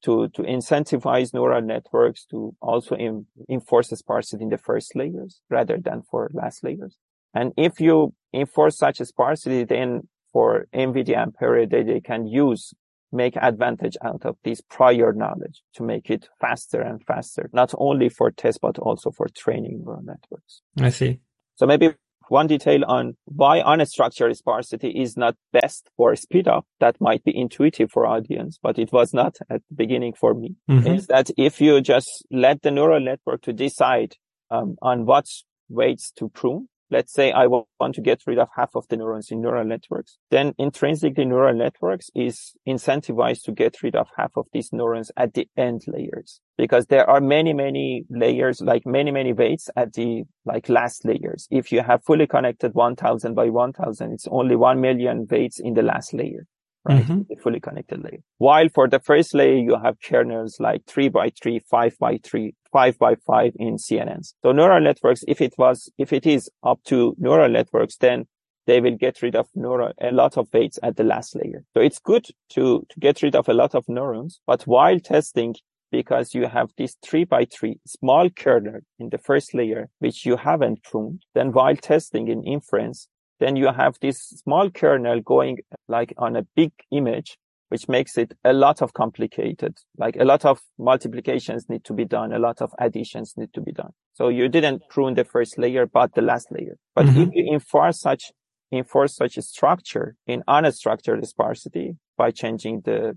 to, 0.03 0.29
to 0.29 0.43
incentivize 0.43 1.35
neural 1.35 1.61
networks 1.61 2.25
to 2.27 2.55
also 2.61 2.95
in, 2.95 3.27
enforce 3.49 3.89
sparsity 3.89 4.45
in 4.45 4.51
the 4.51 4.59
first 4.59 4.95
layers 4.95 5.41
rather 5.51 5.77
than 5.79 6.03
for 6.03 6.31
last 6.33 6.63
layers. 6.63 6.97
And 7.35 7.53
if 7.57 7.81
you 7.81 8.15
enforce 8.33 8.79
such 8.79 9.01
a 9.01 9.05
sparsity, 9.05 9.65
then 9.65 10.09
for 10.33 10.67
NVIDIA 10.75 11.17
Ampere, 11.17 11.67
they, 11.67 11.83
they 11.83 12.01
can 12.01 12.27
use, 12.27 12.73
make 13.11 13.37
advantage 13.37 13.97
out 14.05 14.25
of 14.25 14.37
this 14.45 14.61
prior 14.61 15.13
knowledge 15.13 15.63
to 15.75 15.83
make 15.83 16.11
it 16.11 16.29
faster 16.41 16.81
and 16.81 17.03
faster, 17.05 17.51
not 17.53 17.75
only 17.77 18.09
for 18.09 18.31
test, 18.31 18.61
but 18.61 18.79
also 18.79 19.11
for 19.11 19.27
training 19.29 19.83
neural 19.85 20.03
networks. 20.03 20.63
I 20.81 20.91
see. 20.91 21.21
So 21.57 21.67
maybe 21.67 21.95
one 22.31 22.47
detail 22.47 22.85
on 22.87 23.17
why 23.25 23.61
unstructured 23.61 24.37
sparsity 24.37 24.91
is 24.91 25.17
not 25.17 25.37
best 25.53 25.91
for 25.97 26.15
speed 26.17 26.49
up 26.49 26.67
that 26.81 27.01
might 27.01 27.25
be 27.25 27.37
intuitive 27.37 27.91
for 27.91 28.07
audience, 28.07 28.59
but 28.63 28.79
it 28.79 28.93
was 28.93 29.13
not 29.13 29.37
at 29.51 29.63
the 29.69 29.75
beginning 29.75 30.13
for 30.13 30.35
me 30.35 30.55
mm-hmm. 30.69 30.87
is 30.87 31.07
that 31.07 31.31
if 31.37 31.61
you 31.61 31.81
just 31.81 32.27
let 32.31 32.63
the 32.63 32.71
neural 32.71 33.01
network 33.01 33.43
to 33.43 33.53
decide 33.53 34.15
um, 34.51 34.77
on 34.83 35.07
what 35.07 35.27
weights 35.69 36.11
to 36.13 36.29
prune, 36.29 36.69
let's 36.91 37.13
say 37.13 37.33
I 37.33 37.47
want 37.47 37.95
to 37.95 38.01
get 38.01 38.23
rid 38.27 38.39
of 38.39 38.49
half 38.57 38.75
of 38.75 38.87
the 38.89 38.97
neurons 38.97 39.31
in 39.31 39.41
neural 39.41 39.65
networks, 39.65 40.19
then 40.31 40.55
intrinsically 40.59 41.25
neural 41.25 41.55
networks 41.55 42.11
is 42.15 42.55
incentivized 42.67 43.43
to 43.45 43.53
get 43.53 43.83
rid 43.83 43.97
of 43.97 44.09
half 44.17 44.33
of 44.37 44.47
these 44.53 44.73
neurons 44.73 45.11
at 45.17 45.35
the 45.35 45.49
end 45.57 45.83
layers 45.87 46.41
because 46.57 46.87
there 46.87 47.09
are 47.09 47.21
many, 47.21 47.53
many 47.53 48.05
layers, 48.11 48.61
like 48.61 48.85
many, 48.85 49.11
many 49.11 49.33
weights 49.33 49.71
at 49.77 49.93
the 49.93 50.25
like 50.45 50.69
last 50.69 51.05
layers. 51.05 51.47
If 51.51 51.71
you 51.73 51.83
have 51.83 52.05
fully 52.05 52.27
connected 52.27 52.75
1000 52.75 53.35
by 53.35 53.51
1000, 53.51 54.13
it's 54.13 54.29
only 54.31 54.57
1 54.57 54.81
million 54.81 55.27
weights 55.31 55.61
in 55.61 55.75
the 55.75 55.83
last 55.83 56.13
layer 56.15 56.47
right? 56.85 57.03
Mm-hmm. 57.03 57.23
The 57.29 57.37
fully 57.37 57.61
connected 57.61 58.03
layer. 58.03 58.21
While 58.39 58.69
for 58.75 58.89
the 58.89 59.01
first 59.01 59.35
layer, 59.35 59.57
you 59.57 59.77
have 59.83 59.97
kernels 60.01 60.59
like 60.61 60.87
three 60.87 61.09
by 61.09 61.31
three, 61.31 61.59
five 61.59 61.97
by 61.99 62.19
three, 62.23 62.55
five 62.73 62.99
by 62.99 63.17
five 63.27 63.53
in 63.57 63.77
CNNs. 63.77 64.35
So 64.43 64.53
neural 64.53 64.81
networks, 64.81 65.25
if 65.27 65.41
it 65.41 65.55
was, 65.59 65.91
if 65.99 66.13
it 66.13 66.27
is 66.27 66.51
up 66.63 66.83
to 66.85 67.15
neural 67.19 67.49
networks, 67.49 67.97
then 67.97 68.27
they 68.67 68.81
will 68.81 68.97
get 68.97 69.23
rid 69.23 69.35
of 69.35 69.49
neural, 69.55 69.93
a 70.01 70.13
lot 70.13 70.37
of 70.37 70.49
weights 70.53 70.79
at 70.83 70.97
the 70.97 71.05
last 71.05 71.35
layer. 71.35 71.65
So 71.75 71.81
it's 71.81 71.99
good 71.99 72.27
to, 72.51 72.87
to 72.89 73.01
get 73.01 73.23
rid 73.23 73.35
of 73.35 73.49
a 73.49 73.55
lot 73.55 73.75
of 73.75 73.89
neurons, 73.89 74.41
but 74.47 74.63
while 74.65 75.01
testing, 75.01 75.55
because 75.91 76.35
you 76.35 76.47
have 76.47 76.71
this 76.77 76.97
three 77.03 77.25
by 77.25 77.47
three 77.47 77.81
small 77.87 78.29
kernel 78.29 78.81
in 78.99 79.09
the 79.09 79.17
first 79.17 79.55
layer, 79.55 79.89
which 80.01 80.27
you 80.27 80.37
haven't 80.37 80.83
pruned, 80.83 81.25
then 81.35 81.53
while 81.53 81.77
testing 81.77 82.29
in 82.29 82.45
inference, 82.45 83.09
then 83.41 83.57
you 83.57 83.73
have 83.73 83.99
this 84.01 84.19
small 84.19 84.71
kernel 84.71 85.21
going 85.21 85.59
like 85.89 86.13
on 86.19 86.37
a 86.37 86.43
big 86.55 86.73
image, 86.91 87.39
which 87.69 87.89
makes 87.89 88.17
it 88.19 88.33
a 88.45 88.53
lot 88.53 88.83
of 88.83 88.93
complicated. 88.95 89.77
Like 89.97 90.17
a 90.17 90.25
lot 90.25 90.45
of 90.45 90.61
multiplications 90.79 91.69
need 91.69 91.85
to 91.85 91.93
be 91.93 92.05
done. 92.05 92.33
A 92.33 92.39
lot 92.39 92.61
of 92.61 92.73
additions 92.79 93.35
need 93.37 93.53
to 93.55 93.61
be 93.61 93.73
done. 93.73 93.91
So 94.15 94.29
you 94.29 94.49
didn't 94.49 94.83
prune 94.89 95.15
the 95.15 95.25
first 95.25 95.59
layer, 95.59 95.87
but 95.87 96.15
the 96.15 96.23
last 96.23 96.49
layer. 96.51 96.77
But 96.95 97.07
mm-hmm. 97.07 97.23
if 97.23 97.29
you 97.33 97.53
enforce 97.53 98.01
such, 98.01 98.33
enforce 98.73 99.15
such 99.15 99.37
a 99.37 99.43
structure 99.43 100.17
in 100.27 100.43
unstructured 100.49 101.25
sparsity 101.27 101.97
by 102.17 102.31
changing 102.31 102.83
the, 102.85 103.17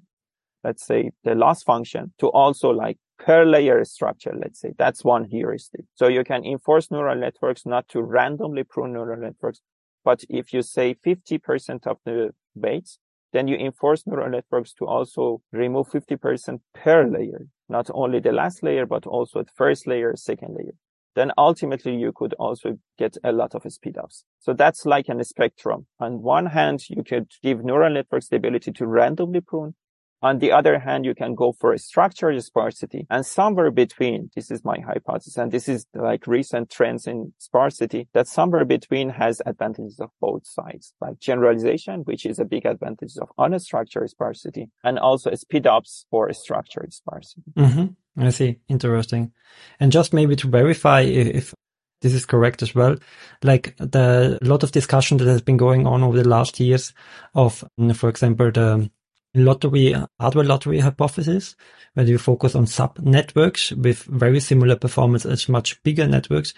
let's 0.63 0.86
say 0.86 1.12
the 1.23 1.34
loss 1.34 1.63
function 1.63 2.13
to 2.19 2.27
also 2.27 2.69
like 2.69 2.97
per 3.17 3.45
layer 3.45 3.84
structure, 3.86 4.34
let's 4.36 4.60
say 4.60 4.73
that's 4.77 5.03
one 5.03 5.25
heuristic. 5.25 5.86
So 5.95 6.07
you 6.07 6.23
can 6.23 6.43
enforce 6.43 6.89
neural 6.91 7.15
networks 7.15 7.65
not 7.65 7.88
to 7.89 8.01
randomly 8.01 8.63
prune 8.63 8.93
neural 8.93 9.19
networks, 9.19 9.62
but 10.04 10.24
if 10.30 10.54
you 10.54 10.62
say 10.62 10.96
50% 11.06 11.88
of 11.88 11.98
the 12.06 12.32
weights, 12.56 13.00
then 13.34 13.48
you 13.48 13.56
enforce 13.56 14.06
neural 14.06 14.30
networks 14.30 14.74
to 14.74 14.86
also 14.86 15.42
remove 15.52 15.88
50% 15.90 16.60
per 16.74 17.08
layer, 17.08 17.48
not 17.70 17.90
only 17.94 18.20
the 18.20 18.32
last 18.32 18.62
layer, 18.62 18.86
but 18.86 19.06
also 19.06 19.44
the 19.44 19.52
first 19.56 19.88
layer, 19.88 20.14
second 20.16 20.56
layer. 20.58 20.74
Then 21.16 21.32
ultimately 21.38 21.96
you 21.96 22.14
could 22.14 22.34
also 22.40 22.78
get 22.98 23.18
a 23.24 23.32
lot 23.32 23.54
of 23.54 23.70
speed 23.72 23.98
ups. 23.98 24.24
So 24.40 24.54
that's 24.54 24.86
like 24.86 25.10
a 25.10 25.24
spectrum. 25.24 25.88
On 26.00 26.22
one 26.22 26.48
hand, 26.48 26.82
you 26.90 27.04
could 27.04 27.32
give 27.44 27.64
neural 27.64 27.94
networks 27.94 28.30
the 28.30 28.38
ability 28.38 28.72
to 28.74 28.88
randomly 28.88 29.42
prune 29.42 29.76
on 30.21 30.39
the 30.39 30.51
other 30.51 30.79
hand, 30.79 31.05
you 31.05 31.15
can 31.15 31.36
go 31.36 31.51
for 31.51 31.73
a 31.73 31.79
structured 31.79 32.41
sparsity 32.43 33.07
and 33.10 33.25
somewhere 33.25 33.71
between, 33.71 34.29
this 34.36 34.51
is 34.51 34.63
my 34.63 34.79
hypothesis, 34.79 35.38
and 35.38 35.51
this 35.51 35.67
is 35.67 35.86
like 35.93 36.27
recent 36.27 36.69
trends 36.69 37.07
in 37.07 37.34
sparsity, 37.38 38.07
that 38.13 38.27
somewhere 38.27 38.65
between 38.65 39.10
has 39.10 39.41
advantages 39.45 39.99
of 39.99 40.10
both 40.19 40.45
sides, 40.45 40.93
like 41.01 41.19
generalization, 41.19 42.01
which 42.01 42.25
is 42.25 42.39
a 42.39 42.45
big 42.45 42.65
advantage 42.65 43.17
of 43.21 43.29
unstructured 43.39 44.10
sparsity, 44.10 44.69
and 44.84 44.99
also 44.99 45.34
speed 45.36 45.65
ups 45.67 46.05
for 46.10 46.31
structured 46.34 46.93
sparsity. 46.93 47.43
Mm-hmm. 47.57 48.21
I 48.23 48.29
see. 48.29 48.60
Interesting. 48.67 49.31
And 49.79 49.91
just 49.91 50.13
maybe 50.13 50.36
to 50.36 50.47
verify 50.47 51.01
if 51.01 51.53
this 52.01 52.13
is 52.13 52.25
correct 52.25 52.62
as 52.62 52.75
well. 52.75 52.97
Like 53.43 53.75
the 53.77 54.38
lot 54.41 54.63
of 54.63 54.71
discussion 54.71 55.17
that 55.17 55.27
has 55.27 55.41
been 55.41 55.57
going 55.57 55.88
on 55.88 56.03
over 56.03 56.17
the 56.17 56.27
last 56.27 56.60
years 56.60 56.93
of, 57.36 57.63
for 57.95 58.10
example, 58.10 58.51
the 58.51 58.89
lottery 59.34 59.96
hardware 60.20 60.46
lottery 60.46 60.80
hypothesis, 60.80 61.56
where 61.94 62.06
you 62.06 62.17
focus 62.17 62.56
on 62.56 62.67
sub 62.67 63.00
networks 63.00 63.72
with 63.72 64.04
very 64.04 64.39
similar 64.39 64.76
performance 64.76 65.26
as 65.26 65.48
much 65.50 65.82
bigger 65.84 66.08
networks. 66.08 66.54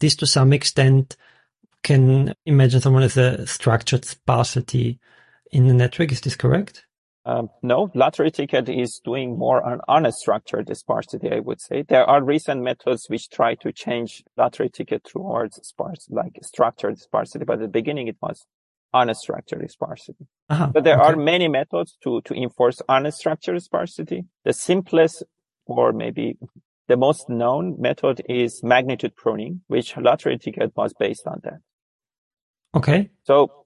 This 0.00 0.16
to 0.16 0.26
some 0.26 0.52
extent 0.52 1.16
can 1.82 2.34
imagine 2.46 2.80
someone 2.80 3.02
as 3.02 3.16
a 3.16 3.46
structured 3.46 4.04
sparsity 4.04 5.00
in 5.50 5.66
the 5.66 5.74
network. 5.74 6.12
Is 6.12 6.20
this 6.20 6.36
correct? 6.36 6.86
Um, 7.24 7.50
no, 7.62 7.88
lottery 7.94 8.32
ticket 8.32 8.68
is 8.68 9.00
doing 9.04 9.38
more 9.38 9.62
on 9.62 9.80
unstructured 9.88 10.74
sparsity, 10.76 11.30
I 11.30 11.38
would 11.38 11.60
say. 11.60 11.82
There 11.82 12.04
are 12.04 12.22
recent 12.22 12.62
methods 12.62 13.06
which 13.08 13.30
try 13.30 13.54
to 13.56 13.72
change 13.72 14.24
lottery 14.36 14.68
ticket 14.68 15.04
towards 15.04 15.64
sparse, 15.64 16.08
like 16.10 16.38
structured 16.42 16.98
sparsity, 16.98 17.44
but 17.44 17.54
at 17.54 17.60
the 17.60 17.68
beginning 17.68 18.08
it 18.08 18.16
was 18.20 18.44
unstructured 18.94 19.70
sparsity. 19.70 20.26
Uh-huh, 20.48 20.70
but 20.72 20.84
there 20.84 21.00
okay. 21.00 21.12
are 21.12 21.16
many 21.16 21.48
methods 21.48 21.96
to, 22.02 22.20
to 22.22 22.34
enforce 22.34 22.80
unstructured 22.88 23.62
sparsity. 23.62 24.24
The 24.44 24.52
simplest 24.52 25.22
or 25.66 25.92
maybe 25.92 26.36
the 26.88 26.96
most 26.96 27.28
known 27.28 27.76
method 27.80 28.22
is 28.28 28.62
magnitude 28.62 29.16
pruning, 29.16 29.62
which 29.68 29.96
lottery 29.96 30.38
ticket 30.38 30.72
was 30.76 30.92
based 30.92 31.26
on 31.26 31.40
that. 31.44 31.60
Okay. 32.74 33.10
So 33.24 33.64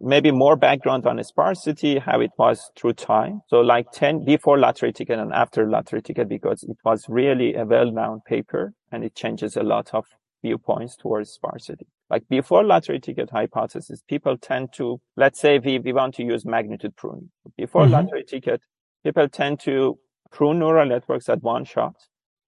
maybe 0.00 0.30
more 0.30 0.56
background 0.56 1.06
on 1.06 1.22
sparsity, 1.24 1.98
how 1.98 2.20
it 2.20 2.30
was 2.38 2.70
through 2.76 2.94
time. 2.94 3.42
So 3.48 3.60
like 3.60 3.90
10 3.92 4.24
before 4.24 4.58
lottery 4.58 4.92
ticket 4.92 5.18
and 5.18 5.32
after 5.32 5.68
lottery 5.68 6.02
ticket, 6.02 6.28
because 6.28 6.62
it 6.62 6.76
was 6.84 7.06
really 7.08 7.54
a 7.54 7.64
well-known 7.64 8.20
paper 8.26 8.74
and 8.92 9.04
it 9.04 9.14
changes 9.14 9.56
a 9.56 9.62
lot 9.62 9.90
of 9.94 10.04
viewpoints 10.42 10.96
towards 10.96 11.30
sparsity. 11.30 11.86
Like 12.08 12.28
before 12.28 12.62
lottery 12.62 13.00
ticket 13.00 13.30
hypothesis, 13.30 14.02
people 14.08 14.36
tend 14.38 14.72
to, 14.74 15.00
let's 15.16 15.40
say 15.40 15.58
we, 15.58 15.78
we 15.78 15.92
want 15.92 16.14
to 16.16 16.24
use 16.24 16.44
magnitude 16.44 16.96
pruning. 16.96 17.30
Before 17.56 17.82
mm-hmm. 17.82 17.92
lottery 17.92 18.24
ticket, 18.24 18.62
people 19.04 19.28
tend 19.28 19.60
to 19.60 19.98
prune 20.30 20.58
neural 20.60 20.88
networks 20.88 21.28
at 21.28 21.42
one 21.42 21.64
shot. 21.64 21.94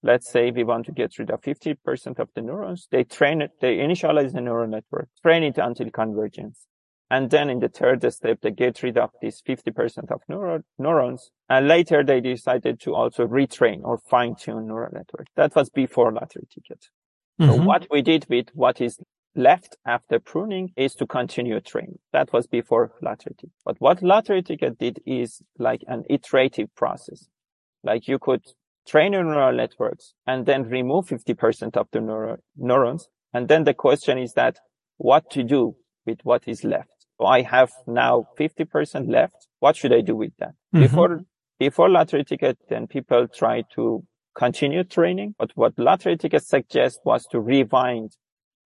Let's 0.03 0.31
say 0.31 0.53
we 0.53 0.63
want 0.63 0.87
to 0.87 0.93
get 0.93 1.19
rid 1.19 1.31
of 1.31 1.41
50% 1.43 2.21
of 2.21 2.29
the 2.35 2.41
neurons. 2.41 2.87
They 2.93 3.03
train 3.03 3.43
it, 3.43 3.51
they 3.61 3.79
initialize 3.79 4.33
the 4.33 4.41
neural 4.41 4.69
network, 4.69 5.09
train 5.23 5.43
it 5.43 5.59
until 5.59 5.91
convergence. 5.91 6.67
And 7.11 7.31
then 7.31 7.49
in 7.49 7.61
the 7.61 7.69
third 7.69 8.11
step, 8.13 8.41
they 8.43 8.51
get 8.51 8.83
rid 8.83 8.99
of 8.99 9.11
this 9.23 9.43
50% 9.43 10.11
of 10.11 10.21
neuro- 10.29 10.63
neurons. 10.79 11.31
And 11.49 11.67
later 11.67 12.05
they 12.05 12.21
decided 12.21 12.81
to 12.81 12.95
also 12.95 13.27
retrain 13.27 13.81
or 13.83 13.99
fine 13.99 14.37
tune 14.37 14.69
neural 14.69 14.93
network. 14.93 15.27
That 15.35 15.57
was 15.57 15.71
before 15.71 16.13
lottery 16.13 16.47
ticket. 16.53 16.85
Mm-hmm. 17.41 17.53
So 17.53 17.63
what 17.63 17.87
we 17.91 18.03
did 18.03 18.27
with 18.29 18.49
what 18.53 18.81
is 18.81 18.99
left 19.39 19.77
after 19.87 20.19
pruning 20.19 20.73
is 20.77 20.95
to 20.97 21.07
continue 21.07 21.61
training. 21.61 22.01
That 22.13 22.33
was 22.33 22.47
before 22.47 22.93
lottery 23.01 23.35
ticket. 23.39 23.53
But 23.65 23.77
what 23.79 24.03
lottery 24.03 24.43
ticket 24.43 24.79
did 24.79 25.01
is 25.07 25.41
like 25.59 25.83
an 25.87 26.05
iterative 26.11 26.75
process. 26.75 27.29
Like 27.85 28.09
you 28.09 28.19
could 28.19 28.43
train 28.87 29.13
your 29.13 29.25
neural 29.25 29.57
networks 29.57 30.15
and 30.27 30.45
then 30.45 30.65
remove 30.65 31.07
50% 31.07 31.77
of 31.77 31.87
the 31.93 32.01
neuro- 32.01 32.39
neurons. 32.57 33.09
And 33.33 33.49
then 33.49 33.65
the 33.65 33.75
question 33.75 34.19
is 34.19 34.33
that 34.35 34.59
what 34.97 35.31
to 35.31 35.45
do 35.45 35.77
with 36.05 36.19
what 36.25 36.43
is 36.49 36.65
left. 36.65 37.07
So 37.21 37.27
I 37.27 37.43
have 37.43 37.71
now 37.87 38.27
50% 38.39 39.09
left. 39.09 39.47
What 39.61 39.77
should 39.77 39.93
I 39.93 40.01
do 40.01 40.17
with 40.17 40.33
that? 40.39 40.55
Mm-hmm. 40.75 40.83
Before, 40.83 41.21
before 41.59 41.89
lottery 41.89 42.25
ticket, 42.25 42.59
then 42.69 42.87
people 42.87 43.29
try 43.29 43.63
to 43.75 44.05
continue 44.37 44.85
training. 44.85 45.35
But 45.39 45.51
what 45.55 45.79
lottery 45.79 46.17
ticket 46.17 46.45
suggests 46.45 47.01
was 47.05 47.27
to 47.27 47.41
rewind 47.41 48.17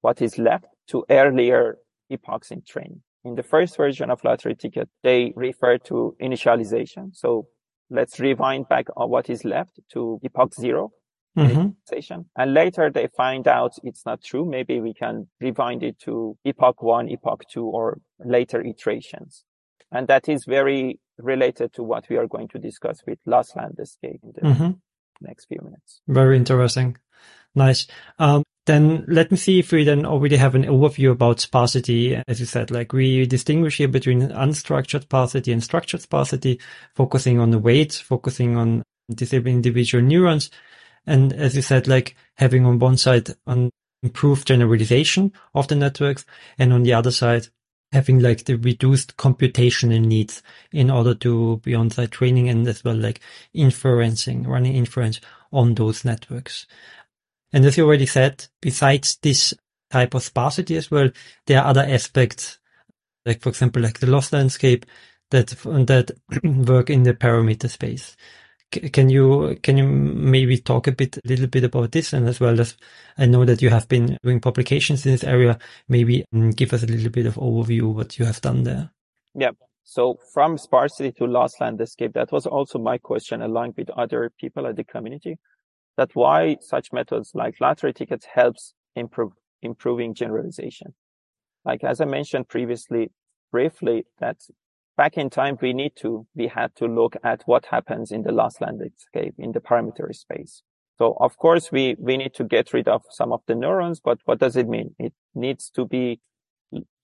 what 0.03 0.21
is 0.21 0.39
left 0.39 0.67
to 0.89 1.05
earlier 1.09 1.79
epochs 2.11 2.51
in 2.51 2.63
training. 2.63 3.03
in 3.25 3.37
the 3.37 3.43
first 3.43 3.77
version 3.77 4.11
of 4.11 4.23
lottery 4.25 4.57
ticket, 4.57 4.89
they 5.03 5.33
refer 5.37 5.79
to 5.79 6.17
initialization. 6.21 7.15
So 7.15 7.47
let's 7.89 8.19
rewind 8.19 8.69
back 8.69 8.87
on 8.97 9.11
what 9.11 9.31
is 9.31 9.45
left 9.45 9.79
to 9.93 10.19
epoch 10.25 10.55
0 10.55 10.91
mm-hmm. 11.39 12.21
And 12.37 12.55
later 12.55 12.91
they 12.91 13.07
find 13.17 13.47
out 13.47 13.73
it's 13.85 14.05
not 14.05 14.25
true. 14.25 14.45
Maybe 14.45 14.81
we 14.81 14.93
can 14.93 15.29
rewind 15.41 15.83
it 15.83 16.01
to 16.01 16.37
epoch 16.45 16.83
one, 16.83 17.09
epoch 17.09 17.45
two, 17.49 17.65
or 17.65 17.99
later 18.19 18.61
iterations. 18.61 19.45
And 19.93 20.09
that 20.09 20.29
is 20.29 20.45
very 20.45 20.99
related 21.19 21.75
to 21.75 21.83
what 21.83 22.09
we 22.09 22.17
are 22.17 22.27
going 22.27 22.49
to 22.49 22.59
discuss 22.59 23.03
with 23.07 23.19
Loss 23.27 23.55
Landscape 23.57 24.21
in 24.23 24.33
the 24.35 24.41
mm-hmm. 24.41 24.71
next 25.21 25.47
few 25.47 25.61
minutes. 25.63 26.01
Very 26.09 26.37
interesting. 26.37 26.97
Nice. 27.55 27.87
Um, 28.19 28.43
then 28.67 29.05
let 29.09 29.31
me 29.31 29.37
see 29.37 29.59
if 29.59 29.73
we 29.73 29.85
then 29.85 30.07
already 30.07 30.37
have 30.37 30.55
an 30.55 30.65
overview 30.65 31.11
about 31.11 31.41
sparsity. 31.41 32.15
As 32.29 32.39
you 32.39 32.47
said, 32.47 32.71
like 32.71 32.93
we 32.93 33.27
distinguish 33.27 33.79
here 33.79 33.89
between 33.89 34.29
unstructured 34.29 35.03
sparsity 35.03 35.53
and 35.53 35.63
structured 35.63 36.03
sparsity, 36.03 36.61
focusing 36.95 37.41
on 37.41 37.51
the 37.51 37.59
weight, 37.59 37.93
focusing 37.93 38.57
on 38.57 38.85
disabling 39.13 39.57
individual 39.57 40.05
neurons. 40.05 40.51
And 41.07 41.33
as 41.33 41.57
you 41.57 41.63
said, 41.63 41.89
like 41.89 42.15
having 42.37 42.65
on 42.65 42.79
one 42.79 42.97
side 42.97 43.31
an 43.47 43.71
improved 44.03 44.47
generalization 44.47 45.33
of 45.55 45.67
the 45.67 45.75
networks 45.75 46.25
and 46.59 46.73
on 46.73 46.85
the 46.85 46.93
other 46.93 47.11
side, 47.11 47.49
having 47.93 48.21
like 48.21 48.45
the 48.45 48.55
reduced 48.57 49.17
computational 49.17 50.01
needs 50.01 50.43
in 50.73 50.91
order 50.91 51.15
to 51.15 51.59
be 51.59 51.75
on-site 51.75 52.11
training 52.11 52.49
and 52.49 52.67
as 52.67 52.83
well 52.85 52.97
like 52.97 53.21
inferencing, 53.55 54.47
running 54.47 54.75
inference 54.75 55.21
on 55.53 55.75
those 55.75 56.05
networks. 56.05 56.67
And 57.53 57.65
as 57.65 57.77
you 57.77 57.87
already 57.87 58.07
said, 58.07 58.47
besides 58.61 59.19
this 59.23 59.55
type 59.91 60.15
of 60.15 60.23
sparsity 60.23 60.77
as 60.77 60.91
well, 60.91 61.11
there 61.47 61.61
are 61.61 61.67
other 61.69 61.83
aspects, 61.83 62.59
like 63.27 63.41
for 63.43 63.51
example, 63.51 63.83
like 63.83 64.01
the 64.01 64.11
loss 64.11 64.33
landscape 64.33 64.87
that, 65.31 65.49
that 65.87 66.11
work 66.45 66.91
in 66.91 67.03
the 67.03 67.15
parameter 67.15 67.69
space. 67.69 68.17
can 68.71 69.11
you, 69.11 69.59
can 69.63 69.77
you 69.77 69.87
maybe 69.87 70.59
talk 70.59 70.87
a 70.87 70.93
bit, 70.93 71.19
a 71.19 71.21
little 71.27 71.47
bit 71.47 71.65
about 71.65 71.93
this? 71.93 72.15
And 72.15 72.27
as 72.27 72.41
well 72.41 72.59
as 72.59 72.75
I 73.19 73.27
know 73.27 73.45
that 73.45 73.61
you 73.61 73.69
have 73.69 73.87
been 73.89 74.17
doing 74.23 74.41
publications 74.41 75.05
in 75.05 75.13
this 75.13 75.25
area, 75.25 75.59
maybe 75.89 76.25
um, 76.35 76.51
give 76.51 76.73
us 76.73 76.83
a 76.83 76.87
little 76.87 77.11
bit 77.11 77.27
of 77.27 77.35
overview 77.35 77.93
what 77.93 78.19
you 78.19 78.25
have 78.25 78.41
done 78.41 78.63
there. 78.63 78.91
Yeah. 79.35 79.51
So 79.85 80.19
from 80.33 80.57
sparsity 80.57 81.13
to 81.19 81.27
loss 81.27 81.61
landscape, 81.61 82.15
that 82.15 82.33
was 82.33 82.47
also 82.47 82.79
my 82.79 82.97
question 82.97 83.43
along 83.43 83.75
with 83.77 83.91
other 83.91 84.31
people 84.39 84.67
at 84.67 84.77
the 84.77 84.85
community 84.85 85.37
that 85.97 86.11
why 86.15 86.57
such 86.61 86.93
methods 86.93 87.33
like 87.35 87.61
lottery 87.61 87.93
tickets 87.93 88.27
helps 88.35 88.75
improve 88.97 89.33
improving 89.63 90.15
generalization. 90.15 90.95
Like 91.65 91.85
as 91.85 92.01
I 92.01 92.05
mentioned 92.05 92.49
previously, 92.49 93.11
briefly, 93.51 94.07
that 94.19 94.39
back 94.97 95.17
in 95.17 95.31
time 95.31 95.59
we 95.61 95.73
need 95.73 95.93
to 95.97 96.27
we 96.35 96.49
had 96.49 96.75
to 96.77 96.87
look 96.87 97.17
at 97.23 97.43
what 97.47 97.67
happens 97.67 98.11
in 98.11 98.23
the 98.23 98.33
loss 98.33 98.61
landscape 98.61 99.35
in 99.39 99.53
the 99.53 99.61
parameter 99.61 100.13
space. 100.15 100.63
So 100.99 101.17
of 101.21 101.37
course 101.37 101.71
we 101.71 101.97
we 101.99 102.17
need 102.17 102.35
to 102.35 102.45
get 102.45 102.73
rid 102.73 102.89
of 102.89 103.03
some 103.11 103.33
of 103.33 103.41
the 103.47 103.55
neurons, 103.55 104.01
but 104.01 104.19
what 104.25 104.39
does 104.41 104.57
it 104.57 104.69
mean? 104.69 104.95
It 104.99 105.13
needs 105.35 105.71
to 105.71 105.87
be 105.87 106.21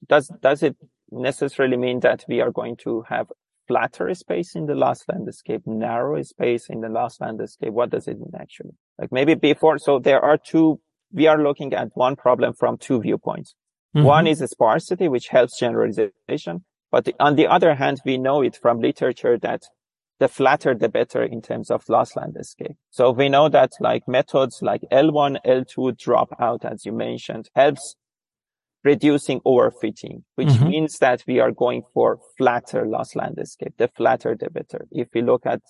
does 0.09 0.31
does 0.41 0.63
it 0.63 0.77
necessarily 1.11 1.77
mean 1.77 2.01
that 2.01 2.25
we 2.29 2.41
are 2.41 2.51
going 2.51 2.77
to 2.77 3.05
have 3.09 3.29
flatter 3.69 4.13
space 4.15 4.57
in 4.57 4.67
the 4.67 4.75
loss 4.75 5.05
landscape, 5.09 5.63
narrow 5.67 6.21
space 6.23 6.67
in 6.69 6.81
the 6.81 6.89
loss 6.89 7.21
landscape. 7.21 7.73
What 7.73 7.91
does 7.91 8.09
it 8.09 8.19
mean 8.19 8.33
actually? 8.39 8.73
Like 8.99 9.13
maybe 9.13 9.35
before, 9.35 9.79
so 9.79 9.99
there 9.99 10.21
are 10.21 10.39
two, 10.39 10.81
we 11.13 11.27
are 11.27 11.41
looking 11.41 11.75
at 11.75 11.89
one 11.95 12.17
problem 12.17 12.55
from 12.55 12.79
two 12.79 13.01
viewpoints. 13.01 13.55
Mm-hmm. 13.95 14.07
One 14.07 14.27
is 14.27 14.41
sparsity, 14.51 15.09
which 15.09 15.29
helps 15.29 15.59
generalization. 15.59 16.65
But 16.91 17.05
the, 17.05 17.15
on 17.21 17.37
the 17.37 17.47
other 17.47 17.75
hand, 17.75 18.01
we 18.05 18.19
know 18.19 18.43
it 18.43 18.57
from 18.57 18.81
literature 18.81 19.39
that 19.39 19.63
the 20.19 20.29
flatter, 20.29 20.75
the 20.75 20.89
better 20.89 21.23
in 21.23 21.43
terms 21.43 21.71
of 21.71 21.89
loss 21.89 22.17
landscape. 22.17 22.77
So 22.91 23.11
we 23.13 23.29
know 23.29 23.49
that 23.51 23.73
like 23.81 24.09
methods 24.09 24.61
like 24.63 24.83
L1, 24.91 25.39
L2 25.47 25.97
drop 25.97 26.31
out, 26.41 26.65
as 26.65 26.85
you 26.85 26.93
mentioned, 26.93 27.51
helps 27.55 27.95
reducing 28.93 29.39
overfitting, 29.41 30.23
which 30.37 30.49
mm-hmm. 30.49 30.69
means 30.73 30.99
that 30.99 31.23
we 31.27 31.37
are 31.41 31.53
going 31.65 31.83
for 31.93 32.19
flatter 32.39 32.87
loss 32.87 33.11
landscape. 33.23 33.75
The 33.77 33.89
flatter, 33.99 34.37
the 34.43 34.51
better. 34.59 34.81
If 34.91 35.09
we 35.15 35.23
look 35.23 35.45
at 35.45 35.61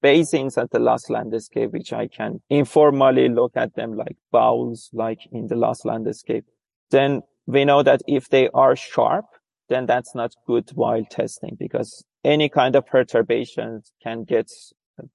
basins 0.00 0.56
at 0.56 0.70
the 0.70 0.78
loss 0.78 1.10
landscape, 1.10 1.72
which 1.72 1.92
I 1.92 2.06
can 2.18 2.40
informally 2.48 3.28
look 3.28 3.52
at 3.56 3.74
them 3.74 3.96
like 3.96 4.16
bowls, 4.30 4.90
like 4.92 5.20
in 5.32 5.48
the 5.48 5.56
loss 5.56 5.84
landscape, 5.84 6.44
then 6.90 7.22
we 7.46 7.64
know 7.64 7.82
that 7.82 8.02
if 8.06 8.28
they 8.28 8.48
are 8.64 8.76
sharp, 8.76 9.26
then 9.68 9.86
that's 9.86 10.14
not 10.14 10.32
good 10.46 10.70
while 10.74 11.04
testing 11.20 11.56
because 11.58 12.04
any 12.24 12.48
kind 12.48 12.76
of 12.76 12.86
perturbation 12.86 13.82
can 14.04 14.24
get 14.24 14.48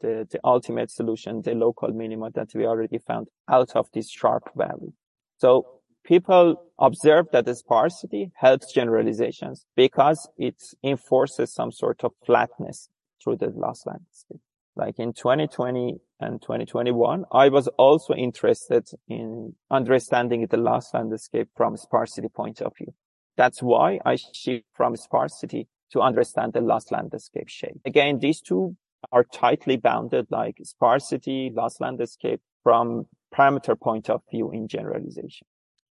the, 0.01 0.27
the 0.31 0.39
ultimate 0.43 0.91
solution, 0.91 1.41
the 1.41 1.55
local 1.55 1.89
minima 1.89 2.29
that 2.31 2.49
we 2.53 2.65
already 2.65 2.99
found 2.99 3.27
out 3.49 3.75
of 3.75 3.87
this 3.93 4.09
sharp 4.09 4.43
value. 4.55 4.93
So 5.37 5.65
people 6.03 6.55
observe 6.79 7.27
that 7.31 7.45
the 7.45 7.55
sparsity 7.55 8.31
helps 8.35 8.73
generalizations 8.73 9.65
because 9.75 10.29
it 10.37 10.61
enforces 10.83 11.53
some 11.53 11.71
sort 11.71 12.03
of 12.03 12.11
flatness 12.25 12.89
through 13.23 13.37
the 13.37 13.49
loss 13.55 13.85
landscape. 13.85 14.41
Like 14.75 14.97
in 14.97 15.13
2020 15.13 15.97
and 16.19 16.41
2021, 16.41 17.25
I 17.31 17.49
was 17.49 17.67
also 17.77 18.13
interested 18.13 18.87
in 19.07 19.55
understanding 19.69 20.47
the 20.49 20.57
loss 20.57 20.93
landscape 20.93 21.49
from 21.55 21.77
sparsity 21.77 22.27
point 22.27 22.61
of 22.61 22.73
view. 22.75 22.93
That's 23.37 23.61
why 23.61 23.99
I 24.05 24.15
shift 24.15 24.65
from 24.73 24.95
sparsity 24.95 25.67
to 25.91 26.01
understand 26.01 26.53
the 26.53 26.61
loss 26.61 26.91
landscape 26.91 27.49
shape. 27.49 27.79
Again, 27.85 28.19
these 28.19 28.41
two 28.41 28.75
are 29.11 29.23
tightly 29.23 29.77
bounded 29.77 30.27
like 30.31 30.57
sparsity, 30.63 31.51
loss 31.53 31.79
landscape 31.79 32.41
from 32.63 33.05
parameter 33.33 33.79
point 33.79 34.09
of 34.09 34.21
view 34.31 34.51
in 34.51 34.67
generalization. 34.67 35.45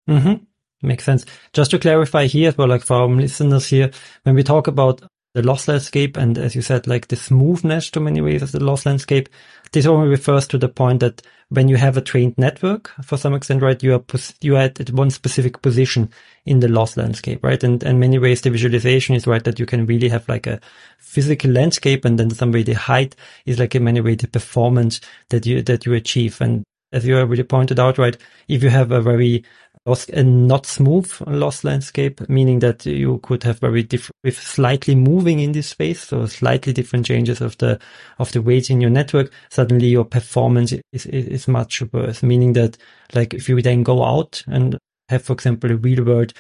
Mm-hmm. 0.09 0.45
Makes 0.87 1.05
sense. 1.05 1.25
Just 1.53 1.71
to 1.71 1.79
clarify 1.79 2.27
here 2.27 2.49
as 2.49 2.59
well, 2.59 2.69
like 2.69 2.83
for 2.83 2.97
our 2.97 3.09
listeners 3.09 3.69
here, 3.69 3.91
when 4.25 4.35
we 4.35 4.43
talk 4.43 4.67
about 4.67 5.03
the 5.35 5.43
loss 5.43 5.67
landscape 5.67 6.17
and 6.17 6.37
as 6.37 6.55
you 6.55 6.61
said, 6.61 6.87
like 6.87 7.09
the 7.09 7.17
smoothness 7.17 7.91
to 7.91 8.01
many 8.01 8.21
ways 8.21 8.43
of 8.43 8.53
the 8.53 8.62
loss 8.62 8.85
landscape, 8.85 9.29
this 9.73 9.87
only 9.87 10.09
refers 10.09 10.47
to 10.49 10.59
the 10.59 10.69
point 10.69 11.01
that 11.01 11.23
when 11.49 11.69
you 11.69 11.77
have 11.77 11.97
a 11.97 12.03
trained 12.03 12.37
network, 12.37 12.91
for 13.03 13.17
some 13.17 13.33
extent, 13.33 13.62
right, 13.62 13.83
you 13.83 13.95
are, 13.95 13.99
pos- 13.99 14.35
you 14.41 14.57
are 14.57 14.62
at 14.62 14.91
one 14.91 15.11
specific 15.11 15.62
position 15.62 16.11
in 16.45 16.61
the 16.61 16.69
loss 16.69 16.97
landscape, 16.97 17.43
right? 17.43 17.62
And, 17.62 17.83
and 17.83 17.99
many 17.99 18.19
ways 18.19 18.43
the 18.43 18.51
visualization 18.51 19.15
is 19.15 19.27
right 19.27 19.43
that 19.45 19.59
you 19.59 19.67
can 19.67 19.87
really 19.87 20.09
have 20.09 20.29
like 20.29 20.47
a 20.47 20.61
physical 20.99 21.51
landscape 21.51 22.05
and 22.05 22.19
then 22.19 22.31
some 22.31 22.53
way 22.53 22.62
the 22.62 22.75
height 22.75 23.17
is 23.47 23.59
like 23.59 23.75
in 23.75 23.85
many 23.85 24.01
ways 24.01 24.19
the 24.19 24.29
performance 24.29 25.01
that 25.31 25.47
you, 25.47 25.62
that 25.62 25.87
you 25.87 25.95
achieve. 25.95 26.41
And 26.41 26.65
as 26.93 27.07
you 27.07 27.17
already 27.17 27.43
pointed 27.43 27.81
out, 27.81 27.97
right, 27.97 28.17
if 28.49 28.62
you 28.62 28.69
have 28.69 28.91
a 28.91 29.01
very 29.01 29.45
a 29.87 30.23
not 30.23 30.66
smooth 30.66 31.12
loss 31.27 31.64
landscape, 31.64 32.29
meaning 32.29 32.61
that 32.61 32.87
you 32.87 33.18
could 33.18 33.42
have 33.42 33.59
very 33.59 33.83
different, 33.83 34.16
with 34.23 34.38
slightly 34.38 34.95
moving 34.95 35.40
in 35.40 35.53
this 35.53 35.68
space, 35.68 36.05
so 36.05 36.25
slightly 36.27 36.73
different 36.73 37.05
changes 37.05 37.40
of 37.40 37.59
the, 37.59 37.81
of 38.18 38.31
the 38.33 38.40
weights 38.40 38.71
in 38.71 38.81
your 38.81 38.90
network, 38.90 39.33
suddenly 39.51 39.88
your 39.88 40.05
performance 40.05 40.73
is, 40.73 40.83
is, 40.92 41.07
is 41.07 41.49
much 41.49 41.83
worse, 41.92 42.23
meaning 42.23 42.53
that 42.53 42.77
like 43.14 43.35
if 43.35 43.49
you 43.49 43.61
then 43.61 43.83
go 43.83 44.05
out 44.05 44.45
and 44.47 44.79
have, 45.09 45.23
for 45.23 45.33
example, 45.33 45.71
a 45.73 45.77
real 45.77 46.05
world 46.05 46.33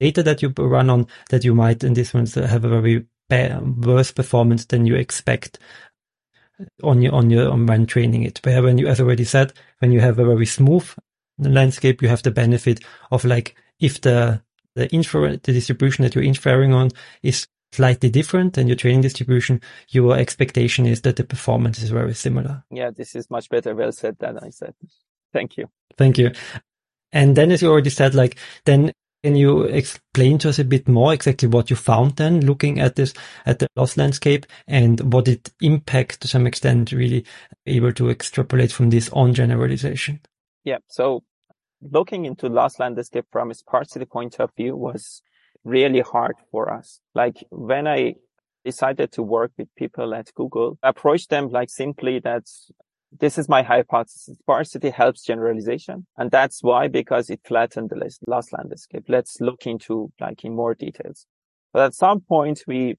data 0.00 0.22
that 0.22 0.42
you 0.42 0.52
run 0.58 0.90
on, 0.90 1.06
that 1.30 1.44
you 1.44 1.54
might 1.54 1.82
in 1.82 1.94
this 1.94 2.12
one 2.12 2.26
have 2.26 2.64
a 2.64 2.68
very 2.68 3.06
bad, 3.28 3.84
worse 3.84 4.12
performance 4.12 4.66
than 4.66 4.84
you 4.84 4.94
expect 4.94 5.58
on 6.82 7.02
your 7.02 7.14
on 7.14 7.30
your 7.30 7.50
on 7.50 7.66
when 7.66 7.86
training 7.86 8.22
it. 8.22 8.40
Where 8.44 8.62
when 8.62 8.78
you, 8.78 8.86
as 8.86 9.00
already 9.00 9.24
said, 9.24 9.52
when 9.78 9.92
you 9.92 10.00
have 10.00 10.18
a 10.18 10.24
very 10.24 10.46
smooth 10.46 10.88
landscape, 11.38 12.02
you 12.02 12.08
have 12.08 12.22
the 12.22 12.30
benefit 12.30 12.80
of 13.10 13.24
like 13.24 13.56
if 13.80 14.00
the 14.00 14.42
the 14.74 14.92
infer 14.94 15.30
the 15.30 15.52
distribution 15.52 16.02
that 16.02 16.14
you're 16.14 16.24
inferring 16.24 16.72
on 16.72 16.90
is 17.22 17.46
slightly 17.72 18.08
different 18.08 18.54
than 18.54 18.68
your 18.68 18.76
training 18.76 19.00
distribution, 19.00 19.60
your 19.88 20.16
expectation 20.16 20.86
is 20.86 21.00
that 21.02 21.16
the 21.16 21.24
performance 21.24 21.82
is 21.82 21.90
very 21.90 22.14
similar. 22.14 22.62
Yeah, 22.70 22.90
this 22.90 23.14
is 23.14 23.30
much 23.30 23.48
better. 23.48 23.74
Well 23.74 23.92
said 23.92 24.16
than 24.18 24.38
I 24.38 24.50
said. 24.50 24.74
Thank 25.32 25.56
you. 25.56 25.68
Thank 25.98 26.18
you. 26.18 26.32
And 27.12 27.36
then, 27.36 27.50
as 27.50 27.62
you 27.62 27.70
already 27.70 27.90
said, 27.90 28.14
like 28.14 28.36
then 28.64 28.92
can 29.24 29.36
you 29.36 29.62
explain 29.62 30.36
to 30.38 30.50
us 30.50 30.58
a 30.58 30.64
bit 30.64 30.86
more 30.86 31.14
exactly 31.14 31.48
what 31.48 31.70
you 31.70 31.76
found 31.76 32.16
then 32.16 32.44
looking 32.44 32.78
at 32.78 32.94
this, 32.94 33.14
at 33.46 33.58
the 33.58 33.66
loss 33.74 33.96
landscape 33.96 34.44
and 34.66 35.12
what 35.14 35.28
it 35.28 35.50
impact 35.62 36.20
to 36.20 36.28
some 36.28 36.46
extent 36.46 36.92
really 36.92 37.24
able 37.64 37.90
to 37.92 38.10
extrapolate 38.10 38.70
from 38.70 38.90
this 38.90 39.08
on 39.14 39.32
generalization? 39.32 40.20
Yeah. 40.64 40.78
So 40.88 41.22
looking 41.82 42.24
into 42.24 42.48
loss 42.48 42.78
landscape 42.78 43.26
from 43.30 43.50
a 43.50 43.54
sparsity 43.54 44.06
point 44.06 44.40
of 44.40 44.50
view 44.56 44.76
was 44.76 45.22
really 45.64 46.00
hard 46.00 46.36
for 46.50 46.72
us. 46.72 47.00
Like 47.14 47.44
when 47.50 47.86
I 47.86 48.14
decided 48.64 49.12
to 49.12 49.22
work 49.22 49.52
with 49.58 49.68
people 49.76 50.14
at 50.14 50.32
Google, 50.34 50.78
approached 50.82 51.30
them 51.30 51.48
like 51.50 51.68
simply 51.70 52.18
that 52.20 52.44
this 53.20 53.38
is 53.38 53.48
my 53.48 53.62
hypothesis. 53.62 54.36
Sparsity 54.38 54.90
helps 54.90 55.22
generalization. 55.22 56.06
And 56.16 56.30
that's 56.30 56.62
why, 56.62 56.88
because 56.88 57.30
it 57.30 57.40
flattened 57.44 57.90
the 57.90 58.10
loss 58.26 58.52
landscape. 58.52 59.04
Let's 59.08 59.40
look 59.40 59.66
into 59.66 60.10
like 60.20 60.44
in 60.44 60.56
more 60.56 60.74
details. 60.74 61.26
But 61.72 61.82
at 61.86 61.94
some 61.94 62.20
point, 62.20 62.62
we 62.66 62.96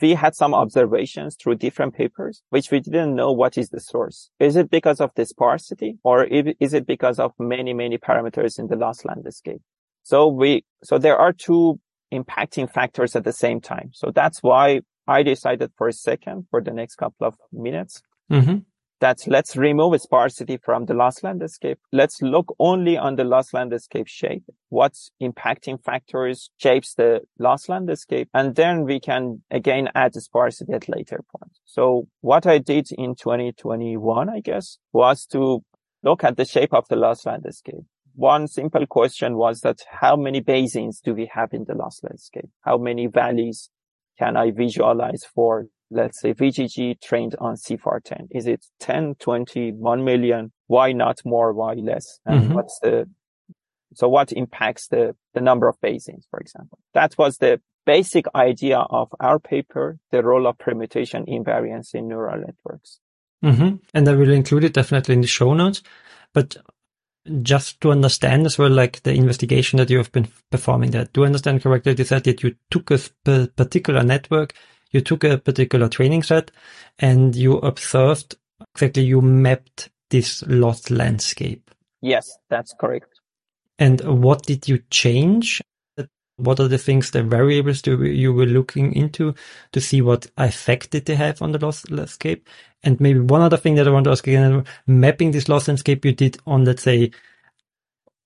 we 0.00 0.14
had 0.14 0.34
some 0.34 0.54
observations 0.54 1.36
through 1.36 1.56
different 1.56 1.94
papers, 1.94 2.42
which 2.50 2.70
we 2.70 2.80
didn't 2.80 3.14
know 3.14 3.32
what 3.32 3.58
is 3.58 3.70
the 3.70 3.80
source. 3.80 4.30
Is 4.38 4.56
it 4.56 4.70
because 4.70 5.00
of 5.00 5.10
the 5.14 5.24
sparsity 5.24 5.98
or 6.02 6.24
is 6.24 6.74
it 6.74 6.86
because 6.86 7.18
of 7.18 7.32
many, 7.38 7.72
many 7.72 7.98
parameters 7.98 8.58
in 8.58 8.68
the 8.68 8.76
loss 8.76 9.04
landscape? 9.04 9.62
So 10.02 10.28
we, 10.28 10.64
so 10.82 10.98
there 10.98 11.16
are 11.16 11.32
two 11.32 11.80
impacting 12.12 12.72
factors 12.72 13.14
at 13.14 13.24
the 13.24 13.32
same 13.32 13.60
time. 13.60 13.90
So 13.92 14.10
that's 14.10 14.42
why 14.42 14.80
I 15.06 15.22
decided 15.22 15.72
for 15.76 15.88
a 15.88 15.92
second, 15.92 16.46
for 16.50 16.60
the 16.60 16.72
next 16.72 16.96
couple 16.96 17.26
of 17.26 17.36
minutes, 17.52 18.02
mm-hmm 18.30 18.58
that 19.00 19.24
let's 19.26 19.56
remove 19.56 20.00
sparsity 20.00 20.58
from 20.58 20.86
the 20.86 20.94
loss 20.94 21.22
landscape. 21.22 21.78
Let's 21.92 22.22
look 22.22 22.54
only 22.58 22.96
on 22.96 23.16
the 23.16 23.24
loss 23.24 23.52
landscape 23.52 24.06
shape. 24.06 24.44
What's 24.68 25.10
impacting 25.20 25.82
factors 25.82 26.50
shapes 26.58 26.94
the 26.94 27.20
loss 27.38 27.68
landscape. 27.68 28.28
And 28.32 28.54
then 28.54 28.84
we 28.84 29.00
can 29.00 29.42
again 29.50 29.88
add 29.94 30.14
sparsity 30.14 30.72
at 30.72 30.88
later 30.88 31.24
point. 31.34 31.52
So 31.64 32.06
what 32.20 32.46
I 32.46 32.58
did 32.58 32.88
in 32.92 33.14
2021, 33.14 34.28
I 34.28 34.40
guess, 34.40 34.78
was 34.92 35.26
to 35.26 35.64
look 36.02 36.24
at 36.24 36.36
the 36.36 36.44
shape 36.44 36.72
of 36.72 36.86
the 36.88 36.96
loss 36.96 37.26
landscape. 37.26 37.84
One 38.14 38.48
simple 38.48 38.86
question 38.86 39.36
was 39.36 39.60
that 39.60 39.80
how 39.88 40.16
many 40.16 40.40
basins 40.40 41.00
do 41.00 41.14
we 41.14 41.30
have 41.32 41.52
in 41.52 41.64
the 41.66 41.74
loss 41.74 42.00
landscape? 42.02 42.50
How 42.62 42.76
many 42.76 43.06
valleys 43.06 43.70
can 44.20 44.36
I 44.36 44.50
visualize 44.50 45.24
for 45.34 45.66
let's 45.90 46.20
say 46.20 46.32
VGG 46.32 47.00
trained 47.00 47.34
on 47.40 47.56
CIFAR10? 47.56 48.28
Is 48.30 48.46
it 48.46 48.64
10, 48.78 49.16
20, 49.18 49.72
1 49.72 50.04
million? 50.04 50.52
Why 50.68 50.92
not 50.92 51.18
more? 51.24 51.52
Why 51.52 51.74
less? 51.74 52.20
And 52.24 52.44
mm-hmm. 52.44 52.54
what's 52.54 52.78
the, 52.80 53.06
so 53.94 54.08
what 54.08 54.30
impacts 54.32 54.86
the, 54.88 55.16
the 55.34 55.40
number 55.40 55.68
of 55.68 55.80
basins, 55.80 56.26
for 56.30 56.38
example? 56.38 56.78
That 56.94 57.18
was 57.18 57.38
the 57.38 57.60
basic 57.86 58.26
idea 58.34 58.78
of 58.78 59.08
our 59.18 59.40
paper, 59.40 59.98
the 60.12 60.22
role 60.22 60.46
of 60.46 60.58
permutation 60.58 61.24
invariance 61.26 61.94
in 61.94 62.06
neural 62.06 62.40
networks. 62.46 63.00
Mm-hmm. 63.44 63.76
And 63.92 64.08
I 64.08 64.14
will 64.14 64.30
include 64.30 64.64
it 64.64 64.74
definitely 64.74 65.14
in 65.14 65.22
the 65.22 65.26
show 65.26 65.54
notes. 65.54 65.82
But 66.32 66.56
just 67.42 67.80
to 67.80 67.90
understand 67.90 68.46
as 68.46 68.58
well, 68.58 68.70
like 68.70 69.02
the 69.02 69.12
investigation 69.12 69.76
that 69.78 69.90
you 69.90 69.98
have 69.98 70.12
been 70.12 70.28
performing 70.50 70.90
there, 70.90 71.06
do 71.12 71.24
I 71.24 71.26
understand 71.26 71.62
correctly? 71.62 71.94
You 71.96 72.04
said 72.04 72.24
that 72.24 72.42
you 72.42 72.56
took 72.70 72.90
a 72.90 72.98
particular 73.56 74.02
network 74.02 74.54
you 74.90 75.00
took 75.00 75.24
a 75.24 75.38
particular 75.38 75.88
training 75.88 76.22
set 76.22 76.50
and 76.98 77.34
you 77.34 77.58
observed 77.58 78.36
exactly 78.74 79.04
you 79.04 79.20
mapped 79.20 79.90
this 80.10 80.42
loss 80.46 80.90
landscape. 80.90 81.70
Yes, 82.02 82.28
that's 82.48 82.74
correct. 82.78 83.20
And 83.78 84.00
what 84.22 84.42
did 84.42 84.68
you 84.68 84.82
change? 84.90 85.62
What 86.36 86.58
are 86.58 86.68
the 86.68 86.78
things, 86.78 87.10
the 87.10 87.22
variables 87.22 87.86
you 87.86 88.32
were 88.32 88.46
looking 88.46 88.94
into 88.94 89.34
to 89.72 89.80
see 89.80 90.00
what 90.00 90.26
effect 90.38 90.90
did 90.90 91.04
they 91.04 91.14
have 91.14 91.42
on 91.42 91.52
the 91.52 91.58
loss 91.58 91.88
landscape? 91.90 92.48
And 92.82 92.98
maybe 93.00 93.20
one 93.20 93.42
other 93.42 93.56
thing 93.56 93.74
that 93.74 93.86
I 93.86 93.90
want 93.90 94.04
to 94.04 94.10
ask 94.10 94.26
again, 94.26 94.64
mapping 94.86 95.32
this 95.32 95.48
loss 95.48 95.68
landscape 95.68 96.04
you 96.04 96.12
did 96.12 96.38
on, 96.46 96.64
let's 96.64 96.82
say, 96.82 97.10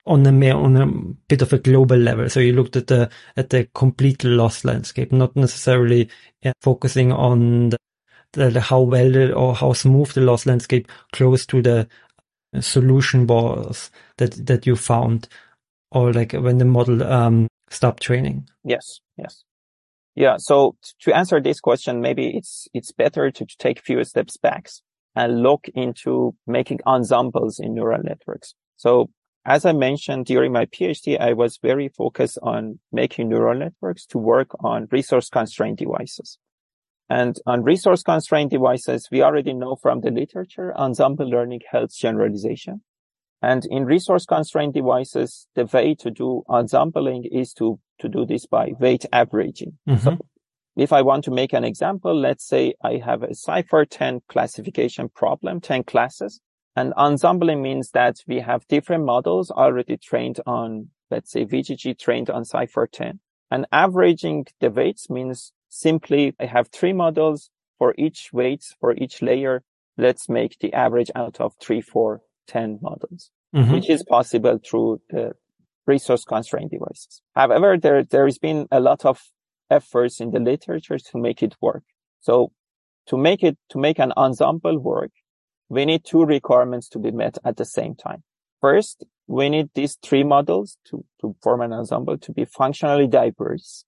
on 0.07 0.27
a 0.27 0.51
on 0.51 0.77
a 0.77 0.87
bit 1.29 1.43
of 1.43 1.53
a 1.53 1.59
global 1.59 1.97
level. 1.97 2.29
So 2.29 2.41
you 2.41 2.53
looked 2.53 2.77
at 2.77 2.89
the 2.89 3.11
at 3.37 3.51
the 3.51 3.69
complete 3.75 4.23
loss 4.23 4.65
landscape, 4.65 5.13
not 5.13 5.35
necessarily 5.35 6.09
yeah, 6.43 6.53
focusing 6.61 7.11
on 7.11 7.71
the, 7.71 7.79
the, 8.33 8.61
how 8.61 8.81
well 8.83 9.35
or 9.35 9.55
how 9.55 9.73
smooth 9.73 10.13
the 10.13 10.21
loss 10.21 10.47
landscape 10.47 10.89
close 11.13 11.47
to 11.47 11.63
the 11.63 11.89
solution 12.61 13.27
was 13.27 13.91
that 14.19 14.47
that 14.47 14.67
you 14.67 14.77
found, 14.77 15.29
or 15.91 16.13
like 16.13 16.33
when 16.33 16.59
the 16.59 16.65
model 16.65 17.03
um, 17.03 17.49
stopped 17.71 18.03
training. 18.03 18.49
Yes. 18.63 19.01
Yes. 19.17 19.43
Yeah. 20.15 20.37
So 20.39 20.77
to 21.01 21.17
answer 21.17 21.41
this 21.41 21.61
question, 21.61 22.01
maybe 22.01 22.37
it's 22.37 22.69
it's 22.73 22.93
better 22.93 23.31
to 23.31 23.47
take 23.59 23.81
a 23.81 23.83
few 23.83 24.03
steps 24.05 24.37
back 24.37 24.69
and 25.17 25.43
look 25.43 25.67
into 25.75 26.35
making 26.47 26.81
ensembles 26.87 27.59
in 27.59 27.75
neural 27.75 28.03
networks. 28.03 28.55
So 28.77 29.11
as 29.47 29.67
I 29.67 29.73
mentioned 29.73 30.27
during 30.27 30.53
my 30.53 30.67
PhD, 30.67 31.21
I 31.21 31.35
was 31.35 31.59
very 31.59 31.89
focused 31.89 32.39
on 32.43 32.79
making 32.93 33.29
neural 33.29 33.59
networks 33.59 34.07
to 34.07 34.19
work 34.19 34.51
on 34.61 34.89
resource 34.91 35.29
constrained 35.29 35.79
devices. 35.79 36.39
And 37.11 37.37
on 37.47 37.63
resource 37.63 38.03
constrained 38.03 38.51
devices, 38.51 39.09
we 39.13 39.23
already 39.23 39.53
know 39.53 39.77
from 39.77 40.01
the 40.01 40.11
literature, 40.11 40.75
ensemble 40.75 41.29
learning 41.29 41.61
helps 41.71 41.99
generalization. 41.99 42.81
And 43.43 43.65
in 43.67 43.85
resource 43.85 44.25
constrained 44.25 44.75
devices, 44.75 45.47
the 45.55 45.67
way 45.67 45.95
to 45.97 46.11
do 46.11 46.45
ensembling 46.51 47.25
is 47.25 47.53
to, 47.55 47.79
to 47.99 48.09
do 48.09 48.25
this 48.25 48.47
by 48.47 48.73
weight 48.79 49.05
averaging. 49.13 49.79
Mm-hmm. 49.89 49.99
So 50.03 50.19
if 50.77 50.93
I 50.93 51.03
want 51.03 51.25
to 51.25 51.31
make 51.31 51.53
an 51.53 51.65
example, 51.65 52.19
let's 52.19 52.47
say 52.47 52.75
I 52.83 52.97
have 53.05 53.23
a 53.23 53.29
CIFAR 53.29 53.87
10 53.89 54.23
classification 54.29 55.09
problem, 55.09 55.61
10 55.61 55.85
classes. 55.85 56.41
And 56.75 56.93
ensembling 56.99 57.63
means 57.63 57.91
that 57.91 58.17
we 58.27 58.41
have 58.41 58.67
different 58.67 59.05
models 59.05 59.51
already 59.51 59.97
trained 59.97 60.41
on, 60.47 60.89
let's 61.11 61.31
say 61.31 61.45
VGG 61.45 61.99
trained 61.99 62.31
on 62.31 62.43
CIFAR 62.43 62.87
10. 62.91 63.21
And 63.51 63.67
averaging 63.71 64.47
the 64.61 64.71
weights 64.71 65.09
means 65.09 65.53
simply 65.69 66.35
I 66.41 66.47
have 66.47 66.69
three 66.69 66.93
models 66.93 67.51
for 67.79 67.95
each 67.97 68.31
weights 68.33 68.75
for 68.81 68.95
each 68.95 69.23
layer. 69.23 69.63
Let's 69.97 70.29
make 70.29 70.59
the 70.59 70.73
average 70.73 71.11
out 71.15 71.41
of 71.41 71.55
three, 71.61 71.81
four, 71.81 72.23
10 72.47 72.79
models, 72.83 73.31
mm-hmm. 73.55 73.73
which 73.73 73.89
is 73.89 74.05
possible 74.05 74.59
through 74.65 75.01
the 75.11 75.33
resource 75.87 76.25
constrained 76.25 76.71
devices. 76.71 77.23
However, 77.35 77.77
there, 77.79 78.03
there 78.05 78.25
has 78.25 78.39
been 78.39 78.67
a 78.71 78.81
lot 78.81 79.05
of 79.05 79.21
efforts 79.71 80.21
in 80.21 80.31
the 80.31 80.41
literature 80.41 80.99
to 80.99 81.19
make 81.19 81.43
it 81.43 81.57
work. 81.61 81.83
So 82.21 82.53
to 83.09 83.17
make 83.17 83.43
it, 83.43 83.59
to 83.71 83.79
make 83.79 83.99
an 83.99 84.13
ensemble 84.17 84.79
work, 84.79 85.11
we 85.69 85.85
need 85.85 86.05
two 86.05 86.25
requirements 86.25 86.89
to 86.91 86.99
be 86.99 87.11
met 87.11 87.39
at 87.45 87.57
the 87.57 87.65
same 87.65 87.95
time. 87.95 88.23
First, 88.61 89.05
we 89.27 89.49
need 89.49 89.71
these 89.75 89.97
three 90.03 90.23
models 90.23 90.79
to, 90.87 91.05
to 91.21 91.35
form 91.43 91.61
an 91.61 91.73
ensemble 91.73 92.19
to 92.19 92.33
be 92.33 92.45
functionally 92.45 93.07
diverse. 93.07 93.85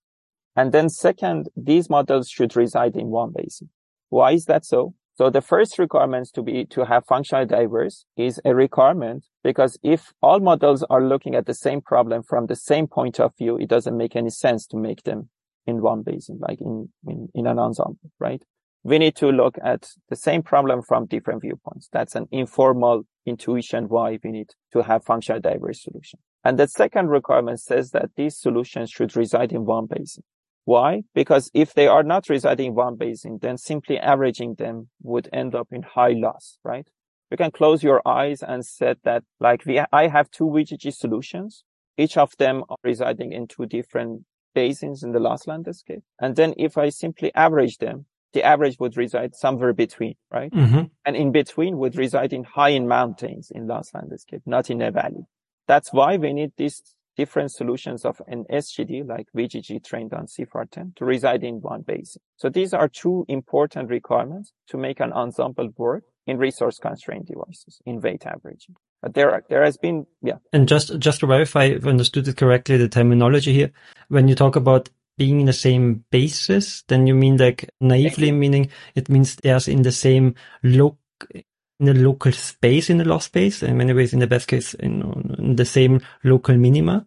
And 0.54 0.72
then 0.72 0.88
second, 0.88 1.48
these 1.56 1.90
models 1.90 2.28
should 2.28 2.56
reside 2.56 2.96
in 2.96 3.08
one 3.08 3.32
basin. 3.34 3.70
Why 4.08 4.32
is 4.32 4.46
that 4.46 4.64
so? 4.64 4.94
So 5.16 5.30
the 5.30 5.40
first 5.40 5.78
requirement 5.78 6.28
to 6.34 6.42
be, 6.42 6.66
to 6.66 6.84
have 6.84 7.06
functionally 7.06 7.46
diverse 7.46 8.04
is 8.16 8.40
a 8.44 8.54
requirement 8.54 9.24
because 9.42 9.78
if 9.82 10.12
all 10.22 10.40
models 10.40 10.84
are 10.90 11.02
looking 11.02 11.34
at 11.34 11.46
the 11.46 11.54
same 11.54 11.80
problem 11.80 12.22
from 12.22 12.46
the 12.46 12.56
same 12.56 12.86
point 12.86 13.18
of 13.18 13.32
view, 13.36 13.56
it 13.56 13.68
doesn't 13.68 13.96
make 13.96 14.14
any 14.14 14.30
sense 14.30 14.66
to 14.68 14.76
make 14.76 15.02
them 15.04 15.30
in 15.66 15.80
one 15.80 16.02
basin, 16.02 16.38
like 16.40 16.60
in, 16.60 16.90
in, 17.06 17.28
in 17.34 17.46
an 17.46 17.58
ensemble, 17.58 17.98
right? 18.20 18.42
we 18.86 18.98
need 18.98 19.16
to 19.16 19.26
look 19.32 19.58
at 19.64 19.88
the 20.10 20.14
same 20.14 20.44
problem 20.44 20.80
from 20.80 21.06
different 21.06 21.42
viewpoints. 21.42 21.88
That's 21.92 22.14
an 22.14 22.28
informal 22.30 23.02
intuition 23.26 23.88
why 23.88 24.20
we 24.22 24.30
need 24.30 24.50
to 24.72 24.84
have 24.84 25.04
functional 25.04 25.40
diverse 25.40 25.82
solution. 25.82 26.20
And 26.44 26.56
the 26.56 26.68
second 26.68 27.08
requirement 27.08 27.60
says 27.60 27.90
that 27.90 28.10
these 28.16 28.38
solutions 28.38 28.90
should 28.90 29.16
reside 29.16 29.50
in 29.50 29.64
one 29.64 29.86
basin. 29.86 30.22
Why? 30.66 31.04
Because 31.14 31.48
if 31.54 31.74
they 31.74 31.86
are 31.86 32.02
not 32.02 32.28
residing 32.28 32.66
in 32.66 32.74
one 32.74 32.96
basin, 32.96 33.38
then 33.40 33.56
simply 33.56 33.98
averaging 33.98 34.56
them 34.56 34.88
would 35.00 35.28
end 35.32 35.54
up 35.54 35.68
in 35.70 35.82
high 35.82 36.14
loss, 36.16 36.58
right? 36.64 36.88
You 37.30 37.36
can 37.36 37.52
close 37.52 37.84
your 37.84 38.02
eyes 38.04 38.42
and 38.42 38.66
said 38.66 38.98
that 39.04 39.22
like 39.38 39.64
we, 39.64 39.80
I 39.92 40.08
have 40.08 40.28
two 40.28 40.46
VGG 40.46 40.92
solutions. 40.92 41.62
Each 41.96 42.16
of 42.16 42.36
them 42.38 42.64
are 42.68 42.76
residing 42.82 43.32
in 43.32 43.46
two 43.46 43.66
different 43.66 44.24
basins 44.54 45.04
in 45.04 45.12
the 45.12 45.20
loss 45.20 45.46
landscape. 45.46 46.02
And 46.20 46.34
then 46.34 46.52
if 46.56 46.76
I 46.76 46.88
simply 46.88 47.32
average 47.36 47.78
them, 47.78 48.06
the 48.32 48.42
average 48.42 48.76
would 48.80 48.96
reside 48.96 49.36
somewhere 49.36 49.72
between, 49.72 50.16
right? 50.32 50.52
Mm-hmm. 50.52 50.86
And 51.04 51.16
in 51.16 51.30
between 51.30 51.78
would 51.78 51.96
reside 51.96 52.32
in 52.32 52.42
high 52.42 52.70
in 52.70 52.88
mountains 52.88 53.52
in 53.54 53.68
loss 53.68 53.94
landscape, 53.94 54.42
not 54.44 54.68
in 54.68 54.82
a 54.82 54.90
valley. 54.90 55.26
That's 55.68 55.92
why 55.92 56.16
we 56.16 56.32
need 56.32 56.50
these 56.56 56.82
different 57.16 57.50
solutions 57.52 58.04
of 58.04 58.20
an 58.26 58.44
SGD 58.50 59.08
like 59.08 59.26
VGG 59.36 59.84
trained 59.84 60.12
on 60.12 60.26
CIFAR10 60.26 60.96
to 60.96 61.04
reside 61.04 61.42
in 61.42 61.60
one 61.60 61.82
basin. 61.82 62.22
So 62.36 62.48
these 62.48 62.74
are 62.74 62.88
two 62.88 63.24
important 63.28 63.90
requirements 63.90 64.52
to 64.68 64.76
make 64.76 65.00
an 65.00 65.12
ensemble 65.12 65.70
work 65.76 66.04
in 66.26 66.38
resource 66.38 66.78
constrained 66.78 67.26
devices 67.26 67.80
in 67.86 68.00
weight 68.00 68.26
averaging. 68.26 68.76
But 69.02 69.14
there, 69.14 69.30
are, 69.30 69.44
there 69.48 69.64
has 69.64 69.76
been, 69.76 70.06
yeah. 70.22 70.38
And 70.52 70.68
just, 70.68 70.98
just 70.98 71.20
to 71.20 71.26
verify, 71.26 71.64
if 71.64 71.86
I 71.86 71.88
understood 71.88 72.26
it 72.28 72.36
correctly, 72.36 72.76
the 72.76 72.88
terminology 72.88 73.52
here, 73.52 73.70
when 74.08 74.28
you 74.28 74.34
talk 74.34 74.56
about 74.56 74.88
being 75.16 75.40
in 75.40 75.46
the 75.46 75.52
same 75.52 76.04
basis, 76.10 76.82
then 76.88 77.06
you 77.06 77.14
mean 77.14 77.36
like 77.36 77.70
naively 77.80 78.32
meaning 78.32 78.70
it 78.94 79.08
means 79.08 79.36
there's 79.36 79.68
in 79.68 79.82
the 79.82 79.92
same 79.92 80.34
loc 80.62 80.96
in 81.78 81.86
the 81.86 81.94
local 81.94 82.32
space 82.32 82.90
in 82.90 82.98
the 82.98 83.04
loss 83.04 83.26
space, 83.26 83.62
in 83.62 83.76
many 83.76 83.92
ways 83.92 84.12
in 84.12 84.20
the 84.20 84.26
best 84.26 84.48
case 84.48 84.74
in, 84.74 85.02
in 85.38 85.56
the 85.56 85.64
same 85.64 86.00
local 86.24 86.56
minima. 86.56 87.06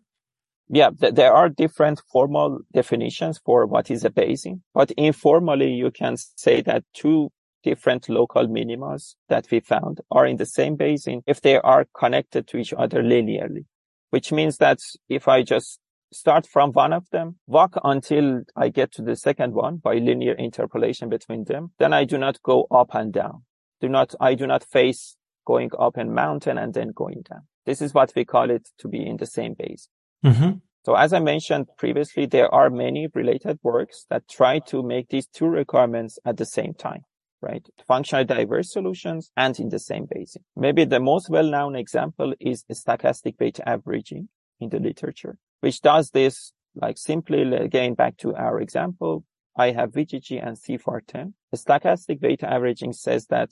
Yeah, 0.70 0.91
th- 0.91 1.15
there 1.15 1.34
are 1.34 1.49
different 1.49 2.01
formal 2.11 2.59
definitions 2.72 3.39
for 3.43 3.65
what 3.65 3.89
is 3.89 4.05
a 4.05 4.11
basin, 4.11 4.61
but 4.74 4.91
informally 4.91 5.72
you 5.72 5.89
can 5.89 6.15
say 6.17 6.61
that 6.61 6.84
two 6.93 7.32
different 7.63 8.07
local 8.07 8.47
minimas 8.47 9.15
that 9.28 9.47
we 9.51 9.59
found 9.59 9.99
are 10.11 10.26
in 10.26 10.38
the 10.38 10.45
same 10.45 10.76
basin 10.76 11.24
if 11.26 11.41
they 11.41 11.57
are 11.57 11.86
connected 11.97 12.47
to 12.47 12.57
each 12.57 12.74
other 12.74 13.01
linearly, 13.01 13.65
which 14.11 14.32
means 14.32 14.57
that 14.57 14.80
if 15.09 15.28
I 15.28 15.41
just 15.41 15.80
start 16.13 16.47
from 16.47 16.72
one 16.72 16.93
of 16.93 17.09
them, 17.11 17.38
walk 17.47 17.74
until 17.84 18.41
I 18.55 18.70
get 18.70 18.91
to 18.93 19.01
the 19.01 19.15
second 19.15 19.53
one 19.53 19.78
by 19.78 19.95
linear 19.95 20.34
interpolation 20.34 21.09
between 21.09 21.43
them. 21.45 21.72
Then 21.80 21.93
I 21.93 22.05
do 22.05 22.17
not 22.17 22.41
go 22.43 22.67
up 22.72 22.95
and 22.95 23.11
down. 23.11 23.43
Do 23.82 23.89
not, 23.89 24.15
I 24.19 24.36
do 24.36 24.47
not 24.47 24.63
face 24.63 25.15
going 25.45 25.71
up 25.80 25.97
a 25.97 26.05
mountain 26.05 26.57
and 26.57 26.73
then 26.73 26.91
going 26.93 27.23
down. 27.30 27.47
This 27.65 27.82
is 27.82 27.93
what 27.93 28.13
we 28.15 28.25
call 28.25 28.49
it 28.49 28.69
to 28.80 28.88
be 28.88 29.05
in 29.05 29.17
the 29.17 29.25
same 29.25 29.55
base. 29.57 29.88
Mm-hmm. 30.25 30.57
So 30.86 30.95
as 30.95 31.13
I 31.13 31.19
mentioned 31.19 31.67
previously, 31.77 32.25
there 32.25 32.53
are 32.53 32.69
many 32.69 33.07
related 33.13 33.59
works 33.63 34.05
that 34.09 34.27
try 34.30 34.59
to 34.67 34.82
make 34.82 35.09
these 35.09 35.27
two 35.27 35.47
requirements 35.47 36.17
at 36.25 36.38
the 36.38 36.45
same 36.45 36.73
time, 36.73 37.01
right? 37.41 37.65
Functionally 37.88 38.25
diverse 38.25 38.71
solutions 38.71 39.30
and 39.36 39.59
in 39.59 39.69
the 39.69 39.80
same 39.80 40.07
basin. 40.09 40.43
Maybe 40.55 40.86
the 40.86 40.99
most 40.99 41.30
well-known 41.30 41.75
example 41.75 42.34
is 42.39 42.65
stochastic 42.71 43.39
weight 43.39 43.59
averaging 43.65 44.30
in 44.59 44.69
the 44.69 44.80
literature, 44.80 45.38
which 45.59 45.82
does 45.82 46.11
this 46.11 46.53
like 46.75 46.97
simply 46.97 47.41
again 47.55 47.93
back 47.93 48.17
to 48.17 48.36
our 48.36 48.59
example. 48.61 49.25
I 49.57 49.71
have 49.71 49.91
VGG 49.91 50.45
and 50.45 50.57
CIFAR10. 50.57 51.34
The 51.51 51.57
stochastic 51.57 52.21
weight 52.21 52.43
averaging 52.43 52.93
says 52.93 53.25
that 53.27 53.49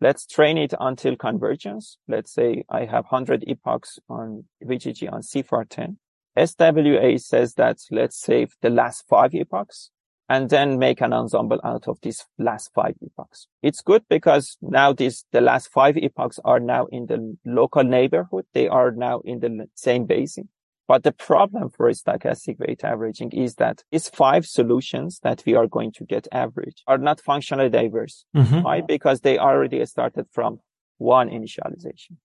let's 0.00 0.26
train 0.26 0.58
it 0.58 0.74
until 0.78 1.16
convergence. 1.16 1.98
Let's 2.06 2.32
say 2.32 2.64
I 2.68 2.80
have 2.80 3.04
100 3.04 3.44
epochs 3.46 3.98
on 4.08 4.44
VGG 4.64 5.12
on 5.12 5.22
CIFAR10. 5.22 5.96
SWA 6.36 7.20
says 7.20 7.54
that 7.54 7.78
let's 7.90 8.16
save 8.16 8.54
the 8.62 8.70
last 8.70 9.04
five 9.08 9.34
epochs 9.34 9.90
and 10.28 10.50
then 10.50 10.78
make 10.78 11.00
an 11.00 11.12
ensemble 11.12 11.60
out 11.64 11.88
of 11.88 11.98
these 12.02 12.24
last 12.38 12.70
five 12.74 12.94
epochs. 13.02 13.48
It's 13.62 13.80
good 13.80 14.02
because 14.08 14.56
now 14.60 14.92
these, 14.92 15.24
the 15.32 15.40
last 15.40 15.70
five 15.72 15.96
epochs 15.96 16.38
are 16.44 16.60
now 16.60 16.86
in 16.86 17.06
the 17.06 17.36
local 17.44 17.82
neighborhood. 17.82 18.44
They 18.52 18.68
are 18.68 18.90
now 18.90 19.20
in 19.24 19.40
the 19.40 19.66
same 19.74 20.04
basin. 20.04 20.48
But 20.88 21.02
the 21.02 21.12
problem 21.12 21.68
for 21.68 21.90
stochastic 21.90 22.58
weight 22.58 22.82
averaging 22.82 23.32
is 23.32 23.56
that 23.56 23.84
these 23.92 24.08
five 24.08 24.46
solutions 24.46 25.20
that 25.22 25.42
we 25.44 25.54
are 25.54 25.66
going 25.66 25.92
to 25.92 26.04
get 26.04 26.26
average 26.32 26.82
are 26.86 26.96
not 26.96 27.20
functionally 27.20 27.68
diverse. 27.68 28.24
Mm-hmm. 28.34 28.62
Why? 28.62 28.80
Because 28.80 29.20
they 29.20 29.36
already 29.36 29.84
started 29.84 30.26
from 30.32 30.60
one 30.96 31.28
initialization, 31.28 32.16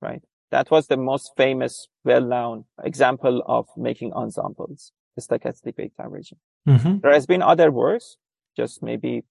right? 0.00 0.22
That 0.52 0.70
was 0.70 0.86
the 0.86 0.96
most 0.96 1.32
famous, 1.36 1.88
well-known 2.04 2.66
example 2.84 3.42
of 3.44 3.66
making 3.76 4.12
ensembles, 4.12 4.92
stochastic 5.18 5.76
weight 5.76 5.92
averaging. 5.98 6.38
Mm-hmm. 6.68 6.98
There 7.02 7.12
has 7.12 7.26
been 7.26 7.42
other 7.42 7.72
works, 7.72 8.18
just 8.56 8.84
maybe 8.84 9.24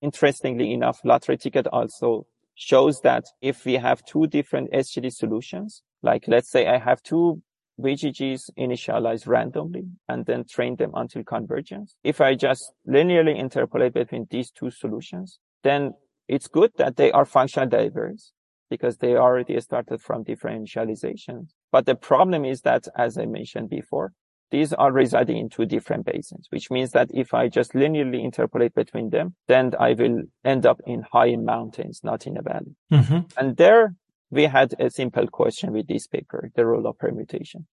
interestingly 0.00 0.72
enough, 0.72 1.00
lottery 1.04 1.36
ticket 1.36 1.68
also 1.68 2.26
shows 2.56 3.02
that 3.02 3.24
if 3.40 3.64
we 3.64 3.74
have 3.74 4.04
two 4.04 4.26
different 4.26 4.72
SGD 4.72 5.12
solutions, 5.12 5.82
like 6.02 6.24
let's 6.26 6.50
say 6.50 6.66
I 6.66 6.78
have 6.78 7.02
two 7.02 7.40
VGGs 7.80 8.50
initialized 8.58 9.26
randomly 9.26 9.84
and 10.08 10.26
then 10.26 10.44
train 10.44 10.76
them 10.76 10.92
until 10.94 11.24
convergence. 11.24 11.94
If 12.04 12.20
I 12.20 12.34
just 12.34 12.72
linearly 12.88 13.38
interpolate 13.38 13.94
between 13.94 14.26
these 14.30 14.50
two 14.50 14.70
solutions, 14.70 15.38
then 15.62 15.94
it's 16.28 16.48
good 16.48 16.72
that 16.76 16.96
they 16.96 17.10
are 17.12 17.24
functional 17.24 17.68
diverse 17.68 18.32
because 18.70 18.98
they 18.98 19.16
already 19.16 19.60
started 19.60 20.00
from 20.00 20.22
different 20.22 20.66
initializations. 20.66 21.50
But 21.70 21.86
the 21.86 21.94
problem 21.94 22.44
is 22.44 22.62
that, 22.62 22.88
as 22.96 23.18
I 23.18 23.26
mentioned 23.26 23.68
before, 23.68 24.12
these 24.50 24.72
are 24.74 24.92
residing 24.92 25.38
in 25.38 25.48
two 25.48 25.64
different 25.64 26.04
basins, 26.04 26.46
which 26.50 26.70
means 26.70 26.90
that 26.92 27.08
if 27.12 27.32
I 27.32 27.48
just 27.48 27.72
linearly 27.72 28.22
interpolate 28.22 28.74
between 28.74 29.08
them, 29.10 29.34
then 29.48 29.72
I 29.80 29.94
will 29.94 30.22
end 30.44 30.66
up 30.66 30.80
in 30.86 31.04
high 31.10 31.36
mountains, 31.36 32.00
not 32.04 32.26
in 32.26 32.36
a 32.36 32.42
valley. 32.42 32.76
Mm-hmm. 32.92 33.20
And 33.38 33.56
there 33.56 33.94
we 34.32 34.44
had 34.44 34.74
a 34.80 34.90
simple 34.90 35.28
question 35.28 35.72
with 35.72 35.86
this 35.86 36.06
paper, 36.06 36.50
the 36.56 36.64
role 36.64 36.86
of 36.86 36.98
permutation. 36.98 37.66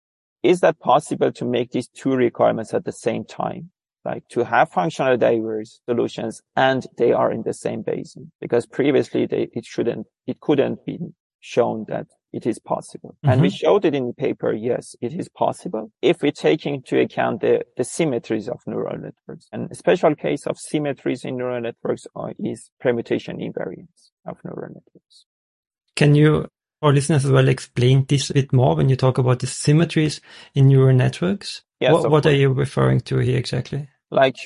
Is 0.42 0.60
that 0.60 0.80
possible 0.80 1.30
to 1.32 1.44
make 1.44 1.70
these 1.70 1.88
two 1.88 2.16
requirements 2.16 2.72
at 2.72 2.84
the 2.84 2.92
same 2.92 3.24
time? 3.24 3.70
Like 4.04 4.26
to 4.28 4.44
have 4.44 4.70
functional 4.70 5.16
diverse 5.16 5.80
solutions 5.84 6.40
and 6.54 6.86
they 6.96 7.12
are 7.12 7.30
in 7.32 7.42
the 7.42 7.52
same 7.52 7.82
basin 7.82 8.30
because 8.40 8.64
previously 8.64 9.26
they, 9.26 9.48
it 9.52 9.64
shouldn't, 9.64 10.06
it 10.26 10.40
couldn't 10.40 10.86
be 10.86 10.98
shown 11.40 11.84
that 11.88 12.06
it 12.32 12.46
is 12.46 12.58
possible. 12.58 13.16
And 13.22 13.40
we 13.40 13.48
mm-hmm. 13.48 13.56
showed 13.56 13.84
it 13.84 13.94
in 13.94 14.06
the 14.06 14.12
paper. 14.12 14.52
Yes, 14.52 14.94
it 15.00 15.12
is 15.12 15.28
possible 15.28 15.90
if 16.02 16.22
we 16.22 16.30
take 16.30 16.66
into 16.66 17.00
account 17.00 17.40
the, 17.40 17.62
the 17.76 17.84
symmetries 17.84 18.48
of 18.48 18.60
neural 18.66 18.96
networks. 18.96 19.48
And 19.52 19.70
a 19.70 19.74
special 19.74 20.14
case 20.14 20.46
of 20.46 20.58
symmetries 20.58 21.24
in 21.24 21.36
neural 21.36 21.60
networks 21.60 22.06
are, 22.14 22.32
is 22.38 22.70
permutation 22.80 23.38
invariance 23.38 24.10
of 24.26 24.38
neural 24.44 24.68
networks. 24.68 25.26
Can 25.96 26.14
you, 26.14 26.46
our 26.82 26.92
listeners 26.92 27.24
as 27.24 27.30
well, 27.30 27.48
explain 27.48 28.04
this 28.08 28.30
a 28.30 28.34
bit 28.34 28.52
more 28.52 28.76
when 28.76 28.88
you 28.88 28.96
talk 28.96 29.18
about 29.18 29.40
the 29.40 29.46
symmetries 29.46 30.20
in 30.54 30.68
neural 30.68 30.94
networks? 30.94 31.62
Yes, 31.80 31.92
what 31.92 32.10
what 32.10 32.26
are 32.26 32.34
you 32.34 32.52
referring 32.52 33.00
to 33.00 33.18
here 33.18 33.36
exactly? 33.36 33.88
like 34.10 34.36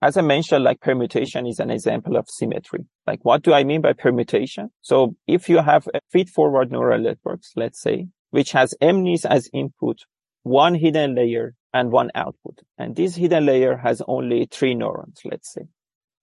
as 0.00 0.16
I 0.16 0.22
mentioned, 0.22 0.64
like 0.64 0.80
permutation 0.80 1.46
is 1.46 1.60
an 1.60 1.70
example 1.70 2.16
of 2.16 2.28
symmetry. 2.28 2.86
Like 3.06 3.20
what 3.24 3.42
do 3.42 3.52
I 3.52 3.62
mean 3.62 3.82
by 3.82 3.92
permutation? 3.92 4.70
So 4.80 5.14
if 5.28 5.48
you 5.48 5.58
have 5.58 5.86
a 5.94 6.00
feed-forward 6.10 6.72
neural 6.72 7.00
networks, 7.00 7.52
let's 7.54 7.80
say, 7.80 8.08
which 8.30 8.50
has 8.50 8.74
MNIST 8.82 9.26
as 9.26 9.48
input, 9.52 10.00
one 10.42 10.74
hidden 10.74 11.14
layer 11.14 11.54
and 11.72 11.92
one 11.92 12.10
output, 12.16 12.62
and 12.76 12.96
this 12.96 13.14
hidden 13.14 13.46
layer 13.46 13.76
has 13.76 14.02
only 14.08 14.48
three 14.50 14.74
neurons, 14.74 15.20
let's 15.24 15.52
say. 15.52 15.62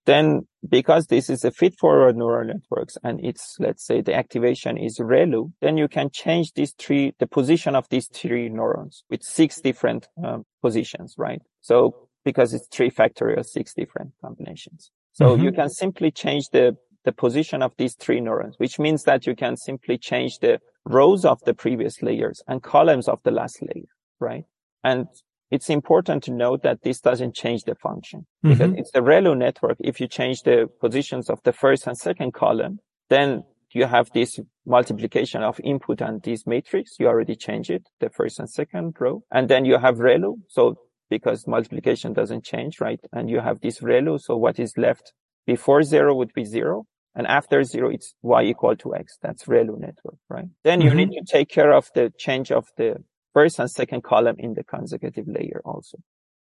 Then 0.06 0.46
because 0.68 1.06
this 1.06 1.30
is 1.30 1.44
a 1.44 1.50
feed-forward 1.50 2.16
neural 2.16 2.46
networks 2.46 2.96
and 3.02 3.20
it's, 3.24 3.56
let's 3.58 3.84
say 3.86 4.00
the 4.00 4.14
activation 4.14 4.76
is 4.76 4.98
ReLU, 4.98 5.52
then 5.60 5.76
you 5.76 5.88
can 5.88 6.10
change 6.10 6.52
these 6.54 6.72
three, 6.78 7.14
the 7.18 7.26
position 7.26 7.74
of 7.76 7.88
these 7.90 8.08
three 8.08 8.48
neurons 8.48 9.04
with 9.10 9.22
six 9.22 9.60
different 9.60 10.08
um, 10.24 10.44
positions, 10.62 11.14
right? 11.18 11.40
So 11.60 12.08
because 12.24 12.52
it's 12.54 12.68
three 12.68 12.90
factorial, 12.90 13.44
six 13.44 13.74
different 13.74 14.12
combinations. 14.22 14.90
So 15.12 15.36
Mhm. 15.36 15.42
you 15.44 15.52
can 15.52 15.68
simply 15.68 16.10
change 16.10 16.48
the, 16.50 16.76
the 17.04 17.12
position 17.12 17.62
of 17.62 17.72
these 17.76 17.94
three 17.94 18.20
neurons, 18.20 18.56
which 18.58 18.78
means 18.78 19.04
that 19.04 19.26
you 19.26 19.34
can 19.34 19.56
simply 19.56 19.98
change 19.98 20.38
the 20.38 20.60
rows 20.84 21.24
of 21.24 21.40
the 21.44 21.54
previous 21.54 22.02
layers 22.02 22.42
and 22.46 22.62
columns 22.62 23.08
of 23.08 23.22
the 23.22 23.30
last 23.30 23.62
layer, 23.62 23.88
right? 24.18 24.44
And 24.82 25.06
it's 25.50 25.68
important 25.68 26.22
to 26.24 26.32
note 26.32 26.62
that 26.62 26.82
this 26.82 27.00
doesn't 27.00 27.34
change 27.34 27.64
the 27.64 27.74
function 27.74 28.26
because 28.42 28.70
Mhm. 28.70 28.78
it's 28.78 28.92
the 28.92 29.00
ReLU 29.00 29.36
network. 29.36 29.76
If 29.80 30.00
you 30.00 30.06
change 30.06 30.42
the 30.42 30.68
positions 30.80 31.28
of 31.28 31.42
the 31.42 31.52
first 31.52 31.86
and 31.86 31.96
second 31.96 32.32
column, 32.32 32.78
then 33.08 33.42
you 33.72 33.86
have 33.86 34.10
this 34.12 34.38
multiplication 34.66 35.42
of 35.42 35.60
input 35.62 36.00
and 36.00 36.22
this 36.22 36.46
matrix. 36.46 36.98
You 36.98 37.06
already 37.08 37.36
change 37.36 37.70
it, 37.70 37.82
the 38.00 38.10
first 38.10 38.38
and 38.38 38.48
second 38.48 38.94
row. 39.00 39.22
And 39.30 39.48
then 39.48 39.64
you 39.64 39.78
have 39.78 39.96
ReLU. 39.98 40.36
So 40.48 40.76
because 41.08 41.46
multiplication 41.48 42.12
doesn't 42.12 42.44
change, 42.44 42.80
right? 42.80 43.00
And 43.12 43.28
you 43.28 43.40
have 43.40 43.60
this 43.60 43.80
ReLU. 43.80 44.18
So 44.20 44.36
what 44.36 44.58
is 44.60 44.76
left 44.76 45.12
before 45.46 45.82
zero 45.82 46.14
would 46.14 46.32
be 46.32 46.44
zero. 46.44 46.84
And 47.16 47.26
after 47.26 47.64
zero, 47.64 47.90
it's 47.90 48.14
y 48.22 48.44
equal 48.44 48.76
to 48.76 48.94
x. 48.94 49.18
That's 49.20 49.46
ReLU 49.46 49.76
network, 49.78 50.18
right? 50.28 50.48
Then 50.62 50.80
you 50.80 50.90
Mhm. 50.90 50.96
need 50.96 51.10
to 51.18 51.24
take 51.26 51.48
care 51.48 51.72
of 51.72 51.88
the 51.94 52.12
change 52.16 52.52
of 52.52 52.68
the 52.76 53.02
first 53.32 53.58
and 53.58 53.70
second 53.70 54.02
column 54.02 54.36
in 54.38 54.54
the 54.54 54.64
consecutive 54.64 55.26
layer 55.26 55.60
also. 55.64 55.98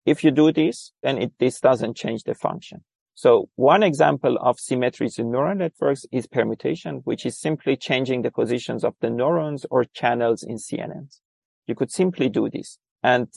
If 0.06 0.24
you 0.24 0.32
do 0.32 0.52
this, 0.52 0.94
then 1.04 1.18
it, 1.18 1.34
this 1.40 1.60
doesn't 1.60 1.98
change 1.98 2.24
the 2.24 2.34
function. 2.34 2.84
So 3.14 3.50
one 3.56 3.82
example 3.82 4.38
of 4.40 4.60
symmetries 4.60 5.18
in 5.18 5.32
neural 5.32 5.56
networks 5.56 6.06
is 6.12 6.28
permutation, 6.28 7.02
which 7.04 7.26
is 7.26 7.40
simply 7.40 7.76
changing 7.76 8.22
the 8.22 8.32
positions 8.32 8.84
of 8.84 8.94
the 9.02 9.10
neurons 9.10 9.66
or 9.72 9.86
channels 9.86 10.44
in 10.44 10.58
CNNs. 10.58 11.20
You 11.66 11.76
could 11.76 11.92
simply 11.92 12.30
do 12.30 12.48
this. 12.50 12.78
And 13.04 13.28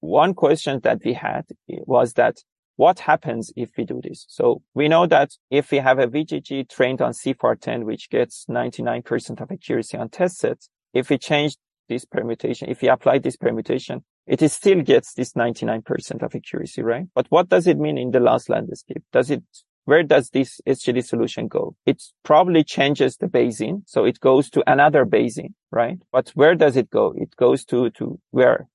one 0.00 0.34
question 0.34 0.80
that 0.82 1.02
we 1.04 1.14
had 1.14 1.44
was 1.68 2.14
that 2.14 2.38
what 2.74 3.00
happens 3.00 3.52
if 3.56 3.70
we 3.76 3.84
do 3.84 4.00
this? 4.02 4.24
So 4.28 4.62
we 4.74 4.86
know 4.88 5.06
that 5.06 5.30
if 5.50 5.70
we 5.70 5.78
have 5.78 5.98
a 5.98 6.06
VGG 6.06 6.68
trained 6.68 7.00
on 7.00 7.12
CIFAR10, 7.12 7.84
which 7.84 8.10
gets 8.10 8.44
99% 8.48 9.40
of 9.40 9.50
accuracy 9.50 9.96
on 9.96 10.08
test 10.08 10.38
sets, 10.38 10.68
if 10.92 11.10
we 11.10 11.18
change 11.18 11.56
this 11.88 12.04
permutation, 12.04 12.68
if 12.68 12.82
we 12.82 12.88
apply 12.88 13.18
this 13.18 13.36
permutation, 13.36 14.04
it 14.26 14.42
is 14.42 14.52
still 14.52 14.82
gets 14.82 15.14
this 15.14 15.32
99% 15.32 16.22
of 16.22 16.34
accuracy, 16.34 16.82
right? 16.82 17.06
But 17.14 17.26
what 17.30 17.48
does 17.48 17.66
it 17.66 17.78
mean 17.78 17.96
in 17.98 18.10
the 18.10 18.20
loss 18.20 18.48
landscape? 18.48 19.02
Does 19.12 19.30
it, 19.30 19.42
where 19.86 20.02
does 20.02 20.30
this 20.30 20.60
SGD 20.68 21.04
solution 21.04 21.48
go? 21.48 21.74
It 21.86 22.02
probably 22.24 22.62
changes 22.62 23.16
the 23.16 23.26
basin. 23.26 23.84
So 23.86 24.04
it 24.04 24.20
goes 24.20 24.50
to 24.50 24.62
another 24.70 25.06
basin, 25.06 25.54
right? 25.70 25.98
But 26.12 26.28
where 26.30 26.54
does 26.54 26.76
it 26.76 26.90
go? 26.90 27.14
It 27.16 27.34
goes 27.36 27.64
to, 27.66 27.90
to 27.90 28.20
where? 28.30 28.68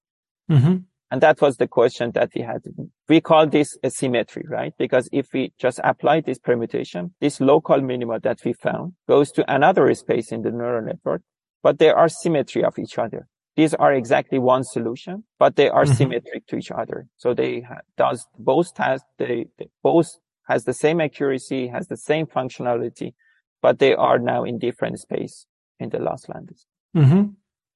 hmm 0.50 0.78
And 1.12 1.22
that 1.22 1.40
was 1.40 1.58
the 1.58 1.68
question 1.68 2.10
that 2.16 2.32
we 2.36 2.42
had. 2.42 2.64
We 3.08 3.22
call 3.22 3.46
this 3.46 3.78
a 3.84 3.92
symmetry, 3.92 4.46
right? 4.50 4.74
Because 4.80 5.08
if 5.12 5.28
we 5.34 5.54
just 5.60 5.80
apply 5.84 6.22
this 6.22 6.40
permutation, 6.40 7.14
this 7.22 7.40
local 7.40 7.80
minima 7.82 8.20
that 8.22 8.40
we 8.44 8.54
found 8.54 8.94
goes 9.08 9.32
to 9.34 9.54
another 9.54 9.94
space 9.94 10.32
in 10.32 10.42
the 10.42 10.50
neural 10.50 10.84
network, 10.84 11.22
but 11.64 11.80
they 11.80 11.90
are 11.90 12.10
symmetry 12.10 12.64
of 12.64 12.78
each 12.80 13.00
other. 13.00 13.28
These 13.56 13.74
are 13.76 13.94
exactly 13.94 14.40
one 14.40 14.64
solution, 14.64 15.26
but 15.40 15.56
they 15.58 15.70
are 15.70 15.86
Mhm. 15.86 15.96
symmetric 15.98 16.48
to 16.48 16.58
each 16.58 16.72
other. 16.72 17.08
So 17.18 17.34
they 17.34 17.62
ha- 17.62 17.82
does 17.98 18.28
both 18.38 18.74
tasks, 18.76 19.08
they, 19.20 19.48
they 19.60 19.70
both 19.84 20.10
has 20.50 20.66
the 20.66 20.74
same 20.74 21.02
accuracy, 21.02 21.68
has 21.68 21.88
the 21.88 21.98
same 21.98 22.28
functionality, 22.28 23.14
but 23.62 23.80
they 23.80 23.96
are 23.96 24.20
now 24.20 24.44
in 24.44 24.60
different 24.60 25.00
space 25.00 25.48
in 25.80 25.90
the 25.90 26.00
loss 26.00 26.28
landscape. 26.30 26.68
hmm 26.96 27.24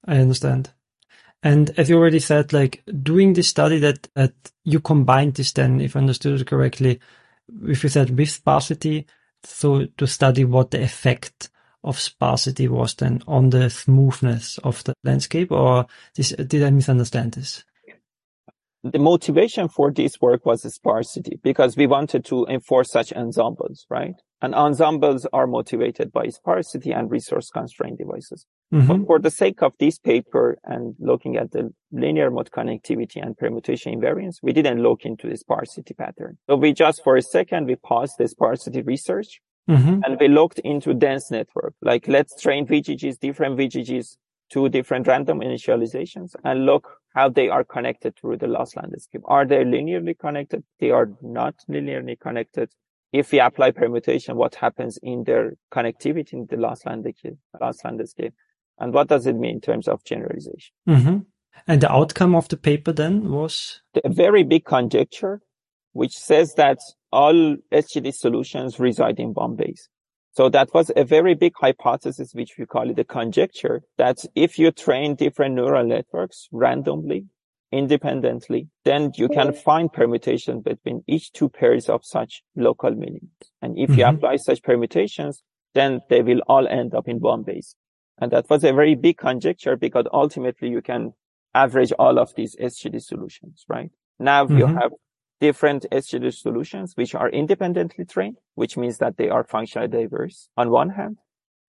I 0.07 0.17
understand. 0.19 0.71
And 1.43 1.71
as 1.77 1.89
you 1.89 1.97
already 1.97 2.19
said, 2.19 2.53
like 2.53 2.83
doing 3.03 3.33
this 3.33 3.47
study 3.49 3.79
that, 3.79 4.09
that 4.15 4.33
you 4.63 4.79
combined 4.79 5.35
this 5.35 5.51
then, 5.53 5.81
if 5.81 5.95
I 5.95 5.99
understood 5.99 6.41
it 6.41 6.47
correctly, 6.47 6.99
if 7.67 7.83
you 7.83 7.89
said 7.89 8.17
with 8.17 8.29
sparsity, 8.29 9.05
so 9.43 9.85
to 9.97 10.07
study 10.07 10.45
what 10.45 10.71
the 10.71 10.81
effect 10.83 11.49
of 11.87 11.99
sparsity 11.99 12.67
was 12.67 12.93
then 12.95 13.23
on 13.27 13.49
the 13.49 13.69
smoothness 13.69 14.59
of 14.63 14.83
the 14.83 14.93
landscape, 15.03 15.51
or 15.51 15.87
this, 16.15 16.29
did 16.29 16.63
I 16.63 16.69
misunderstand 16.69 17.33
this? 17.33 17.63
The 18.83 18.99
motivation 18.99 19.69
for 19.69 19.91
this 19.91 20.21
work 20.21 20.45
was 20.45 20.61
sparsity 20.73 21.39
because 21.43 21.75
we 21.75 21.87
wanted 21.87 22.23
to 22.25 22.45
enforce 22.45 22.91
such 22.91 23.11
ensembles, 23.11 23.85
right? 23.89 24.13
And 24.41 24.53
ensembles 24.53 25.25
are 25.33 25.47
motivated 25.47 26.11
by 26.11 26.27
sparsity 26.27 26.91
and 26.91 27.09
resource 27.09 27.49
constrained 27.49 27.97
devices. 27.97 28.45
Mm-hmm. 28.71 28.87
But 28.87 29.07
for 29.07 29.19
the 29.19 29.31
sake 29.31 29.63
of 29.63 29.73
this 29.79 29.97
paper 29.97 30.57
and 30.63 30.95
looking 30.99 31.37
at 31.37 31.51
the 31.51 31.73
linear 31.91 32.29
mode 32.29 32.51
connectivity 32.51 33.21
and 33.21 33.35
permutation 33.35 33.99
invariance, 33.99 34.35
we 34.43 34.53
didn't 34.53 34.83
look 34.83 35.05
into 35.05 35.27
the 35.27 35.37
sparsity 35.37 35.95
pattern. 35.95 36.37
So 36.47 36.55
we 36.55 36.71
just 36.71 37.03
for 37.03 37.17
a 37.17 37.21
second, 37.21 37.65
we 37.65 37.75
paused 37.75 38.13
the 38.19 38.27
sparsity 38.27 38.83
research 38.83 39.41
mm-hmm. 39.67 40.03
and 40.03 40.19
we 40.19 40.27
looked 40.27 40.59
into 40.59 40.93
dense 40.93 41.31
network. 41.31 41.73
Like 41.81 42.07
let's 42.07 42.41
train 42.41 42.65
VGGs, 42.67 43.19
different 43.19 43.57
VGGs 43.57 44.17
two 44.49 44.69
different 44.69 45.07
random 45.07 45.39
initializations 45.39 46.35
and 46.43 46.65
look 46.65 46.89
how 47.13 47.29
they 47.29 47.49
are 47.49 47.63
connected 47.63 48.15
through 48.15 48.37
the 48.37 48.47
loss 48.47 48.75
landscape. 48.75 49.21
Are 49.25 49.45
they 49.45 49.63
linearly 49.63 50.17
connected? 50.17 50.63
They 50.79 50.91
are 50.91 51.09
not 51.21 51.55
linearly 51.69 52.19
connected. 52.19 52.69
If 53.11 53.31
we 53.31 53.39
apply 53.39 53.71
permutation, 53.71 54.35
what 54.35 54.55
happens 54.55 54.99
in 55.01 55.23
their 55.23 55.53
connectivity 55.71 56.33
in 56.33 56.47
the 56.49 56.57
loss 56.57 56.85
landscape? 56.85 57.37
Loss 57.59 57.83
landscape, 57.83 58.33
and 58.79 58.93
what 58.93 59.07
does 59.07 59.25
it 59.25 59.35
mean 59.35 59.55
in 59.55 59.61
terms 59.61 59.87
of 59.87 60.03
generalization? 60.03 60.73
Mm-hmm. 60.87 61.17
And 61.67 61.81
the 61.81 61.91
outcome 61.91 62.35
of 62.35 62.47
the 62.49 62.57
paper 62.57 62.91
then 62.91 63.31
was 63.31 63.81
a 64.03 64.09
very 64.09 64.43
big 64.43 64.65
conjecture, 64.65 65.41
which 65.97 66.15
says 66.15 66.53
that 66.53 66.77
all 67.11 67.55
SGD 67.73 68.13
solutions 68.13 68.79
reside 68.79 69.19
in 69.19 69.33
Base. 69.55 69.89
So 70.31 70.47
that 70.49 70.71
was 70.71 70.91
a 70.95 71.03
very 71.03 71.33
big 71.33 71.53
hypothesis, 71.59 72.35
which 72.35 72.53
we 72.59 72.67
call 72.67 72.91
it 72.91 72.99
a 72.99 73.03
conjecture 73.03 73.81
that 73.97 74.17
if 74.35 74.59
you 74.59 74.71
train 74.71 75.15
different 75.15 75.55
neural 75.55 75.87
networks 75.87 76.49
randomly, 76.51 77.25
independently, 77.71 78.67
then 78.85 79.11
you 79.15 79.27
can 79.27 79.51
find 79.51 79.91
permutation 79.91 80.61
between 80.61 81.03
each 81.07 81.31
two 81.31 81.49
pairs 81.49 81.89
of 81.89 82.05
such 82.05 82.43
local 82.55 82.91
minimums. 82.91 83.47
And 83.63 83.75
if 83.75 83.89
mm-hmm. 83.89 83.99
you 83.99 84.05
apply 84.05 84.35
such 84.35 84.61
permutations, 84.61 85.41
then 85.73 86.01
they 86.11 86.21
will 86.21 86.41
all 86.47 86.67
end 86.67 86.93
up 86.93 87.07
in 87.07 87.19
base. 87.43 87.75
And 88.19 88.31
that 88.31 88.47
was 88.51 88.63
a 88.63 88.71
very 88.71 88.93
big 88.93 89.17
conjecture 89.17 89.75
because 89.75 90.05
ultimately 90.13 90.69
you 90.69 90.83
can 90.83 91.13
average 91.55 91.91
all 91.97 92.19
of 92.19 92.35
these 92.35 92.55
SGD 92.55 93.01
solutions, 93.01 93.65
right? 93.67 93.89
Now 94.19 94.45
mm-hmm. 94.45 94.59
you 94.59 94.67
have 94.67 94.91
different 95.39 95.85
SGD 95.91 96.33
solutions, 96.33 96.93
which 96.95 97.15
are 97.15 97.29
independently 97.29 98.05
trained, 98.05 98.37
which 98.55 98.77
means 98.77 98.97
that 98.97 99.17
they 99.17 99.29
are 99.29 99.43
functionally 99.43 99.87
diverse 99.87 100.49
on 100.57 100.69
one 100.69 100.89
hand. 100.91 101.17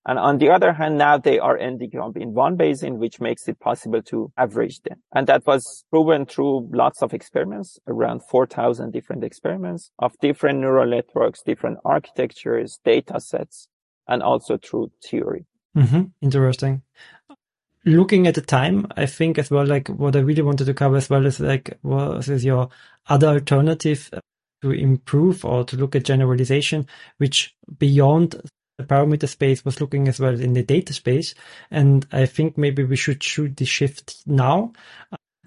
And 0.05 0.17
on 0.17 0.37
the 0.37 0.49
other 0.49 0.73
hand, 0.73 0.97
now 0.97 1.17
they 1.17 1.39
are 1.39 1.57
ending 1.57 1.95
up 1.99 2.17
in 2.17 2.33
one 2.33 2.55
basin, 2.55 2.99
which 2.99 3.19
makes 3.19 3.47
it 3.47 3.59
possible 3.59 4.01
to 4.03 4.31
average 4.37 4.81
them. 4.81 5.03
And 5.13 5.27
that 5.27 5.45
was 5.45 5.83
proven 5.91 6.25
through 6.25 6.69
lots 6.71 7.03
of 7.03 7.13
experiments, 7.13 7.77
around 7.85 8.23
4,000 8.23 8.91
different 8.91 9.23
experiments 9.23 9.91
of 9.99 10.17
different 10.19 10.59
neural 10.59 10.89
networks, 10.89 11.43
different 11.43 11.79
architectures, 11.83 12.79
data 12.83 13.19
sets, 13.19 13.67
and 14.07 14.23
also 14.23 14.57
through 14.57 14.91
theory. 15.03 15.45
Mm-hmm. 15.75 16.03
Interesting 16.21 16.81
looking 17.85 18.27
at 18.27 18.35
the 18.35 18.41
time, 18.41 18.87
I 18.95 19.05
think 19.05 19.37
as 19.37 19.49
well, 19.49 19.65
like 19.65 19.87
what 19.87 20.15
I 20.15 20.19
really 20.19 20.41
wanted 20.41 20.65
to 20.65 20.73
cover 20.73 20.97
as 20.97 21.09
well 21.09 21.25
is 21.25 21.39
like, 21.39 21.77
what 21.81 22.27
is 22.27 22.45
your 22.45 22.69
other 23.07 23.27
alternative 23.27 24.09
uh, 24.13 24.19
to 24.61 24.71
improve 24.71 25.45
or 25.45 25.63
to 25.63 25.77
look 25.77 25.95
at 25.95 26.03
generalization, 26.03 26.87
which 27.17 27.55
beyond 27.77 28.41
the 28.77 28.83
parameter 28.83 29.27
space 29.27 29.63
was 29.65 29.81
looking 29.81 30.07
as 30.07 30.19
well 30.19 30.39
in 30.39 30.53
the 30.53 30.63
data 30.63 30.93
space. 30.93 31.35
And 31.71 32.05
I 32.11 32.25
think 32.25 32.57
maybe 32.57 32.83
we 32.83 32.95
should 32.95 33.21
shoot 33.23 33.57
the 33.57 33.65
shift 33.65 34.23
now, 34.25 34.73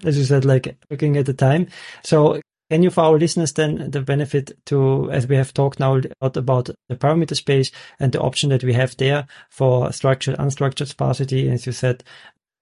as 0.03 0.17
you 0.17 0.23
said, 0.23 0.45
like 0.45 0.77
looking 0.89 1.17
at 1.17 1.25
the 1.25 1.33
time. 1.33 1.67
So 2.03 2.39
can 2.73 2.81
you, 2.81 2.89
for 2.89 3.01
our 3.01 3.19
listeners, 3.19 3.53
then 3.53 3.91
the 3.91 4.01
benefit 4.01 4.51
to, 4.65 5.07
as 5.11 5.27
we 5.27 5.35
have 5.35 5.53
talked 5.53 5.79
now 5.79 6.01
about 6.21 6.65
the 6.89 6.95
parameter 6.95 7.35
space 7.35 7.69
and 7.99 8.11
the 8.11 8.19
option 8.19 8.49
that 8.49 8.63
we 8.63 8.73
have 8.73 8.97
there 8.97 9.27
for 9.51 9.93
structured, 9.93 10.35
unstructured 10.37 10.87
sparsity, 10.87 11.51
as 11.51 11.67
you 11.67 11.71
said 11.71 12.03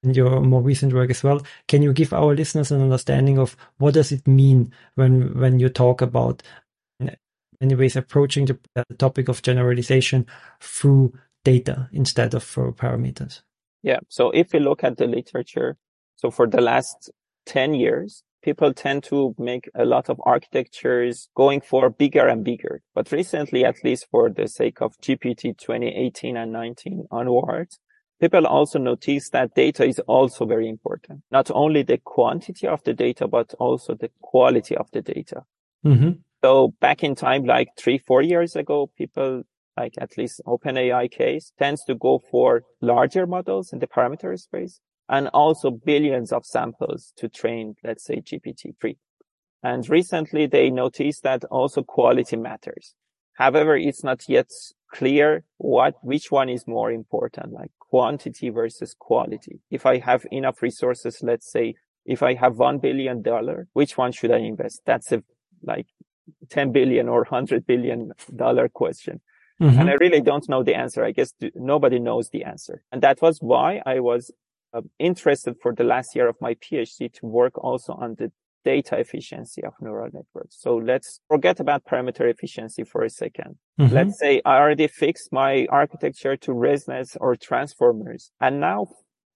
in 0.04 0.14
your 0.14 0.42
more 0.42 0.62
recent 0.62 0.92
work 0.92 1.12
as 1.12 1.24
well, 1.24 1.42
can 1.70 1.82
you 1.82 1.94
give 1.94 2.12
our 2.12 2.36
listeners 2.36 2.74
an 2.74 2.82
understanding 2.82 3.38
of 3.38 3.56
what 3.78 3.94
does 3.94 4.12
it 4.12 4.28
mean 4.28 4.74
when 4.96 5.40
when 5.40 5.60
you 5.60 5.70
talk 5.70 6.02
about, 6.02 6.44
in 7.00 7.16
many 7.62 7.76
ways, 7.76 7.96
approaching 7.96 8.48
the, 8.48 8.60
the 8.76 8.84
topic 8.98 9.30
of 9.30 9.42
generalization 9.42 10.28
through 10.60 11.18
data 11.46 11.88
instead 11.94 12.34
of 12.34 12.44
through 12.44 12.74
parameters? 12.74 13.44
Yeah. 13.82 14.00
So 14.10 14.32
if 14.32 14.52
we 14.52 14.60
look 14.60 14.84
at 14.84 14.98
the 14.98 15.08
literature, 15.08 15.78
so 16.18 16.32
for 16.32 16.48
the 16.48 16.60
last 16.60 17.10
10 17.46 17.76
years, 17.76 18.24
people 18.42 18.74
tend 18.74 19.04
to 19.04 19.36
make 19.38 19.70
a 19.76 19.86
lot 19.86 20.10
of 20.10 20.20
architectures 20.26 21.30
going 21.36 21.62
for 21.62 21.90
bigger 21.90 22.28
and 22.28 22.44
bigger. 22.44 22.82
But 22.94 23.12
recently, 23.12 23.66
at 23.66 23.84
least 23.84 24.08
for 24.10 24.30
the 24.30 24.48
sake 24.48 24.82
of 24.82 25.00
GPT 25.02 25.58
2018 25.58 26.38
and 26.38 26.52
19 26.52 27.08
onwards, 27.12 27.80
people 28.20 28.46
also 28.46 28.80
notice 28.80 29.30
that 29.30 29.56
data 29.56 29.86
is 29.86 30.00
also 30.00 30.46
very 30.46 30.68
important. 30.68 31.22
Not 31.32 31.50
only 31.52 31.84
the 31.84 31.98
quantity 31.98 32.68
of 32.68 32.84
the 32.84 32.94
data, 32.94 33.28
but 33.28 33.54
also 33.60 33.96
the 33.96 34.12
quality 34.22 34.76
of 34.76 34.90
the 34.92 35.02
data. 35.02 35.44
Mm-hmm. 35.86 36.12
So 36.44 36.74
back 36.80 37.04
in 37.04 37.16
time, 37.16 37.46
like 37.46 37.70
three, 37.78 38.00
four 38.00 38.22
years 38.22 38.56
ago, 38.56 38.90
people 38.98 39.44
like 39.78 39.94
at 40.00 40.18
least 40.18 40.42
OpenAI 40.46 41.10
case 41.10 41.54
tends 41.58 41.84
to 41.86 41.96
go 41.96 42.20
for 42.30 42.64
larger 42.82 43.26
models 43.26 43.72
in 43.72 43.80
the 43.80 43.88
parameter 43.88 44.38
space 44.38 44.80
and 45.12 45.28
also 45.34 45.70
billions 45.70 46.32
of 46.32 46.46
samples 46.46 47.12
to 47.18 47.28
train, 47.28 47.76
let's 47.84 48.06
say 48.06 48.22
GPT-3. 48.22 48.96
And 49.62 49.88
recently 49.90 50.48
they 50.48 50.70
noticed 50.72 51.24
that 51.24 51.44
also 51.46 51.84
quality 51.84 52.38
matters. 52.38 52.96
However, 53.34 53.76
it's 53.76 54.04
not 54.04 54.28
yet 54.30 54.50
clear 54.94 55.44
what, 55.58 55.96
which 56.02 56.32
one 56.32 56.48
is 56.50 56.66
more 56.66 56.92
important, 56.92 57.52
like 57.52 57.72
quantity 57.80 58.50
versus 58.50 58.96
quality. 58.98 59.60
If 59.70 59.86
I 59.86 59.98
have 59.98 60.26
enough 60.32 60.62
resources, 60.62 61.20
let's 61.22 61.52
say 61.52 61.76
if 62.06 62.24
I 62.24 62.34
have 62.36 62.54
$1 62.54 62.82
billion, 62.82 63.22
which 63.74 63.98
one 63.98 64.14
should 64.14 64.32
I 64.32 64.38
invest? 64.38 64.82
That's 64.86 65.12
a 65.12 65.22
like 65.62 65.88
10 66.50 66.72
billion 66.72 67.10
or 67.10 67.20
100 67.20 67.68
billion 67.68 68.14
dollar 68.34 68.70
question. 68.70 69.20
Mm-hmm. 69.62 69.80
And 69.80 69.90
I 69.90 69.94
really 69.94 70.22
don't 70.22 70.48
know 70.50 70.64
the 70.64 70.76
answer. 70.76 71.04
I 71.04 71.12
guess 71.12 71.34
nobody 71.54 72.00
knows 72.00 72.30
the 72.30 72.46
answer. 72.46 72.82
And 72.92 73.02
that 73.04 73.22
was 73.22 73.40
why 73.40 73.82
I 73.86 74.00
was 74.00 74.32
uh, 74.74 74.82
interested 75.00 75.56
for 75.62 75.74
the 75.74 75.84
last 75.84 76.16
year 76.16 76.28
of 76.28 76.36
my 76.40 76.56
PhD 76.56 77.12
to 77.14 77.26
work 77.26 77.58
also 77.58 77.94
on 77.94 78.16
the 78.18 78.32
data 78.64 78.98
efficiency 78.98 79.64
of 79.64 79.74
neural 79.82 80.10
networks. 80.14 80.58
So 80.60 80.76
let's 80.78 81.20
forget 81.28 81.60
about 81.60 81.84
parameter 81.84 82.30
efficiency 82.30 82.84
for 82.84 83.04
a 83.04 83.08
2nd 83.08 83.56
let 83.78 83.88
mm-hmm. 83.88 83.96
Let's 83.96 84.20
say 84.20 84.42
I 84.46 84.58
already 84.58 84.88
fixed 84.88 85.32
my 85.32 85.66
architecture 85.70 86.38
to 86.38 86.52
ResNets 86.52 87.18
or 87.20 87.36
transformers 87.36 88.32
and 88.40 88.60
now 88.60 88.88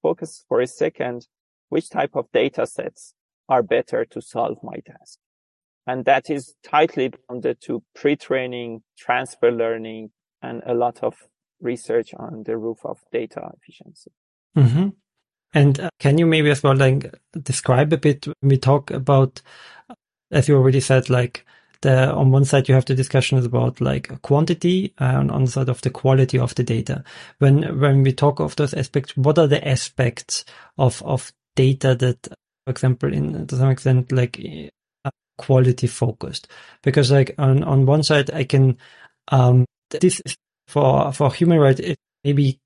focus 0.04 0.44
for 0.48 0.62
a 0.62 0.68
second 0.68 1.28
which 1.70 1.90
type 1.90 2.16
of 2.16 2.32
data 2.32 2.68
sets 2.68 3.16
are 3.50 3.64
better 3.64 4.06
to 4.06 4.22
solve 4.22 4.58
my 4.62 4.78
task. 4.86 5.18
And 5.88 6.06
that 6.06 6.30
is 6.30 6.56
tightly 6.64 7.12
bounded 7.28 7.62
to 7.62 7.84
pre-training, 7.96 8.82
transfer 8.98 9.52
learning, 9.52 10.12
and 10.42 10.62
a 10.66 10.74
lot 10.74 11.04
of 11.04 11.16
research 11.62 12.14
on 12.16 12.44
the 12.44 12.58
roof 12.58 12.80
of 12.84 13.00
data 13.12 13.50
efficiency. 13.58 14.12
Mm-hmm. 14.58 14.90
And 15.54 15.80
uh, 15.80 15.90
can 16.00 16.18
you 16.18 16.26
maybe 16.26 16.52
as 16.52 16.64
well 16.64 16.76
like 16.76 17.14
describe 17.42 17.94
a 17.94 17.98
bit 17.98 18.28
when 18.28 18.36
we 18.42 18.58
talk 18.58 18.92
about, 18.92 19.42
as 20.32 20.48
you 20.48 20.56
already 20.56 20.82
said, 20.82 21.10
like 21.10 21.46
the, 21.82 22.12
on 22.12 22.32
one 22.32 22.46
side 22.46 22.68
you 22.68 22.76
have 22.76 22.86
the 22.86 22.96
discussions 22.96 23.46
about 23.46 23.80
like 23.80 24.22
quantity 24.22 24.94
and 24.98 25.32
on 25.32 25.46
the 25.46 25.52
side 25.52 25.70
of 25.70 25.82
the 25.82 25.90
quality 25.90 26.38
of 26.40 26.56
the 26.56 26.64
data. 26.64 27.04
When, 27.40 27.80
when 27.80 28.04
we 28.04 28.12
talk 28.12 28.40
of 28.40 28.56
those 28.56 28.74
aspects, 28.74 29.16
what 29.16 29.38
are 29.38 29.48
the 29.48 29.66
aspects 29.66 30.46
of, 30.78 31.02
of 31.04 31.32
data 31.56 31.96
that, 31.96 32.28
for 32.66 32.72
example, 32.72 33.14
in 33.14 33.48
to 33.48 33.56
some 33.56 33.70
extent, 33.70 34.12
like 34.12 34.42
uh, 35.06 35.12
quality 35.38 35.88
focused? 35.88 36.50
Because 36.84 37.12
like 37.12 37.36
on, 37.38 37.64
on 37.64 37.86
one 37.86 38.04
side, 38.04 38.32
I 38.32 38.44
can, 38.44 38.78
um, 39.30 39.66
this 39.90 40.22
is 40.26 40.36
for, 40.68 41.14
for 41.14 41.34
human 41.34 41.60
rights, 41.60 41.80
it 41.80 41.98
maybe 42.24 42.60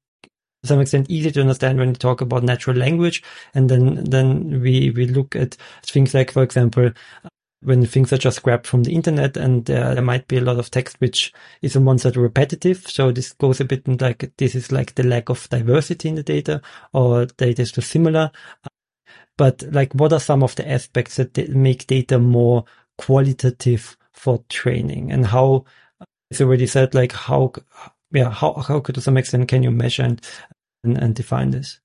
to 0.64 0.68
some 0.68 0.82
extent 0.82 1.10
easy 1.10 1.32
to 1.32 1.42
understand 1.42 1.80
when 1.80 1.90
you 1.90 1.96
talk 1.96 2.22
about 2.22 2.44
natural 2.44 2.76
language. 2.76 3.24
And 3.54 3.70
then, 3.70 4.04
then 4.04 4.62
we, 4.62 4.92
we 4.92 5.08
look 5.08 5.36
at 5.36 5.56
things 5.84 6.14
like, 6.14 6.32
for 6.32 6.44
example, 6.44 6.92
when 7.62 7.86
things 7.86 8.14
are 8.14 8.18
just 8.18 8.42
grabbed 8.42 8.66
from 8.66 8.84
the 8.84 8.94
internet 8.94 9.36
and 9.36 9.70
uh, 9.70 9.94
there 9.94 10.04
might 10.04 10.28
be 10.28 10.38
a 10.38 10.42
lot 10.42 10.60
of 10.60 10.72
text 10.72 10.96
which 11.00 11.34
is 11.62 11.76
on 11.76 11.86
one 11.86 11.98
side 11.98 12.16
repetitive. 12.16 12.88
So 12.88 13.12
this 13.12 13.34
goes 13.34 13.60
a 13.60 13.66
bit 13.66 13.88
like 14.02 14.32
this 14.38 14.56
is 14.56 14.72
like 14.72 14.96
the 14.96 15.04
lack 15.04 15.30
of 15.30 15.50
diversity 15.50 16.10
in 16.10 16.16
the 16.16 16.24
data 16.24 16.62
or 16.94 17.26
data 17.26 17.62
is 17.62 17.72
too 17.72 17.82
similar. 17.82 18.32
but 19.38 19.64
like, 19.72 19.94
what 19.94 20.14
are 20.14 20.20
some 20.20 20.44
of 20.44 20.56
the 20.56 20.70
aspects 20.70 21.18
that 21.18 21.38
make 21.50 21.88
data 21.88 22.20
more 22.20 22.66
qualitative 22.98 23.98
for 24.14 24.44
training 24.50 25.12
and 25.12 25.26
how, 25.26 25.66
as 26.32 26.42
already 26.42 26.68
said, 26.68 26.94
like 26.94 27.14
how, 27.14 27.54
yeah, 28.12 28.30
how, 28.30 28.54
how 28.54 28.80
could 28.80 28.96
to 28.96 29.02
some 29.02 29.18
extent 29.18 29.48
can 29.48 29.64
you 29.64 29.72
measure 29.72 30.04
and, 30.04 30.22
and, 30.84 30.98
and 30.98 31.16
define 31.16 31.52
this? 31.52 31.80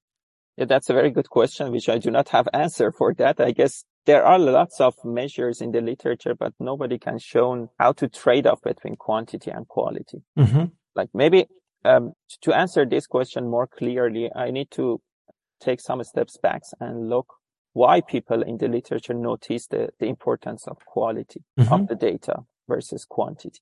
Yeah, 0.57 0.67
that's 0.67 0.89
a 0.89 0.95
very 0.95 1.11
good 1.11 1.29
question, 1.29 1.73
which 1.73 1.89
I 1.89 1.99
do 1.99 2.11
not 2.11 2.29
have 2.29 2.49
answer 2.53 2.93
for 2.93 3.13
that. 3.15 3.41
I 3.41 3.51
guess 3.51 3.85
there 4.07 4.25
are 4.25 4.39
lots 4.39 4.81
of 4.81 4.95
measures 5.05 5.61
in 5.61 5.73
the 5.73 5.81
literature, 5.81 6.35
but 6.35 6.53
nobody 6.61 6.99
can 6.99 7.19
show 7.19 7.71
how 7.79 7.93
to 7.93 8.09
trade 8.09 8.47
off 8.47 8.63
between 8.63 8.97
quantity 8.97 9.51
and 9.51 9.67
quality. 9.67 10.23
Mm-hmm. 10.39 10.67
Like 10.95 11.09
maybe 11.13 11.47
um, 11.85 12.13
to 12.43 12.53
answer 12.53 12.87
this 12.87 13.07
question 13.07 13.51
more 13.51 13.67
clearly, 13.67 14.31
I 14.35 14.51
need 14.51 14.71
to 14.73 15.01
take 15.61 15.81
some 15.81 16.03
steps 16.05 16.37
back 16.41 16.63
and 16.81 17.09
look 17.09 17.27
why 17.73 18.01
people 18.01 18.43
in 18.43 18.59
the 18.59 18.69
literature 18.69 19.15
notice 19.15 19.67
the, 19.67 19.89
the 19.99 20.07
importance 20.07 20.69
of 20.69 20.85
quality 20.87 21.43
mm-hmm. 21.59 21.73
of 21.73 21.89
the 21.89 21.97
data 21.97 22.45
versus 22.69 23.05
quantity. 23.05 23.61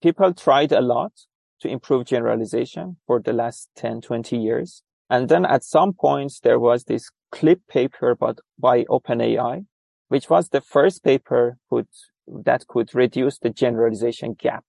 People 0.00 0.32
tried 0.32 0.70
a 0.70 0.80
lot 0.80 1.12
to 1.60 1.68
improve 1.68 2.06
generalization 2.06 2.96
for 3.06 3.20
the 3.20 3.32
last 3.32 3.68
10, 3.76 4.00
20 4.00 4.36
years. 4.36 4.82
And 5.08 5.28
then 5.28 5.44
at 5.44 5.64
some 5.64 5.92
points, 5.92 6.40
there 6.40 6.58
was 6.58 6.84
this 6.84 7.10
CLIP 7.32 7.66
paper 7.68 8.14
by, 8.14 8.32
by 8.58 8.84
OpenAI, 8.84 9.66
which 10.08 10.30
was 10.30 10.48
the 10.48 10.60
first 10.60 11.02
paper 11.02 11.58
could, 11.68 11.88
that 12.26 12.66
could 12.66 12.94
reduce 12.94 13.38
the 13.38 13.50
generalization 13.50 14.34
gap. 14.34 14.64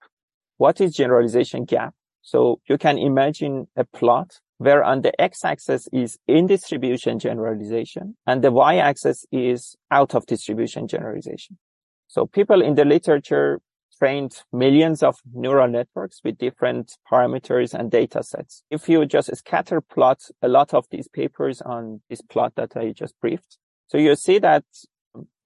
What 0.58 0.82
is 0.82 0.96
generalization 0.96 1.66
gap? 1.66 1.94
So 2.22 2.60
you 2.68 2.78
can 2.78 2.98
imagine 2.98 3.68
a 3.76 3.84
plot 3.84 4.39
where 4.58 4.84
on 4.84 5.02
the 5.02 5.20
x-axis 5.20 5.88
is 5.92 6.20
in 6.28 6.46
distribution 6.46 7.18
generalization 7.18 8.16
and 8.28 8.44
the 8.44 8.52
y-axis 8.52 9.26
is 9.32 9.76
out 9.89 10.14
of 10.14 10.28
distribution 10.28 10.88
generalization. 10.88 11.58
So 12.08 12.28
people 12.28 12.62
in 12.62 12.76
the 12.76 12.86
literature 12.86 13.60
trained 14.02 14.41
millions 14.52 15.04
of 15.04 15.18
neural 15.32 15.68
networks 15.68 16.22
with 16.24 16.36
different 16.39 16.97
parameters 17.12 17.72
and 17.72 17.91
data 17.91 18.24
sets. 18.24 18.64
If 18.72 18.89
you 18.89 19.06
just 19.06 19.36
scatter 19.36 19.80
plot 19.80 20.24
a 20.41 20.47
lot 20.47 20.74
of 20.74 20.86
these 20.89 21.08
papers 21.08 21.62
on 21.62 22.02
this 22.10 22.22
plot 22.22 22.54
that 22.56 22.76
I 22.76 22.93
just 22.93 23.14
briefed, 23.22 23.60
so 23.89 23.99
you 23.99 24.16
see 24.16 24.39
that 24.39 24.64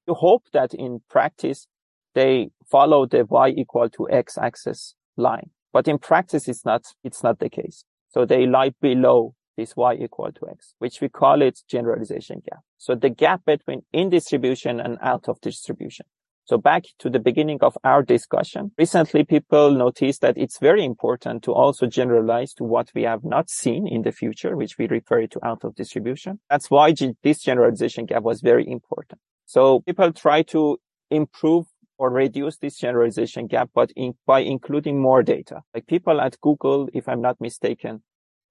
you 0.08 0.14
hope 0.14 0.44
that 0.54 0.74
in 0.74 1.02
practice 1.10 1.68
they 2.14 2.52
follow 2.72 3.06
the 3.06 3.26
y 3.26 3.50
equal 3.50 3.90
to 3.90 4.10
x 4.10 4.38
axis 4.38 4.96
line. 5.18 5.50
But 5.74 5.90
in 5.90 5.98
practice, 5.98 6.48
it's 6.48 6.64
not, 6.64 6.86
it's 7.04 7.24
not 7.24 7.40
the 7.40 7.50
case. 7.50 7.84
So 8.08 8.26
they 8.26 8.46
lie 8.46 8.72
below 8.82 9.36
this 9.58 9.76
y 9.76 9.96
equal 9.96 10.32
to 10.32 10.50
x, 10.50 10.76
which 10.80 11.02
we 11.02 11.10
call 11.10 11.42
it 11.42 11.60
generalization 11.68 12.42
gap. 12.50 12.62
So 12.78 12.96
the 12.96 13.10
gap 13.10 13.42
between 13.46 13.82
in 13.92 14.10
distribution 14.10 14.80
and 14.80 14.98
out 15.02 15.28
of 15.28 15.42
distribution. 15.42 16.06
So 16.46 16.60
back 16.60 16.84
to 17.00 17.10
the 17.10 17.20
beginning 17.20 17.58
of 17.62 17.76
our 17.84 18.04
discussion, 18.04 18.72
recently 18.78 19.24
people 19.24 19.72
noticed 19.72 20.22
that 20.22 20.38
it's 20.38 20.60
very 20.60 20.86
important 20.86 21.44
to 21.44 21.54
also 21.54 21.88
generalize 21.88 22.54
to 22.56 22.64
what 22.64 22.92
we 22.94 23.02
have 23.02 23.24
not 23.24 23.50
seen 23.50 23.88
in 23.88 24.04
the 24.04 24.12
future, 24.12 24.56
which 24.56 24.78
we 24.78 24.88
refer 24.88 25.26
to 25.26 25.40
out 25.44 25.64
of 25.64 25.74
distribution. 25.74 26.40
That's 26.52 26.70
why 26.70 26.94
this 27.24 27.42
generalization 27.42 28.06
gap 28.06 28.22
was 28.22 28.42
very 28.42 28.70
important. 28.70 29.20
So 29.48 29.80
people 29.82 30.14
try 30.14 30.44
to 30.44 30.78
improve 31.10 31.66
or 31.98 32.12
reduce 32.12 32.58
this 32.58 32.78
generalization 32.78 33.48
gap, 33.48 33.70
but 33.74 33.92
in, 33.96 34.14
by 34.28 34.42
including 34.42 35.02
more 35.02 35.24
data. 35.24 35.62
Like 35.74 35.88
people 35.88 36.22
at 36.22 36.40
Google, 36.42 36.90
if 36.94 37.10
I'm 37.10 37.22
not 37.22 37.42
mistaken, 37.42 38.04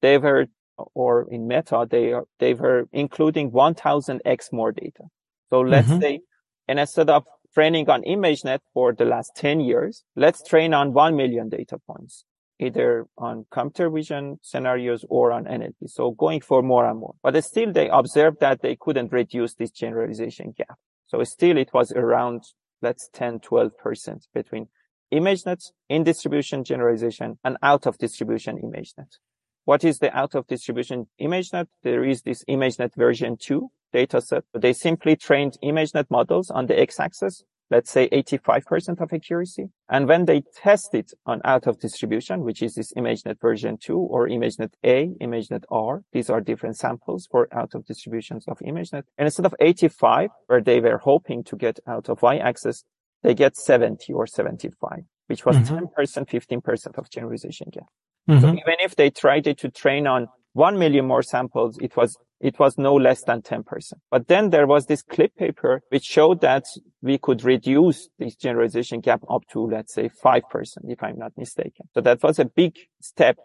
they 0.03 0.19
were, 0.19 0.47
or 0.95 1.29
in 1.31 1.47
Meta, 1.47 1.87
they 1.89 2.13
are, 2.13 2.25
they 2.41 2.55
were 2.55 2.89
including 2.93 3.53
1000x 3.53 4.53
more 4.53 4.73
data. 4.73 5.05
So 5.51 5.61
let's 5.61 5.89
mm-hmm. 5.89 6.01
say, 6.01 6.21
and 6.67 6.81
instead 6.81 7.11
of 7.11 7.25
training 7.55 7.89
on 7.89 8.03
ImageNet 8.03 8.61
for 8.73 8.93
the 8.93 9.05
last 9.05 9.33
10 9.37 9.61
years, 9.61 10.05
let's 10.17 10.43
train 10.43 10.75
on 10.75 10.93
1 10.93 11.17
million 11.17 11.49
data 11.49 11.79
points, 11.87 12.25
either 12.59 13.07
on 13.17 13.47
computer 13.51 13.91
vision 13.91 14.39
scenarios 14.43 15.05
or 15.09 15.33
on 15.33 15.45
NLP. 15.45 15.89
So 15.89 16.11
going 16.11 16.41
for 16.41 16.63
more 16.63 16.89
and 16.89 16.99
more, 16.99 17.15
but 17.23 17.43
still 17.45 17.73
they 17.73 17.89
observed 17.89 18.41
that 18.41 18.63
they 18.63 18.77
couldn't 18.79 19.13
reduce 19.13 19.55
this 19.55 19.71
generalization 19.71 20.55
gap. 20.57 20.79
So 21.07 21.23
still 21.25 21.57
it 21.57 21.73
was 21.73 21.93
around 21.93 22.43
that's 22.83 23.09
10, 23.15 23.41
12% 23.41 24.27
between 24.35 24.69
ImageNet 25.13 25.73
in 25.89 26.05
distribution 26.05 26.65
generalization 26.65 27.39
and 27.45 27.57
out 27.63 27.87
of 27.87 27.99
distribution 27.99 28.59
ImageNet. 28.59 29.19
What 29.65 29.85
is 29.85 29.99
the 29.99 30.15
out 30.15 30.35
of 30.35 30.47
distribution 30.47 31.07
ImageNet? 31.21 31.69
There 31.83 32.05
is 32.05 32.23
this 32.23 32.45
ImageNet 32.49 32.95
version 32.97 33.37
2 33.39 33.71
dataset. 33.95 34.43
But 34.53 34.63
they 34.63 34.73
simply 34.73 35.17
trained 35.17 35.57
ImageNet 35.63 36.11
models 36.11 36.51
on 36.51 36.67
the 36.67 36.79
x-axis 36.79 37.45
let's 37.71 37.91
say 37.91 38.09
85% 38.11 39.01
of 39.01 39.13
accuracy. 39.13 39.71
And 39.89 40.07
when 40.07 40.27
they 40.27 40.43
test 40.55 40.95
it 40.95 41.13
on 41.27 41.41
out 41.45 41.67
of 41.67 41.81
distribution, 41.81 42.45
which 42.45 42.63
is 42.63 42.75
this 42.75 42.93
ImageNet 42.93 43.41
version 43.41 43.79
2 43.79 43.97
or 43.97 44.29
ImageNet 44.29 44.73
A, 44.85 45.09
ImageNet 45.21 45.65
R, 45.71 46.03
these 46.13 46.31
are 46.31 46.41
different 46.41 46.77
samples 46.77 47.27
for 47.31 47.49
out 47.53 47.75
of 47.75 47.87
distributions 47.87 48.45
of 48.47 48.59
ImageNet. 48.59 49.05
And 49.19 49.27
instead 49.27 49.47
of 49.47 49.55
85, 49.59 50.31
where 50.47 50.61
they 50.61 50.81
were 50.81 50.99
hoping 50.99 51.45
to 51.45 51.57
get 51.57 51.81
out 51.87 52.09
of 52.09 52.23
y-axis, 52.23 52.85
they 53.23 53.35
get 53.35 53.57
70 53.57 54.13
or 54.13 54.27
75, 54.27 55.05
which 55.29 55.47
was 55.47 55.57
mm-hmm. 55.57 55.87
10%, 55.99 56.63
15% 56.63 56.99
of 56.99 57.11
generalization 57.11 57.69
gap. 57.73 57.85
Mm-hmm. 58.29 58.41
So 58.41 58.49
even 58.49 58.77
if 58.81 58.97
they 58.97 59.11
tried 59.11 59.47
it 59.47 59.59
to 59.59 59.71
train 59.71 60.07
on 60.07 60.29
1 60.53 60.79
million 60.79 61.07
more 61.07 61.23
samples, 61.23 61.79
it 61.79 61.97
was 61.97 62.17
it 62.41 62.59
was 62.59 62.77
no 62.77 62.95
less 62.95 63.23
than 63.23 63.43
10%. 63.43 63.65
But 64.11 64.29
then 64.29 64.51
there 64.51 64.67
was 64.67 64.87
this 64.87 65.03
CLIP 65.03 65.37
paper 65.37 65.83
which 65.89 66.05
showed 66.05 66.41
that 66.41 66.65
we 67.01 67.19
could 67.19 67.45
reduce 67.45 68.09
this 68.19 68.35
generalization 68.37 69.01
gap 69.01 69.23
up 69.31 69.43
to, 69.53 69.67
let's 69.67 69.95
say, 69.95 70.09
5%, 70.09 70.43
if 70.85 71.03
I'm 71.03 71.19
not 71.19 71.33
mistaken. 71.37 71.89
So 71.95 72.01
that 72.03 72.23
was 72.23 72.39
a 72.39 72.45
big 72.45 72.77
step 73.01 73.39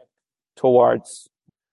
towards 0.56 1.30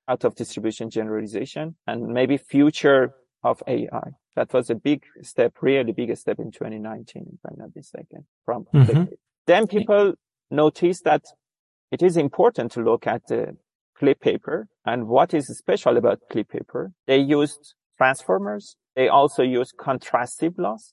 out 0.09 0.25
of 0.25 0.37
distribution 0.37 0.91
generalization 0.91 1.77
and 1.87 2.07
maybe 2.09 2.37
future 2.37 3.15
of 3.43 3.63
AI. 3.67 4.11
That 4.37 4.53
was 4.53 4.71
a 4.71 4.75
big 4.75 5.03
step, 5.23 5.55
really 5.63 5.93
big 5.93 6.17
step 6.17 6.39
in 6.39 6.53
2019, 6.53 7.27
if 7.33 7.51
I'm 7.51 7.59
not 7.59 7.71
mistaken. 7.75 8.27
From 8.45 8.67
mm-hmm. 8.73 9.05
then 9.47 9.67
people 9.67 10.15
noticed 10.51 11.05
that 11.05 11.25
it 11.91 12.03
is 12.03 12.17
important 12.17 12.73
to 12.73 12.83
look 12.83 13.07
at 13.07 13.27
the 13.29 13.57
CLIP 13.99 14.21
paper. 14.21 14.69
And 14.85 15.09
what 15.09 15.35
is 15.35 15.47
special 15.59 15.97
about 15.97 16.21
CLIP 16.31 16.51
paper? 16.51 16.93
They 17.07 17.19
used 17.19 17.75
transformers. 17.97 18.77
They 18.95 19.09
also 19.09 19.43
use 19.43 19.73
contrastive 19.79 20.59
loss 20.59 20.93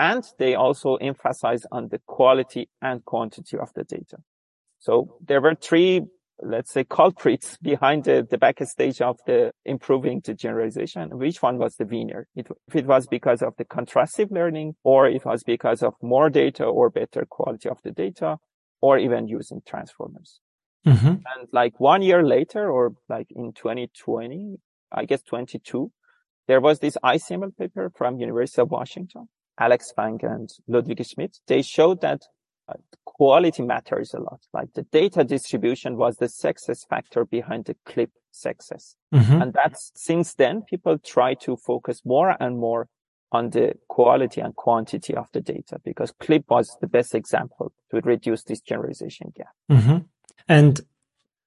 and 0.00 0.24
they 0.38 0.54
also 0.54 0.96
emphasize 0.96 1.62
on 1.70 1.88
the 1.88 2.00
quality 2.06 2.70
and 2.80 3.04
quantity 3.04 3.58
of 3.58 3.68
the 3.74 3.84
data. 3.84 4.18
So 4.78 5.18
there 5.22 5.42
were 5.42 5.54
three, 5.54 6.00
let's 6.42 6.72
say 6.72 6.84
culprits 6.84 7.58
behind 7.58 8.04
the, 8.04 8.26
the 8.28 8.38
backstage 8.38 9.02
of 9.02 9.18
the 9.26 9.52
improving 9.66 10.22
the 10.24 10.32
generalization. 10.32 11.18
Which 11.18 11.42
one 11.42 11.58
was 11.58 11.76
the 11.76 11.84
winner? 11.84 12.28
It, 12.34 12.46
if 12.68 12.76
it 12.76 12.86
was 12.86 13.06
because 13.08 13.42
of 13.42 13.54
the 13.58 13.66
contrastive 13.66 14.30
learning 14.30 14.76
or 14.84 15.06
it 15.06 15.24
was 15.26 15.42
because 15.42 15.82
of 15.82 15.94
more 16.00 16.30
data 16.30 16.64
or 16.64 16.88
better 16.88 17.26
quality 17.28 17.68
of 17.68 17.82
the 17.82 17.90
data 17.90 18.38
or 18.80 18.98
even 18.98 19.28
using 19.28 19.60
transformers. 19.66 20.40
Mm-hmm. 20.86 21.08
And 21.08 21.48
like 21.52 21.78
one 21.78 22.02
year 22.02 22.22
later, 22.22 22.70
or 22.70 22.94
like 23.08 23.28
in 23.30 23.52
2020, 23.52 24.56
I 24.92 25.04
guess 25.04 25.22
22, 25.22 25.90
there 26.48 26.60
was 26.60 26.80
this 26.80 26.96
ICML 27.04 27.56
paper 27.56 27.92
from 27.94 28.18
University 28.18 28.62
of 28.62 28.70
Washington, 28.70 29.28
Alex 29.58 29.92
Fang 29.94 30.18
and 30.22 30.50
Ludwig 30.66 31.04
Schmidt. 31.04 31.38
They 31.46 31.62
showed 31.62 32.00
that 32.00 32.22
uh, 32.68 32.74
quality 33.04 33.62
matters 33.62 34.14
a 34.14 34.20
lot. 34.20 34.40
Like 34.52 34.72
the 34.74 34.82
data 34.82 35.22
distribution 35.24 35.96
was 35.96 36.16
the 36.16 36.28
success 36.28 36.84
factor 36.84 37.24
behind 37.24 37.66
the 37.66 37.76
CLIP 37.84 38.10
success. 38.30 38.96
Mm-hmm. 39.14 39.42
And 39.42 39.52
that's 39.52 39.92
since 39.94 40.34
then 40.34 40.62
people 40.62 40.98
try 40.98 41.34
to 41.34 41.56
focus 41.56 42.02
more 42.04 42.36
and 42.40 42.58
more 42.58 42.88
on 43.32 43.50
the 43.50 43.74
quality 43.88 44.40
and 44.40 44.56
quantity 44.56 45.14
of 45.14 45.26
the 45.32 45.40
data 45.40 45.78
because 45.84 46.12
CLIP 46.18 46.44
was 46.48 46.76
the 46.80 46.88
best 46.88 47.14
example 47.14 47.72
to 47.90 48.00
reduce 48.00 48.42
this 48.44 48.60
generalization 48.60 49.32
gap. 49.36 49.54
Mm-hmm. 49.70 49.98
And 50.48 50.80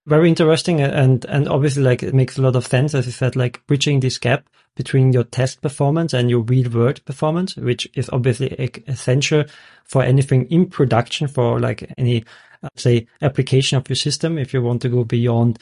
very 0.05 0.27
interesting 0.27 0.81
and 0.81 1.23
and 1.25 1.47
obviously 1.47 1.81
like 1.81 2.03
it 2.03 2.13
makes 2.13 2.37
a 2.37 2.41
lot 2.41 2.57
of 2.57 2.67
sense 2.67 2.93
as 2.93 3.05
you 3.05 3.11
said 3.13 3.37
like 3.37 3.65
bridging 3.67 4.01
this 4.01 4.17
gap 4.17 4.49
between 4.75 5.13
your 5.13 5.23
test 5.23 5.61
performance 5.61 6.11
and 6.11 6.29
your 6.29 6.41
real 6.41 6.69
world 6.69 7.03
performance 7.05 7.55
which 7.55 7.87
is 7.93 8.09
obviously 8.09 8.49
essential 8.87 9.45
for 9.85 10.03
anything 10.03 10.45
in 10.47 10.65
production 10.65 11.25
for 11.25 11.57
like 11.57 11.89
any 11.97 12.21
uh, 12.63 12.69
say 12.75 13.07
application 13.21 13.77
of 13.77 13.87
your 13.87 13.95
system 13.95 14.37
if 14.37 14.53
you 14.53 14.61
want 14.61 14.81
to 14.81 14.89
go 14.89 15.05
beyond 15.05 15.57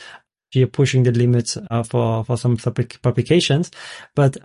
you're 0.53 0.67
pushing 0.67 1.03
the 1.03 1.11
limits 1.11 1.57
uh, 1.69 1.83
for 1.83 2.23
for 2.25 2.37
some 2.37 2.57
publications. 2.57 3.71
But 4.15 4.37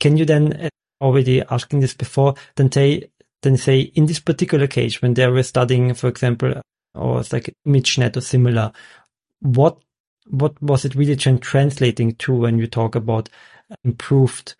can 0.00 0.16
you 0.16 0.24
then 0.24 0.52
uh, 0.54 0.68
already 1.00 1.42
asking 1.50 1.80
this 1.80 1.94
before 1.94 2.34
then 2.56 2.70
say 2.72 3.10
then 3.42 3.56
say 3.56 3.80
in 3.80 4.06
this 4.06 4.20
particular 4.20 4.66
case 4.66 5.02
when 5.02 5.14
they 5.14 5.26
were 5.26 5.42
studying 5.42 5.92
for 5.94 6.08
example 6.08 6.54
or 6.96 7.20
it's 7.20 7.32
like 7.32 7.54
ImageNet 7.66 8.16
or 8.16 8.20
similar. 8.20 8.72
What 9.40 9.78
what 10.28 10.60
was 10.60 10.84
it 10.84 10.94
really 10.94 11.16
translating 11.16 12.14
to 12.16 12.34
when 12.34 12.58
you 12.58 12.66
talk 12.66 12.94
about 12.94 13.28
improved 13.84 14.54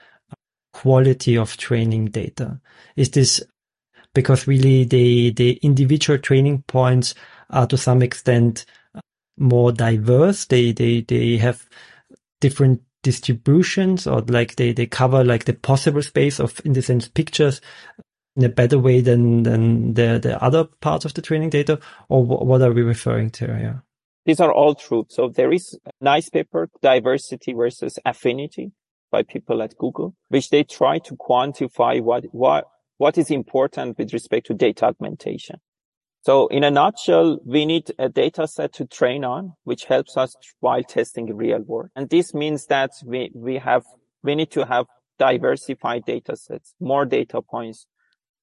quality 0.72 1.37
of 1.37 1.57
training 1.57 2.07
data? 2.07 2.61
Is 2.95 3.11
this 3.11 3.43
because 4.16 4.47
really 4.47 4.84
the, 4.84 5.30
the 5.32 5.53
individual 5.62 6.18
training 6.18 6.62
points 6.66 7.14
are 7.51 7.66
to 7.66 7.76
some 7.76 8.01
extent 8.01 8.64
more 9.37 9.70
diverse. 9.70 10.47
They, 10.47 10.72
they, 10.72 11.03
they 11.03 11.37
have 11.37 11.68
different 12.41 12.80
distributions 13.03 14.07
or 14.07 14.22
like 14.22 14.57
they, 14.57 14.72
they 14.72 14.87
cover 14.87 15.22
like 15.22 15.45
the 15.45 15.53
possible 15.53 16.01
space 16.01 16.41
of, 16.41 16.59
in 16.64 16.72
the 16.72 16.80
sense, 16.80 17.09
pictures 17.09 17.61
in 18.37 18.45
a 18.45 18.49
better 18.49 18.78
way 18.78 19.01
than, 19.01 19.43
than 19.43 19.95
the, 19.95 20.18
the 20.22 20.43
other 20.43 20.64
parts 20.64 21.05
of 21.05 21.14
the 21.14 21.22
training 21.22 21.51
data? 21.51 21.78
Or 22.09 22.24
what 22.24 22.62
are 22.62 22.72
we 22.72 22.82
referring 22.82 23.30
to? 23.30 23.47
Yeah. 23.47 23.78
These 24.26 24.41
are 24.41 24.53
all 24.53 24.74
true. 24.74 25.07
So 25.09 25.28
there 25.28 25.53
is 25.53 25.78
a 25.87 25.91
nice 26.01 26.28
paper, 26.28 26.68
diversity 26.82 27.53
versus 27.53 27.99
affinity 28.05 28.72
by 29.11 29.22
people 29.22 29.62
at 29.62 29.76
Google, 29.78 30.14
which 30.28 30.51
they 30.51 30.64
try 30.64 30.99
to 30.99 31.16
quantify 31.16 32.03
what, 32.03 32.24
what, 32.32 32.66
what 32.99 33.16
is 33.16 33.30
important 33.30 33.97
with 33.97 34.12
respect 34.12 34.47
to 34.49 34.55
data 34.55 34.87
augmentation. 34.87 35.61
So 36.22 36.49
in 36.49 36.64
a 36.64 36.72
nutshell, 36.72 37.39
we 37.45 37.64
need 37.64 37.93
a 38.01 38.09
data 38.09 38.49
set 38.49 38.72
to 38.74 38.84
train 38.84 39.24
on, 39.24 39.53
which 39.62 39.84
helps 39.84 40.16
us 40.16 40.34
while 40.59 40.82
testing 40.82 41.34
real 41.34 41.61
world. 41.61 41.91
And 41.95 42.11
this 42.11 42.34
means 42.34 42.66
that 42.66 42.91
we, 43.05 43.30
we 43.32 43.59
have, 43.59 43.84
we 44.24 44.34
need 44.34 44.51
to 44.51 44.66
have 44.66 44.87
diversified 45.20 46.05
data 46.05 46.34
sets, 46.34 46.74
more 46.80 47.05
data 47.05 47.41
points 47.41 47.87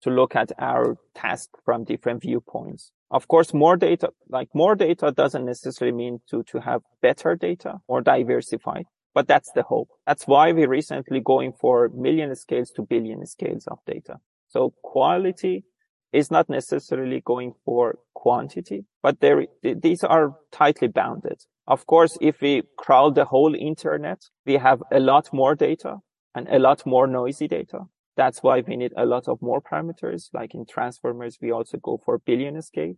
to 0.04 0.10
look 0.10 0.36
at 0.36 0.52
our 0.60 0.98
task 1.16 1.50
from 1.66 1.84
different 1.84 2.22
viewpoints. 2.22 2.92
Of 3.10 3.28
course, 3.28 3.54
more 3.54 3.78
data, 3.78 4.10
like 4.30 4.50
more 4.54 4.76
data 4.76 5.12
doesn't 5.12 5.46
necessarily 5.46 5.96
mean 5.96 6.20
to, 6.30 6.44
to 6.44 6.60
have 6.60 6.82
better 7.02 7.36
data 7.36 7.76
or 7.88 8.02
diversified, 8.02 8.86
but 9.14 9.28
that's 9.28 9.52
the 9.54 9.64
hope. 9.64 9.90
That's 10.06 10.26
why 10.26 10.52
we're 10.52 10.70
recently 10.70 11.22
going 11.22 11.54
for 11.54 11.90
million 11.90 12.36
scales 12.36 12.72
to 12.72 12.82
billion 12.82 13.26
scales 13.26 13.68
of 13.68 13.80
data. 13.86 14.18
So 14.48 14.74
quality 14.84 15.64
is 16.12 16.32
not 16.32 16.50
necessarily 16.50 17.22
going 17.26 17.54
for 17.66 18.00
quantity, 18.14 18.86
but 19.02 19.20
there, 19.20 19.46
these 19.62 20.04
are 20.04 20.36
tightly 20.52 20.88
bounded. 20.88 21.42
Of 21.68 21.86
course, 21.86 22.18
if 22.20 22.42
we 22.42 22.64
crawl 22.78 23.12
the 23.12 23.26
whole 23.26 23.56
internet, 23.56 24.22
we 24.46 24.54
have 24.54 24.84
a 24.92 25.00
lot 25.00 25.30
more 25.32 25.56
data 25.56 25.98
and 26.36 26.48
a 26.50 26.60
lot 26.60 26.86
more 26.86 27.08
noisy 27.08 27.48
data. 27.48 27.82
That's 28.16 28.44
why 28.44 28.62
we 28.62 28.76
need 28.76 28.94
a 28.96 29.06
lot 29.06 29.28
of 29.28 29.42
more 29.42 29.62
parameters. 29.62 30.30
Like 30.34 30.54
in 30.54 30.66
transformers, 30.66 31.38
we 31.42 31.52
also 31.52 31.78
go 31.78 32.00
for 32.04 32.20
billion 32.20 32.62
scale. 32.62 32.94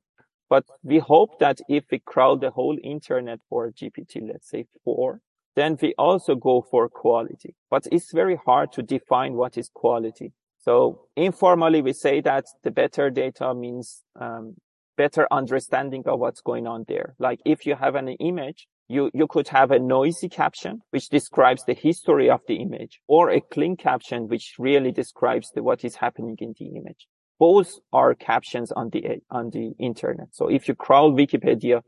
But 0.49 0.65
we 0.83 0.99
hope 0.99 1.39
that 1.39 1.59
if 1.67 1.85
we 1.91 1.99
crawl 1.99 2.37
the 2.37 2.51
whole 2.51 2.77
internet 2.83 3.39
for 3.49 3.71
GPT, 3.71 4.27
let's 4.27 4.49
say 4.49 4.65
four, 4.83 5.21
then 5.55 5.77
we 5.81 5.93
also 5.97 6.35
go 6.35 6.65
for 6.69 6.87
quality. 6.89 7.55
But 7.71 7.87
it's 7.91 8.11
very 8.11 8.37
hard 8.45 8.71
to 8.73 8.83
define 8.83 9.33
what 9.33 9.57
is 9.57 9.69
quality. 9.73 10.33
So 10.59 11.07
informally, 11.15 11.81
we 11.81 11.93
say 11.93 12.21
that 12.21 12.45
the 12.63 12.71
better 12.71 13.09
data 13.09 13.53
means 13.53 14.03
um, 14.19 14.55
better 14.97 15.27
understanding 15.31 16.03
of 16.05 16.19
what's 16.19 16.41
going 16.41 16.67
on 16.67 16.85
there. 16.87 17.15
Like 17.19 17.39
if 17.45 17.65
you 17.65 17.75
have 17.75 17.95
an 17.95 18.09
image, 18.09 18.67
you, 18.87 19.09
you 19.13 19.27
could 19.27 19.47
have 19.47 19.71
a 19.71 19.79
noisy 19.79 20.29
caption, 20.29 20.81
which 20.91 21.09
describes 21.09 21.63
the 21.63 21.73
history 21.73 22.29
of 22.29 22.41
the 22.47 22.57
image, 22.57 22.99
or 23.07 23.29
a 23.29 23.41
clean 23.41 23.75
caption, 23.75 24.27
which 24.27 24.55
really 24.59 24.91
describes 24.91 25.49
the, 25.55 25.63
what 25.63 25.83
is 25.83 25.95
happening 25.95 26.37
in 26.39 26.53
the 26.59 26.67
image. 26.67 27.07
Both 27.39 27.73
are 27.91 28.13
captions 28.13 28.71
on 28.71 28.89
the, 28.91 29.21
on 29.29 29.49
the 29.49 29.71
internet. 29.79 30.27
So 30.31 30.47
if 30.49 30.67
you 30.67 30.75
crawl 30.75 31.11
Wikipedia, 31.11 31.81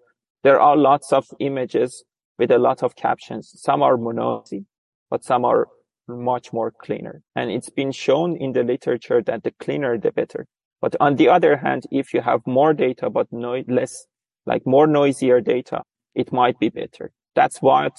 there 0.43 0.59
are 0.59 0.75
lots 0.75 1.13
of 1.13 1.25
images 1.39 2.03
with 2.37 2.51
a 2.51 2.57
lot 2.57 2.83
of 2.83 2.95
captions. 2.95 3.51
Some 3.55 3.81
are 3.81 3.97
monozy, 3.97 4.65
but 5.09 5.23
some 5.23 5.45
are 5.45 5.67
much 6.07 6.51
more 6.51 6.71
cleaner. 6.71 7.21
And 7.35 7.51
it's 7.51 7.69
been 7.69 7.91
shown 7.91 8.37
in 8.37 8.53
the 8.53 8.63
literature 8.63 9.21
that 9.23 9.43
the 9.43 9.51
cleaner, 9.51 9.97
the 9.97 10.11
better. 10.11 10.47
But 10.81 10.95
on 10.99 11.15
the 11.15 11.29
other 11.29 11.57
hand, 11.57 11.83
if 11.91 12.13
you 12.13 12.21
have 12.21 12.41
more 12.45 12.73
data, 12.73 13.09
but 13.09 13.27
no, 13.31 13.63
less, 13.67 14.05
like 14.45 14.63
more 14.65 14.87
noisier 14.87 15.41
data, 15.41 15.81
it 16.18 16.34
might 16.34 16.59
be 16.59 16.70
better. 16.70 17.11
That's 17.36 17.61
what 17.61 17.93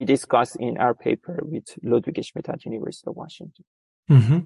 we 0.00 0.06
discuss 0.06 0.56
in 0.56 0.78
our 0.78 0.94
paper 0.94 1.38
with 1.42 1.66
Ludwig 1.82 2.24
Schmidt 2.24 2.48
at 2.48 2.64
University 2.64 3.08
of 3.08 3.16
Washington. 3.16 3.64
Mm-hmm. 4.10 4.38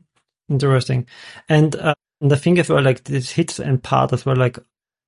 Interesting. 0.51 1.07
And 1.49 1.77
uh, 1.77 1.95
the 2.21 2.37
thing 2.37 2.59
as 2.59 2.69
well, 2.69 2.83
like 2.83 3.05
this 3.05 3.31
hits 3.31 3.59
and 3.61 3.83
part 3.83 4.13
as 4.13 4.27
well, 4.27 4.37
like 4.37 4.59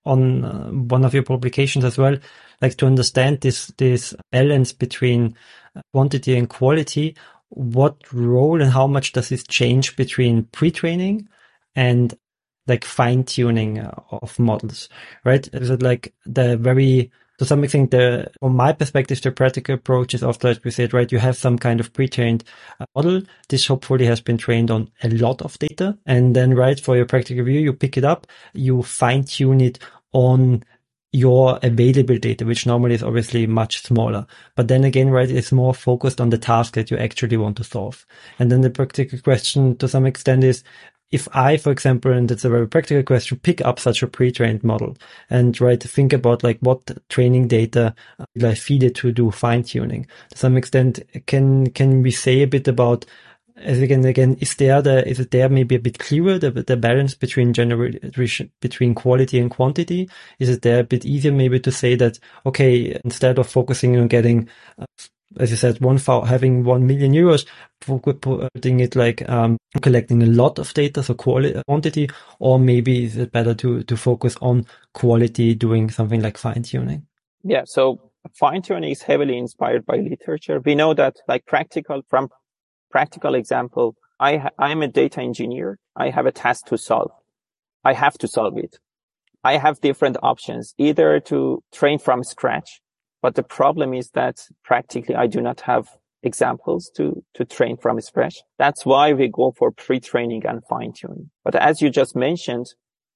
on 0.05 0.45
uh, 0.45 0.69
one 0.71 1.05
of 1.05 1.13
your 1.13 1.25
publications 1.25 1.85
as 1.85 1.99
well, 1.99 2.17
like 2.63 2.77
to 2.77 2.87
understand 2.87 3.41
this, 3.41 3.67
this 3.77 4.15
balance 4.33 4.73
between 4.73 5.37
quantity 5.93 6.37
and 6.37 6.49
quality 6.49 7.17
what 7.51 8.13
role 8.13 8.63
and 8.63 8.71
how 8.71 8.87
much 8.87 9.13
does 9.13 9.29
this 9.29 9.45
change 9.45 9.97
between 9.97 10.45
pre-training 10.45 11.29
and 11.75 12.15
like 12.67 12.85
fine 12.85 13.25
tuning 13.25 13.81
uh, 13.81 13.91
of 14.11 14.39
models, 14.39 14.89
right? 15.25 15.49
Is 15.53 15.71
it 15.71 15.83
like 15.83 16.15
the 16.25 16.57
very, 16.57 17.11
to 17.41 17.47
some 17.47 17.65
extent, 17.65 17.91
the, 17.91 18.31
from 18.39 18.55
my 18.55 18.71
perspective, 18.71 19.19
the 19.23 19.33
practical 19.33 19.75
approach 19.75 20.13
is 20.13 20.23
often 20.23 20.51
like 20.51 20.63
we 20.63 20.71
said, 20.71 20.93
right? 20.93 21.11
You 21.11 21.19
have 21.21 21.39
some 21.39 21.59
kind 21.59 21.81
of 21.81 21.91
pre-trained 21.91 22.45
uh, 22.79 22.85
model. 22.95 23.23
This 23.49 23.67
hopefully 23.67 24.05
has 24.05 24.21
been 24.21 24.37
trained 24.37 24.71
on 24.71 24.91
a 25.03 25.09
lot 25.09 25.41
of 25.41 25.59
data. 25.59 25.97
And 26.05 26.37
then, 26.37 26.53
right, 26.53 26.79
for 26.79 26.97
your 26.97 27.07
practical 27.07 27.43
view, 27.47 27.59
you 27.59 27.73
pick 27.73 27.97
it 27.97 28.05
up, 28.05 28.27
you 28.53 28.83
fine 28.83 29.25
tune 29.25 29.63
it 29.63 29.79
on 30.13 30.65
your 31.13 31.59
available 31.63 32.19
data, 32.19 32.45
which 32.45 32.67
normally 32.67 32.97
is 32.97 33.03
obviously 33.03 33.47
much 33.47 33.85
smaller. 33.85 34.27
But 34.55 34.69
then 34.69 34.85
again, 34.85 35.09
right, 35.09 35.31
it's 35.31 35.51
more 35.51 35.73
focused 35.73 36.21
on 36.21 36.29
the 36.29 36.37
task 36.37 36.75
that 36.75 36.91
you 36.91 36.99
actually 36.99 37.39
want 37.39 37.57
to 37.57 37.65
solve. 37.65 38.05
And 38.39 38.53
then 38.53 38.61
the 38.61 38.69
practical 38.69 39.19
question 39.19 39.79
to 39.79 39.89
some 39.89 40.05
extent 40.05 40.45
is, 40.45 40.63
if 41.11 41.29
I, 41.35 41.57
for 41.57 41.73
example, 41.73 42.13
and 42.13 42.31
it's 42.31 42.45
a 42.45 42.49
very 42.49 42.69
practical 42.69 43.03
question, 43.03 43.39
pick 43.39 43.61
up 43.63 43.79
such 43.81 44.03
a 44.03 44.07
pre-trained 44.07 44.63
model 44.63 44.97
and 45.29 45.61
right, 45.61 45.83
think 45.83 46.13
about 46.13 46.45
like 46.45 46.59
what 46.61 46.91
training 47.09 47.49
data 47.49 47.95
will 48.37 48.47
I 48.47 48.55
feed 48.55 48.83
it 48.83 48.95
to 48.97 49.13
do 49.13 49.31
fine 49.31 49.65
tuning. 49.65 50.07
To 50.31 50.39
some 50.39 50.57
extent, 50.57 51.01
can, 51.27 51.71
can 51.71 52.03
we 52.03 52.11
say 52.11 52.43
a 52.43 52.47
bit 52.47 52.69
about 52.69 53.07
as 53.57 53.81
again, 53.81 54.05
again, 54.05 54.37
is 54.41 54.55
there 54.55 54.81
the, 54.81 55.07
is 55.07 55.21
it 55.21 55.33
there 55.33 55.49
maybe 55.49 55.75
a 55.75 55.81
bit 55.81 55.99
clearer, 55.99 56.39
the, 56.39 56.51
the 56.51 56.77
balance 56.77 57.15
between 57.15 57.53
generation, 57.53 58.51
between 58.61 58.95
quality 58.95 59.39
and 59.39 59.51
quantity? 59.51 60.09
Is 60.39 60.49
it 60.49 60.63
there 60.63 60.81
a 60.81 60.85
bit 60.85 61.05
easier 61.05 61.33
maybe 61.33 61.61
to 61.61 61.71
say 61.71 61.95
that, 61.97 62.19
okay, 62.47 62.99
instead 63.05 63.39
of 63.39 63.49
focusing 63.49 63.99
on 63.99 64.09
getting, 64.09 64.49
uh, 64.79 64.87
as 65.39 65.51
you 65.51 65.57
said, 65.57 65.81
one 65.81 65.99
having 66.27 66.65
one 66.65 66.87
million 66.87 67.13
euros, 67.13 67.47
putting 67.81 68.81
it 68.81 68.97
like, 68.97 69.29
um, 69.29 69.57
collecting 69.81 70.23
a 70.23 70.27
lot 70.27 70.59
of 70.59 70.73
data, 70.75 71.03
so 71.03 71.15
quality, 71.15 71.61
quantity, 71.67 72.11
or 72.39 72.59
maybe 72.59 73.05
is 73.05 73.17
it 73.17 73.31
better 73.31 73.55
to, 73.55 73.83
to 73.85 73.97
focus 73.97 74.37
on 74.41 74.67
quality, 74.93 75.55
doing 75.55 75.91
something 75.91 76.21
like 76.21 76.37
fine 76.37 76.63
tuning? 76.63 77.07
Yeah. 77.43 77.63
So 77.65 78.11
fine 78.35 78.63
tuning 78.63 78.91
is 78.91 79.03
heavily 79.03 79.39
inspired 79.39 79.87
by 79.87 79.97
literature. 79.97 80.61
We 80.61 80.75
know 80.75 80.95
that 80.95 81.17
like 81.29 81.47
practical 81.47 82.03
from 82.09 82.29
practical 82.91 83.35
example, 83.35 83.97
I, 84.19 84.51
I'm 84.59 84.83
a 84.83 84.89
data 84.89 85.21
engineer. 85.21 85.79
I 85.97 86.11
have 86.11 86.27
a 86.27 86.33
task 86.33 86.67
to 86.67 86.77
solve. 86.77 87.13
I 87.85 87.95
have 87.95 88.19
to 88.19 88.29
solve 88.29 88.59
it. 88.59 88.79
I 89.43 89.57
have 89.57 89.81
different 89.81 90.19
options, 90.23 90.75
either 90.77 91.21
to 91.21 91.63
train 91.73 91.99
from 91.99 92.25
scratch, 92.25 92.83
but 93.23 93.35
the 93.35 93.43
problem 93.43 93.95
is 93.95 94.11
that 94.11 94.39
practically 94.65 95.15
I 95.15 95.27
do 95.27 95.41
not 95.41 95.61
have 95.63 95.89
examples 96.23 96.91
to, 96.97 97.23
to 97.35 97.45
train 97.45 97.77
from 97.77 98.01
scratch. 98.01 98.37
That's 98.59 98.85
why 98.85 99.13
we 99.13 99.29
go 99.29 99.53
for 99.57 99.71
pre-training 99.71 100.45
and 100.47 100.63
fine 100.69 100.93
tuning. 100.93 101.31
But 101.45 101.55
as 101.57 101.81
you 101.81 101.91
just 101.91 102.15
mentioned, 102.15 102.67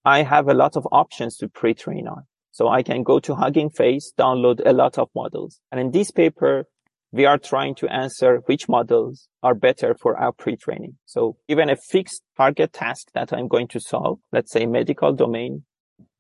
I 0.05 0.23
have 0.23 0.49
a 0.49 0.55
lot 0.55 0.77
of 0.77 0.87
options 0.93 1.37
to 1.39 1.49
pre-train 1.49 2.09
on. 2.09 2.25
So 2.53 2.69
I 2.69 2.83
can 2.83 3.03
go 3.03 3.19
to 3.21 3.35
Hugging 3.35 3.71
Face, 3.71 4.13
download 4.19 4.63
a 4.65 4.73
lot 4.73 4.99
of 4.99 5.09
models. 5.15 5.61
And 5.73 5.81
in 5.81 5.91
this 5.91 6.11
paper, 6.11 6.67
we 7.11 7.27
are 7.27 7.39
trying 7.39 7.75
to 7.77 7.89
answer 7.89 8.43
which 8.47 8.69
models 8.69 9.29
are 9.43 9.55
better 9.55 9.95
for 9.95 10.17
our 10.17 10.33
pre-training. 10.33 10.97
So 11.05 11.37
even 11.49 11.71
a 11.71 11.77
fixed 11.77 12.23
target 12.37 12.73
task 12.73 13.09
that 13.15 13.33
I'm 13.33 13.49
going 13.49 13.69
to 13.69 13.81
solve, 13.81 14.19
let's 14.33 14.53
say 14.53 14.67
medical 14.67 15.13
domain 15.13 15.65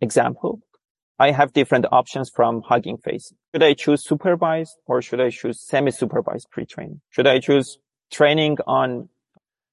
example, 0.01 0.61
I 1.19 1.31
have 1.31 1.53
different 1.53 1.87
options 1.93 2.31
from 2.31 2.63
Hugging 2.63 2.99
Face. 2.99 3.33
Should 3.55 3.63
I 3.63 3.75
choose 3.75 4.05
supervised 4.05 4.77
or 4.87 5.01
should 5.01 5.21
I 5.21 5.31
choose 5.31 5.61
semi-supervised 5.61 6.49
pre-training? 6.51 7.01
Should 7.11 7.27
I 7.27 7.39
choose 7.39 7.79
training 8.11 8.59
on 8.67 9.09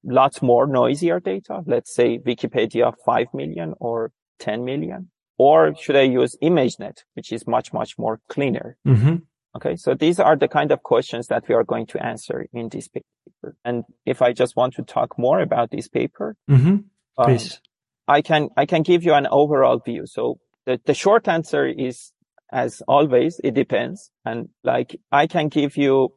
lots 0.03 0.41
more 0.41 0.67
noisier 0.67 1.19
data? 1.19 1.61
Let's 1.65 1.93
say 1.93 2.19
Wikipedia 2.19 2.93
5 3.05 3.27
million 3.33 3.73
or 3.79 4.11
10 4.39 4.65
million. 4.65 5.09
Or 5.37 5.73
should 5.75 5.95
I 5.95 6.03
use 6.03 6.37
ImageNet, 6.43 6.97
which 7.15 7.31
is 7.31 7.47
much, 7.47 7.73
much 7.73 7.97
more 7.97 8.19
cleaner? 8.29 8.77
Mm-hmm. 8.87 9.15
Okay. 9.55 9.75
So 9.75 9.95
these 9.95 10.19
are 10.19 10.35
the 10.35 10.47
kind 10.47 10.71
of 10.71 10.83
questions 10.83 11.27
that 11.27 11.47
we 11.47 11.55
are 11.55 11.63
going 11.63 11.87
to 11.87 12.05
answer 12.05 12.45
in 12.53 12.69
this 12.69 12.87
paper. 12.87 13.55
And 13.65 13.83
if 14.05 14.21
I 14.21 14.33
just 14.33 14.55
want 14.55 14.75
to 14.75 14.83
talk 14.83 15.17
more 15.17 15.39
about 15.39 15.71
this 15.71 15.87
paper, 15.87 16.35
mm-hmm. 16.49 16.77
please. 17.17 17.55
Um, 17.55 17.59
I 18.07 18.21
can, 18.21 18.49
I 18.55 18.65
can 18.67 18.83
give 18.83 19.03
you 19.03 19.13
an 19.13 19.27
overall 19.31 19.79
view. 19.79 20.05
So 20.05 20.39
the, 20.65 20.79
the 20.85 20.93
short 20.93 21.27
answer 21.27 21.65
is 21.65 22.11
as 22.51 22.81
always, 22.87 23.39
it 23.43 23.53
depends. 23.53 24.11
And 24.25 24.49
like 24.63 24.99
I 25.11 25.27
can 25.27 25.47
give 25.47 25.77
you, 25.77 26.09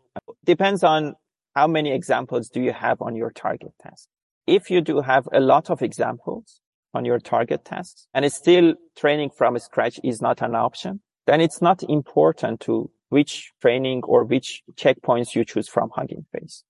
depends 0.45 0.83
on 0.83 1.15
how 1.55 1.67
many 1.67 1.93
examples 1.93 2.49
do 2.49 2.61
you 2.61 2.73
have 2.73 3.01
on 3.01 3.15
your 3.15 3.31
target 3.31 3.73
task? 3.83 4.09
If 4.47 4.71
you 4.71 4.81
do 4.81 5.01
have 5.01 5.29
a 5.33 5.41
lot 5.41 5.71
of 5.71 5.81
examples 5.81 6.61
on 6.93 7.05
your 7.05 7.19
target 7.19 7.65
tasks 7.65 8.07
and 8.13 8.25
it's 8.25 8.37
still 8.37 8.75
training 8.97 9.31
from 9.37 9.59
scratch 9.59 10.01
is 10.03 10.21
not 10.21 10.43
an 10.43 10.55
option, 10.55 11.01
then 11.27 11.41
it's 11.41 11.63
not 11.63 11.83
important 11.85 12.61
to 12.61 12.91
which 13.09 13.53
training 13.63 14.03
or 14.05 14.25
which 14.25 14.63
checkpoints 14.75 15.35
you 15.35 15.45
choose 15.45 15.69
from 15.69 15.91
Hugging 15.95 16.27
Face. 16.33 16.65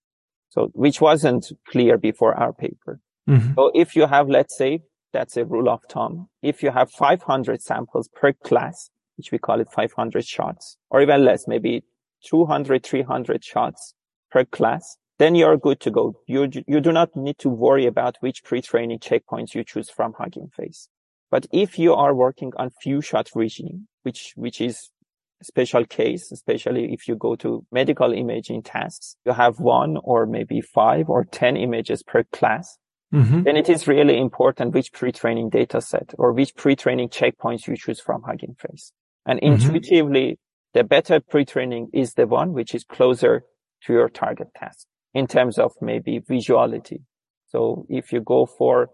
So 0.50 0.70
which 0.74 1.00
wasn't 1.00 1.46
clear 1.68 1.98
before 1.98 2.34
our 2.34 2.52
paper. 2.52 3.00
Mm-hmm. 3.28 3.54
So 3.54 3.70
if 3.74 3.96
you 3.96 4.06
have, 4.06 4.28
let's 4.28 4.56
say, 4.56 4.82
that's 5.14 5.38
a 5.38 5.44
rule 5.44 5.70
of 5.70 5.80
thumb. 5.88 6.28
If 6.42 6.62
you 6.62 6.72
have 6.72 6.90
500 6.90 7.62
samples 7.62 8.08
per 8.08 8.32
class, 8.32 8.90
which 9.16 9.30
we 9.32 9.38
call 9.38 9.60
it 9.60 9.68
500 9.72 10.26
shots 10.26 10.76
or 10.90 11.00
even 11.00 11.24
less, 11.24 11.48
maybe 11.48 11.84
200, 12.26 12.84
300 12.84 13.42
shots 13.42 13.94
per 14.30 14.44
class, 14.44 14.98
then 15.18 15.36
you're 15.36 15.56
good 15.56 15.80
to 15.80 15.90
go. 15.90 16.14
You, 16.26 16.50
you 16.66 16.80
do 16.80 16.92
not 16.92 17.14
need 17.14 17.38
to 17.38 17.48
worry 17.48 17.86
about 17.86 18.16
which 18.20 18.42
pre-training 18.42 18.98
checkpoints 18.98 19.54
you 19.54 19.62
choose 19.62 19.88
from 19.88 20.14
Hugging 20.18 20.50
Face. 20.54 20.88
But 21.30 21.46
if 21.52 21.78
you 21.78 21.94
are 21.94 22.14
working 22.14 22.52
on 22.56 22.70
few 22.82 23.00
shot 23.00 23.30
regime, 23.34 23.86
which, 24.02 24.32
which 24.36 24.60
is 24.60 24.90
special 25.42 25.84
case, 25.84 26.32
especially 26.32 26.92
if 26.92 27.06
you 27.06 27.14
go 27.14 27.36
to 27.36 27.64
medical 27.70 28.12
imaging 28.12 28.62
tasks, 28.62 29.16
you 29.24 29.32
have 29.32 29.60
one 29.60 29.96
or 30.02 30.26
maybe 30.26 30.60
five 30.60 31.08
or 31.08 31.24
10 31.24 31.56
images 31.56 32.02
per 32.02 32.24
class. 32.24 32.78
Mm-hmm. 33.14 33.42
Then 33.44 33.56
it 33.56 33.68
is 33.68 33.86
really 33.86 34.18
important 34.18 34.74
which 34.74 34.92
pre-training 34.92 35.50
data 35.50 35.80
set 35.80 36.14
or 36.18 36.32
which 36.32 36.56
pre-training 36.56 37.10
checkpoints 37.10 37.68
you 37.68 37.76
choose 37.76 38.00
from 38.00 38.22
Hugging 38.22 38.56
Face. 38.58 38.92
And 39.24 39.40
mm-hmm. 39.40 39.52
intuitively, 39.54 40.38
the 40.72 40.82
better 40.82 41.20
pre-training 41.20 41.90
is 41.92 42.14
the 42.14 42.26
one 42.26 42.52
which 42.52 42.74
is 42.74 42.82
closer 42.82 43.44
to 43.84 43.92
your 43.92 44.08
target 44.08 44.48
task 44.56 44.86
in 45.14 45.28
terms 45.28 45.58
of 45.58 45.72
maybe 45.80 46.18
visuality. 46.18 47.02
So 47.46 47.86
if 47.88 48.12
you 48.12 48.20
go 48.20 48.46
for, 48.46 48.90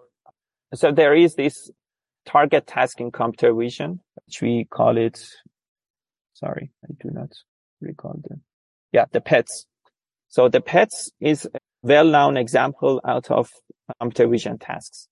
so 0.74 0.92
there 0.92 1.14
is 1.14 1.34
this 1.34 1.70
target 2.26 2.66
task 2.66 3.00
in 3.00 3.10
computer 3.10 3.54
vision, 3.54 4.00
which 4.26 4.42
we 4.42 4.66
call 4.70 4.98
it, 4.98 5.18
sorry, 6.34 6.72
I 6.84 6.88
do 7.00 7.08
not 7.10 7.30
recall 7.80 8.20
the, 8.22 8.38
yeah, 8.92 9.06
the 9.10 9.22
PETS. 9.22 9.64
So 10.28 10.48
the 10.50 10.60
PETS 10.60 11.10
is 11.20 11.48
well-known 11.82 12.36
example 12.36 13.00
out 13.06 13.30
of 13.30 13.50
computer 14.00 14.28
vision 14.28 14.58
tasks. 14.58 15.08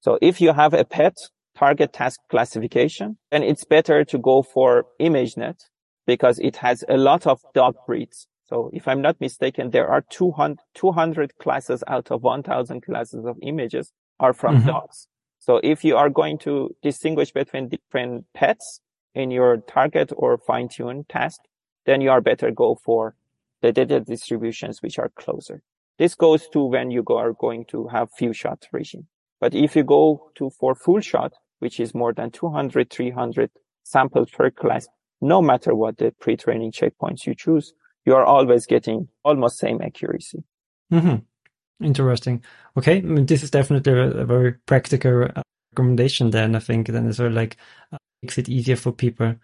So 0.00 0.18
if 0.20 0.40
you 0.40 0.52
have 0.52 0.74
a 0.74 0.84
PET 0.84 1.16
target 1.56 1.92
task 1.92 2.20
classification, 2.28 3.18
then 3.30 3.42
it's 3.42 3.64
better 3.64 4.04
to 4.04 4.18
go 4.18 4.42
for 4.42 4.86
ImageNet 5.00 5.58
because 6.06 6.38
it 6.38 6.56
has 6.56 6.84
a 6.88 6.96
lot 6.96 7.26
of 7.26 7.40
dog 7.54 7.76
breeds 7.86 8.26
so 8.50 8.68
if 8.72 8.88
I'm 8.88 9.00
not 9.00 9.20
mistaken, 9.20 9.70
there 9.70 9.88
are 9.88 10.02
200, 10.10 10.58
200 10.74 11.38
classes 11.38 11.84
out 11.86 12.10
of 12.10 12.22
1000 12.22 12.82
classes 12.82 13.24
of 13.24 13.36
images 13.42 13.92
are 14.18 14.32
from 14.32 14.56
mm-hmm. 14.56 14.66
dogs. 14.66 15.06
So 15.38 15.60
if 15.62 15.84
you 15.84 15.96
are 15.96 16.10
going 16.10 16.38
to 16.38 16.74
distinguish 16.82 17.30
between 17.30 17.68
different 17.68 18.26
pets 18.34 18.80
in 19.14 19.30
your 19.30 19.58
target 19.58 20.12
or 20.16 20.36
fine 20.36 20.68
tune 20.68 21.04
task, 21.08 21.40
then 21.86 22.00
you 22.00 22.10
are 22.10 22.20
better 22.20 22.50
go 22.50 22.76
for 22.84 23.14
the 23.62 23.72
data 23.72 24.00
distributions 24.00 24.82
which 24.82 24.98
are 24.98 25.10
closer. 25.10 25.62
This 26.00 26.14
goes 26.14 26.48
to 26.54 26.64
when 26.64 26.90
you 26.90 27.04
are 27.10 27.34
going 27.34 27.66
to 27.66 27.86
have 27.88 28.08
few 28.16 28.32
shot 28.32 28.66
regime. 28.72 29.06
But 29.38 29.54
if 29.54 29.76
you 29.76 29.84
go 29.84 30.30
to 30.36 30.48
for 30.48 30.74
full 30.74 31.00
shot, 31.00 31.34
which 31.58 31.78
is 31.78 31.94
more 31.94 32.14
than 32.14 32.30
200, 32.30 32.88
300 32.88 33.50
samples 33.82 34.30
per 34.30 34.50
class, 34.50 34.88
no 35.20 35.42
matter 35.42 35.74
what 35.74 35.98
the 35.98 36.14
pre-training 36.18 36.72
checkpoints 36.72 37.26
you 37.26 37.34
choose, 37.34 37.74
you 38.06 38.14
are 38.14 38.24
always 38.24 38.64
getting 38.64 39.08
almost 39.24 39.58
same 39.58 39.82
accuracy. 39.82 40.42
Mm-hmm. 40.90 41.84
Interesting. 41.84 42.42
Okay, 42.78 42.96
I 42.96 43.02
mean, 43.02 43.26
this 43.26 43.42
is 43.42 43.50
definitely 43.50 43.92
a, 43.92 44.22
a 44.22 44.24
very 44.24 44.52
practical 44.52 45.24
uh, 45.36 45.42
recommendation. 45.72 46.30
Then 46.30 46.56
I 46.56 46.60
think 46.60 46.88
then 46.88 47.08
it's 47.08 47.18
sort 47.18 47.32
of 47.32 47.36
like 47.36 47.58
uh, 47.92 47.98
makes 48.22 48.38
it 48.38 48.48
easier 48.48 48.76
for 48.76 48.90
people 48.90 49.34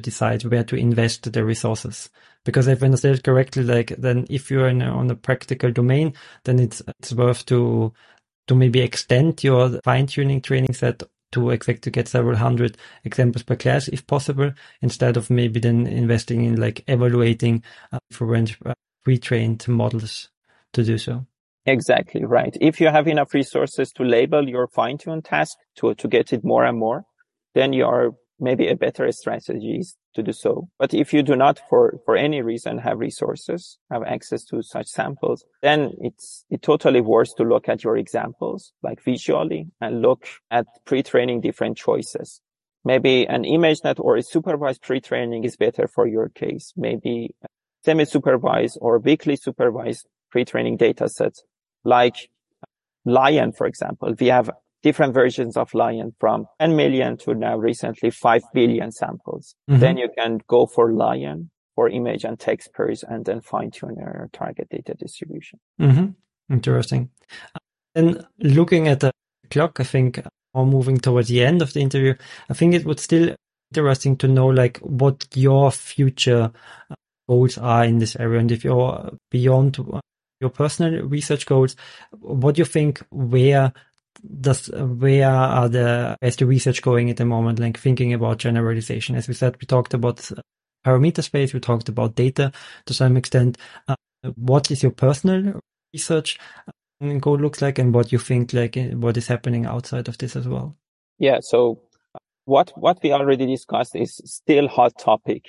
decide 0.00 0.44
where 0.44 0.64
to 0.64 0.76
invest 0.76 1.32
their 1.32 1.44
resources. 1.44 2.10
Because 2.44 2.68
if 2.68 2.82
I 2.82 2.86
understand 2.86 3.22
correctly, 3.22 3.62
like 3.62 3.94
then 3.96 4.26
if 4.28 4.50
you're 4.50 4.68
in 4.68 4.82
on 4.82 5.10
a 5.10 5.14
practical 5.14 5.70
domain, 5.70 6.14
then 6.44 6.58
it's 6.58 6.82
it's 7.00 7.12
worth 7.12 7.46
to 7.46 7.92
to 8.48 8.54
maybe 8.54 8.80
extend 8.80 9.42
your 9.42 9.80
fine 9.82 10.06
tuning 10.06 10.40
training 10.40 10.74
set 10.74 11.02
to 11.32 11.50
expect 11.50 11.82
to 11.82 11.90
get 11.90 12.06
several 12.06 12.36
hundred 12.36 12.76
examples 13.04 13.42
per 13.42 13.56
class 13.56 13.88
if 13.88 14.06
possible, 14.06 14.52
instead 14.82 15.16
of 15.16 15.30
maybe 15.30 15.58
then 15.58 15.86
investing 15.86 16.44
in 16.44 16.60
like 16.60 16.84
evaluating 16.86 17.62
uh, 17.92 17.98
for 18.12 18.36
uh, 18.36 18.74
pre-trained 19.02 19.66
models 19.66 20.28
to 20.72 20.84
do 20.84 20.98
so. 20.98 21.26
Exactly 21.66 22.24
right. 22.24 22.56
If 22.60 22.80
you 22.80 22.88
have 22.88 23.08
enough 23.08 23.32
resources 23.32 23.90
to 23.92 24.04
label 24.04 24.48
your 24.48 24.68
fine-tune 24.68 25.22
task 25.22 25.56
to, 25.76 25.94
to 25.94 26.08
get 26.08 26.32
it 26.32 26.44
more 26.44 26.64
and 26.64 26.78
more, 26.78 27.04
then 27.54 27.72
you 27.72 27.86
are 27.86 28.10
maybe 28.44 28.68
a 28.68 28.76
better 28.76 29.10
strategy 29.10 29.78
is 29.80 29.96
to 30.14 30.22
do 30.22 30.32
so. 30.32 30.68
But 30.78 30.94
if 30.94 31.12
you 31.12 31.22
do 31.22 31.34
not, 31.34 31.60
for, 31.68 31.98
for 32.04 32.16
any 32.16 32.42
reason, 32.42 32.78
have 32.78 32.98
resources, 32.98 33.78
have 33.90 34.04
access 34.04 34.44
to 34.46 34.62
such 34.62 34.86
samples, 34.86 35.44
then 35.62 35.94
it's 36.00 36.44
it 36.50 36.62
totally 36.62 37.00
worth 37.00 37.34
to 37.36 37.42
look 37.42 37.68
at 37.68 37.82
your 37.82 37.96
examples, 37.96 38.72
like 38.82 39.02
visually, 39.02 39.70
and 39.80 40.02
look 40.02 40.26
at 40.50 40.66
pre-training 40.84 41.40
different 41.40 41.76
choices. 41.76 42.40
Maybe 42.84 43.26
an 43.26 43.44
ImageNet 43.44 43.98
or 43.98 44.16
a 44.16 44.22
supervised 44.22 44.82
pre-training 44.82 45.44
is 45.44 45.56
better 45.56 45.88
for 45.88 46.06
your 46.06 46.28
case. 46.28 46.72
Maybe 46.76 47.34
semi-supervised 47.84 48.78
or 48.80 48.98
weakly 48.98 49.36
supervised 49.36 50.06
pre-training 50.30 50.76
data 50.76 51.08
sets, 51.08 51.42
like 51.82 52.28
LAION, 53.06 53.52
for 53.52 53.66
example. 53.66 54.14
We 54.18 54.28
have 54.28 54.50
different 54.84 55.14
versions 55.14 55.56
of 55.56 55.72
LAION 55.72 56.12
from 56.20 56.46
10 56.60 56.76
million 56.76 57.16
to 57.16 57.34
now 57.34 57.56
recently 57.56 58.10
5 58.10 58.42
billion 58.52 58.92
samples. 58.92 59.56
Mm-hmm. 59.68 59.80
Then 59.80 59.96
you 59.96 60.10
can 60.16 60.40
go 60.46 60.66
for 60.66 60.92
LAION 60.92 61.50
for 61.74 61.88
image 61.88 62.22
and 62.24 62.38
text 62.38 62.72
pairs 62.74 63.02
and 63.02 63.24
then 63.24 63.40
fine 63.40 63.70
tune 63.70 63.96
your 63.96 64.28
target 64.32 64.68
data 64.68 64.94
distribution. 64.94 65.58
Mm-hmm. 65.80 66.52
Interesting. 66.52 67.08
And 67.94 68.26
looking 68.38 68.86
at 68.86 69.00
the 69.00 69.10
clock, 69.50 69.80
I 69.80 69.84
think 69.84 70.22
or 70.52 70.66
moving 70.66 70.98
towards 70.98 71.28
the 71.28 71.42
end 71.42 71.62
of 71.62 71.72
the 71.72 71.80
interview, 71.80 72.14
I 72.48 72.54
think 72.54 72.74
it 72.74 72.84
would 72.84 73.00
still 73.00 73.34
interesting 73.72 74.16
to 74.18 74.28
know 74.28 74.46
like 74.46 74.78
what 74.78 75.26
your 75.34 75.72
future 75.72 76.52
goals 77.26 77.56
are 77.56 77.84
in 77.84 77.98
this 77.98 78.16
area 78.16 78.38
and 78.38 78.52
if 78.52 78.62
you're 78.62 79.10
beyond 79.30 79.78
your 80.40 80.50
personal 80.50 81.02
research 81.04 81.46
goals, 81.46 81.74
what 82.20 82.54
do 82.54 82.60
you 82.60 82.66
think 82.66 83.02
where 83.10 83.72
does 84.40 84.68
where 84.68 85.30
are 85.30 85.68
the 85.68 86.16
is 86.22 86.36
the 86.36 86.46
research 86.46 86.82
going 86.82 87.10
at 87.10 87.16
the 87.16 87.24
moment? 87.24 87.58
Like 87.58 87.78
thinking 87.78 88.12
about 88.12 88.38
generalization, 88.38 89.16
as 89.16 89.28
we 89.28 89.34
said, 89.34 89.56
we 89.60 89.66
talked 89.66 89.94
about 89.94 90.30
parameter 90.86 91.22
space, 91.22 91.52
we 91.52 91.60
talked 91.60 91.88
about 91.88 92.14
data 92.14 92.52
to 92.86 92.94
some 92.94 93.16
extent. 93.16 93.58
Uh, 93.88 93.96
what 94.36 94.70
is 94.70 94.82
your 94.82 94.92
personal 94.92 95.60
research 95.92 96.38
goal 97.20 97.38
looks 97.38 97.60
like, 97.60 97.78
and 97.78 97.94
what 97.94 98.12
you 98.12 98.18
think 98.18 98.52
like 98.52 98.76
what 98.94 99.16
is 99.16 99.26
happening 99.26 99.66
outside 99.66 100.08
of 100.08 100.18
this 100.18 100.36
as 100.36 100.48
well? 100.48 100.76
Yeah. 101.18 101.38
So 101.40 101.80
what 102.44 102.72
what 102.76 102.98
we 103.02 103.12
already 103.12 103.46
discussed 103.46 103.96
is 103.96 104.20
still 104.24 104.68
hot 104.68 104.98
topic. 104.98 105.44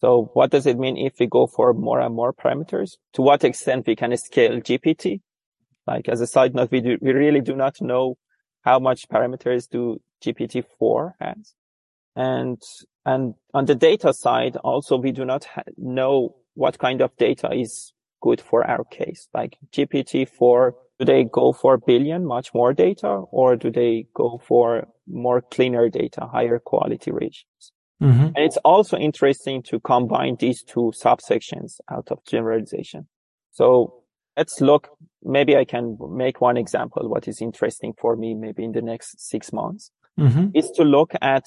So 0.00 0.30
what 0.34 0.50
does 0.50 0.66
it 0.66 0.78
mean 0.78 0.96
if 0.96 1.14
we 1.20 1.26
go 1.26 1.46
for 1.46 1.72
more 1.72 2.00
and 2.00 2.14
more 2.14 2.32
parameters? 2.32 2.96
To 3.14 3.22
what 3.22 3.44
extent 3.44 3.86
we 3.86 3.96
can 3.96 4.16
scale 4.16 4.60
GPT? 4.60 5.20
Like 5.86 6.08
as 6.08 6.20
a 6.20 6.26
side 6.26 6.54
note, 6.54 6.70
we 6.70 6.80
do, 6.80 6.98
we 7.00 7.12
really 7.12 7.40
do 7.40 7.56
not 7.56 7.80
know 7.80 8.16
how 8.62 8.78
much 8.78 9.08
parameters 9.08 9.68
do 9.68 10.00
GPT-4 10.24 11.12
has. 11.20 11.54
And, 12.14 12.60
and 13.04 13.34
on 13.52 13.64
the 13.64 13.74
data 13.74 14.12
side, 14.12 14.56
also, 14.56 14.96
we 14.96 15.12
do 15.12 15.24
not 15.24 15.44
ha- 15.44 15.62
know 15.76 16.36
what 16.54 16.78
kind 16.78 17.00
of 17.00 17.16
data 17.16 17.50
is 17.52 17.92
good 18.20 18.40
for 18.40 18.68
our 18.68 18.84
case. 18.84 19.28
Like 19.34 19.56
GPT-4, 19.72 20.72
do 20.98 21.04
they 21.04 21.24
go 21.24 21.52
for 21.52 21.78
billion, 21.78 22.24
much 22.24 22.54
more 22.54 22.72
data, 22.72 23.08
or 23.08 23.56
do 23.56 23.70
they 23.70 24.06
go 24.14 24.40
for 24.46 24.86
more 25.08 25.40
cleaner 25.40 25.88
data, 25.88 26.28
higher 26.30 26.58
quality 26.58 27.10
regions? 27.10 27.72
Mm-hmm. 28.00 28.26
And 28.34 28.38
it's 28.38 28.58
also 28.58 28.96
interesting 28.96 29.62
to 29.64 29.80
combine 29.80 30.36
these 30.38 30.62
two 30.62 30.92
subsections 30.94 31.80
out 31.90 32.08
of 32.10 32.24
generalization. 32.24 33.06
So 33.52 34.01
let's 34.36 34.60
look. 34.60 34.88
Maybe 35.22 35.56
I 35.56 35.64
can 35.64 35.96
make 36.10 36.40
one 36.40 36.56
example. 36.56 37.08
What 37.08 37.28
is 37.28 37.40
interesting 37.40 37.94
for 38.00 38.16
me, 38.16 38.34
maybe 38.34 38.64
in 38.64 38.72
the 38.72 38.82
next 38.82 39.20
six 39.20 39.52
months, 39.52 39.90
mm-hmm. 40.18 40.48
is 40.54 40.70
to 40.72 40.84
look 40.84 41.12
at 41.20 41.44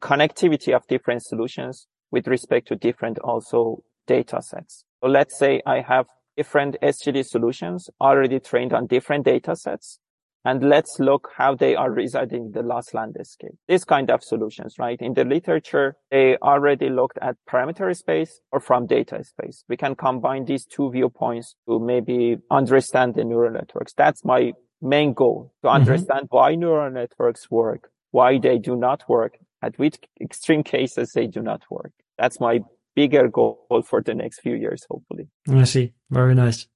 connectivity 0.00 0.74
of 0.74 0.86
different 0.86 1.22
solutions 1.22 1.86
with 2.10 2.26
respect 2.26 2.68
to 2.68 2.76
different 2.76 3.18
also 3.18 3.82
data 4.06 4.42
sets. 4.42 4.84
So 5.02 5.08
let's 5.08 5.38
say 5.38 5.62
I 5.66 5.80
have 5.80 6.06
different 6.36 6.76
SGD 6.82 7.24
solutions 7.26 7.88
already 8.00 8.40
trained 8.40 8.72
on 8.72 8.86
different 8.86 9.24
data 9.24 9.54
sets. 9.56 10.00
And 10.44 10.62
let's 10.62 10.98
look 10.98 11.30
how 11.36 11.54
they 11.54 11.74
are 11.74 11.90
residing 11.90 12.46
in 12.46 12.52
the 12.52 12.62
loss 12.62 12.92
landscape. 12.92 13.54
This 13.66 13.84
kind 13.84 14.10
of 14.10 14.22
solutions, 14.22 14.78
right? 14.78 15.00
In 15.00 15.14
the 15.14 15.24
literature, 15.24 15.96
they 16.10 16.36
already 16.42 16.90
looked 16.90 17.18
at 17.22 17.36
parameter 17.48 17.96
space 17.96 18.40
or 18.52 18.60
from 18.60 18.86
data 18.86 19.24
space. 19.24 19.64
We 19.68 19.76
can 19.76 19.94
combine 19.94 20.44
these 20.44 20.66
two 20.66 20.90
viewpoints 20.90 21.56
to 21.68 21.78
maybe 21.80 22.36
understand 22.50 23.14
the 23.14 23.24
neural 23.24 23.52
networks. 23.52 23.94
That's 23.94 24.24
my 24.24 24.52
main 24.82 25.14
goal 25.14 25.52
to 25.62 25.68
mm-hmm. 25.68 25.76
understand 25.76 26.24
mm-hmm. 26.24 26.36
why 26.36 26.54
neural 26.56 26.90
networks 26.90 27.50
work, 27.50 27.88
why 28.10 28.38
they 28.38 28.58
do 28.58 28.76
not 28.76 29.08
work, 29.08 29.38
at 29.62 29.78
which 29.78 29.96
extreme 30.20 30.62
cases 30.62 31.12
they 31.12 31.26
do 31.26 31.40
not 31.40 31.62
work. 31.70 31.92
That's 32.18 32.38
my 32.38 32.60
bigger 32.94 33.28
goal 33.28 33.66
for 33.86 34.02
the 34.02 34.14
next 34.14 34.40
few 34.40 34.54
years, 34.54 34.86
hopefully. 34.88 35.28
I 35.48 35.64
see. 35.64 35.94
Very 36.10 36.34
nice. 36.34 36.68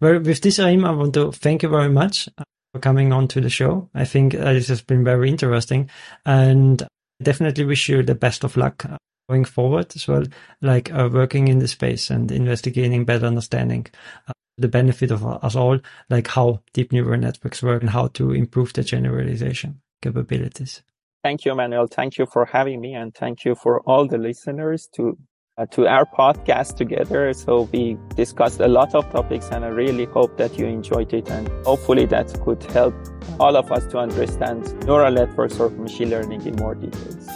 Well, 0.00 0.20
with 0.20 0.40
this 0.40 0.60
aim, 0.60 0.84
I 0.84 0.92
want 0.92 1.12
to 1.14 1.32
thank 1.32 1.64
you 1.64 1.68
very 1.68 1.88
much 1.88 2.28
for 2.72 2.80
coming 2.80 3.12
on 3.12 3.28
to 3.28 3.40
the 3.40 3.50
show. 3.50 3.88
I 3.94 4.04
think 4.04 4.34
uh, 4.34 4.52
this 4.52 4.68
has 4.68 4.82
been 4.82 5.04
very 5.04 5.28
interesting 5.28 5.90
and 6.24 6.82
definitely 7.22 7.64
wish 7.64 7.88
you 7.88 8.02
the 8.02 8.14
best 8.14 8.44
of 8.44 8.56
luck 8.56 8.84
uh, 8.84 8.96
going 9.28 9.44
forward 9.44 9.92
as 9.94 10.06
well, 10.08 10.24
like 10.60 10.92
uh, 10.92 11.08
working 11.12 11.48
in 11.48 11.58
the 11.58 11.68
space 11.68 12.10
and 12.10 12.30
investigating 12.30 13.04
better 13.04 13.26
understanding 13.26 13.86
uh, 14.28 14.32
the 14.58 14.68
benefit 14.68 15.10
of 15.10 15.24
us 15.24 15.56
all, 15.56 15.78
like 16.10 16.28
how 16.28 16.60
deep 16.72 16.92
neural 16.92 17.18
networks 17.18 17.62
work 17.62 17.82
and 17.82 17.90
how 17.90 18.08
to 18.08 18.32
improve 18.32 18.72
the 18.72 18.82
generalization 18.82 19.80
capabilities. 20.02 20.82
Thank 21.22 21.44
you, 21.44 21.54
Manuel. 21.54 21.86
Thank 21.86 22.18
you 22.18 22.26
for 22.26 22.46
having 22.46 22.80
me 22.80 22.94
and 22.94 23.14
thank 23.14 23.44
you 23.44 23.54
for 23.54 23.80
all 23.82 24.06
the 24.06 24.18
listeners 24.18 24.88
to 24.94 25.18
Uh, 25.58 25.66
to 25.66 25.86
our 25.86 26.06
podcast 26.06 26.76
together. 26.76 27.34
So 27.34 27.68
we 27.72 27.98
discussed 28.14 28.60
a 28.60 28.68
lot 28.68 28.94
of 28.94 29.10
topics 29.10 29.50
and 29.50 29.62
I 29.62 29.68
really 29.68 30.06
hope 30.06 30.38
that 30.38 30.58
you 30.58 30.64
enjoyed 30.64 31.12
it 31.12 31.28
and 31.28 31.48
hopefully 31.66 32.06
that 32.06 32.32
could 32.42 32.62
help 32.72 32.94
all 33.38 33.56
of 33.56 33.70
us 33.70 33.84
to 33.88 33.98
understand 33.98 34.72
neural 34.86 35.12
networks 35.12 35.60
or 35.60 35.68
machine 35.68 36.08
learning 36.08 36.46
in 36.46 36.56
more 36.56 36.74
details. 36.74 37.28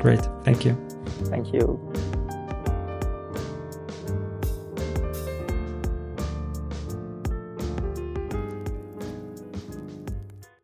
Great. 0.00 0.20
Thank 0.44 0.66
you. 0.66 0.74
Thank 1.30 1.54
you. 1.54 1.80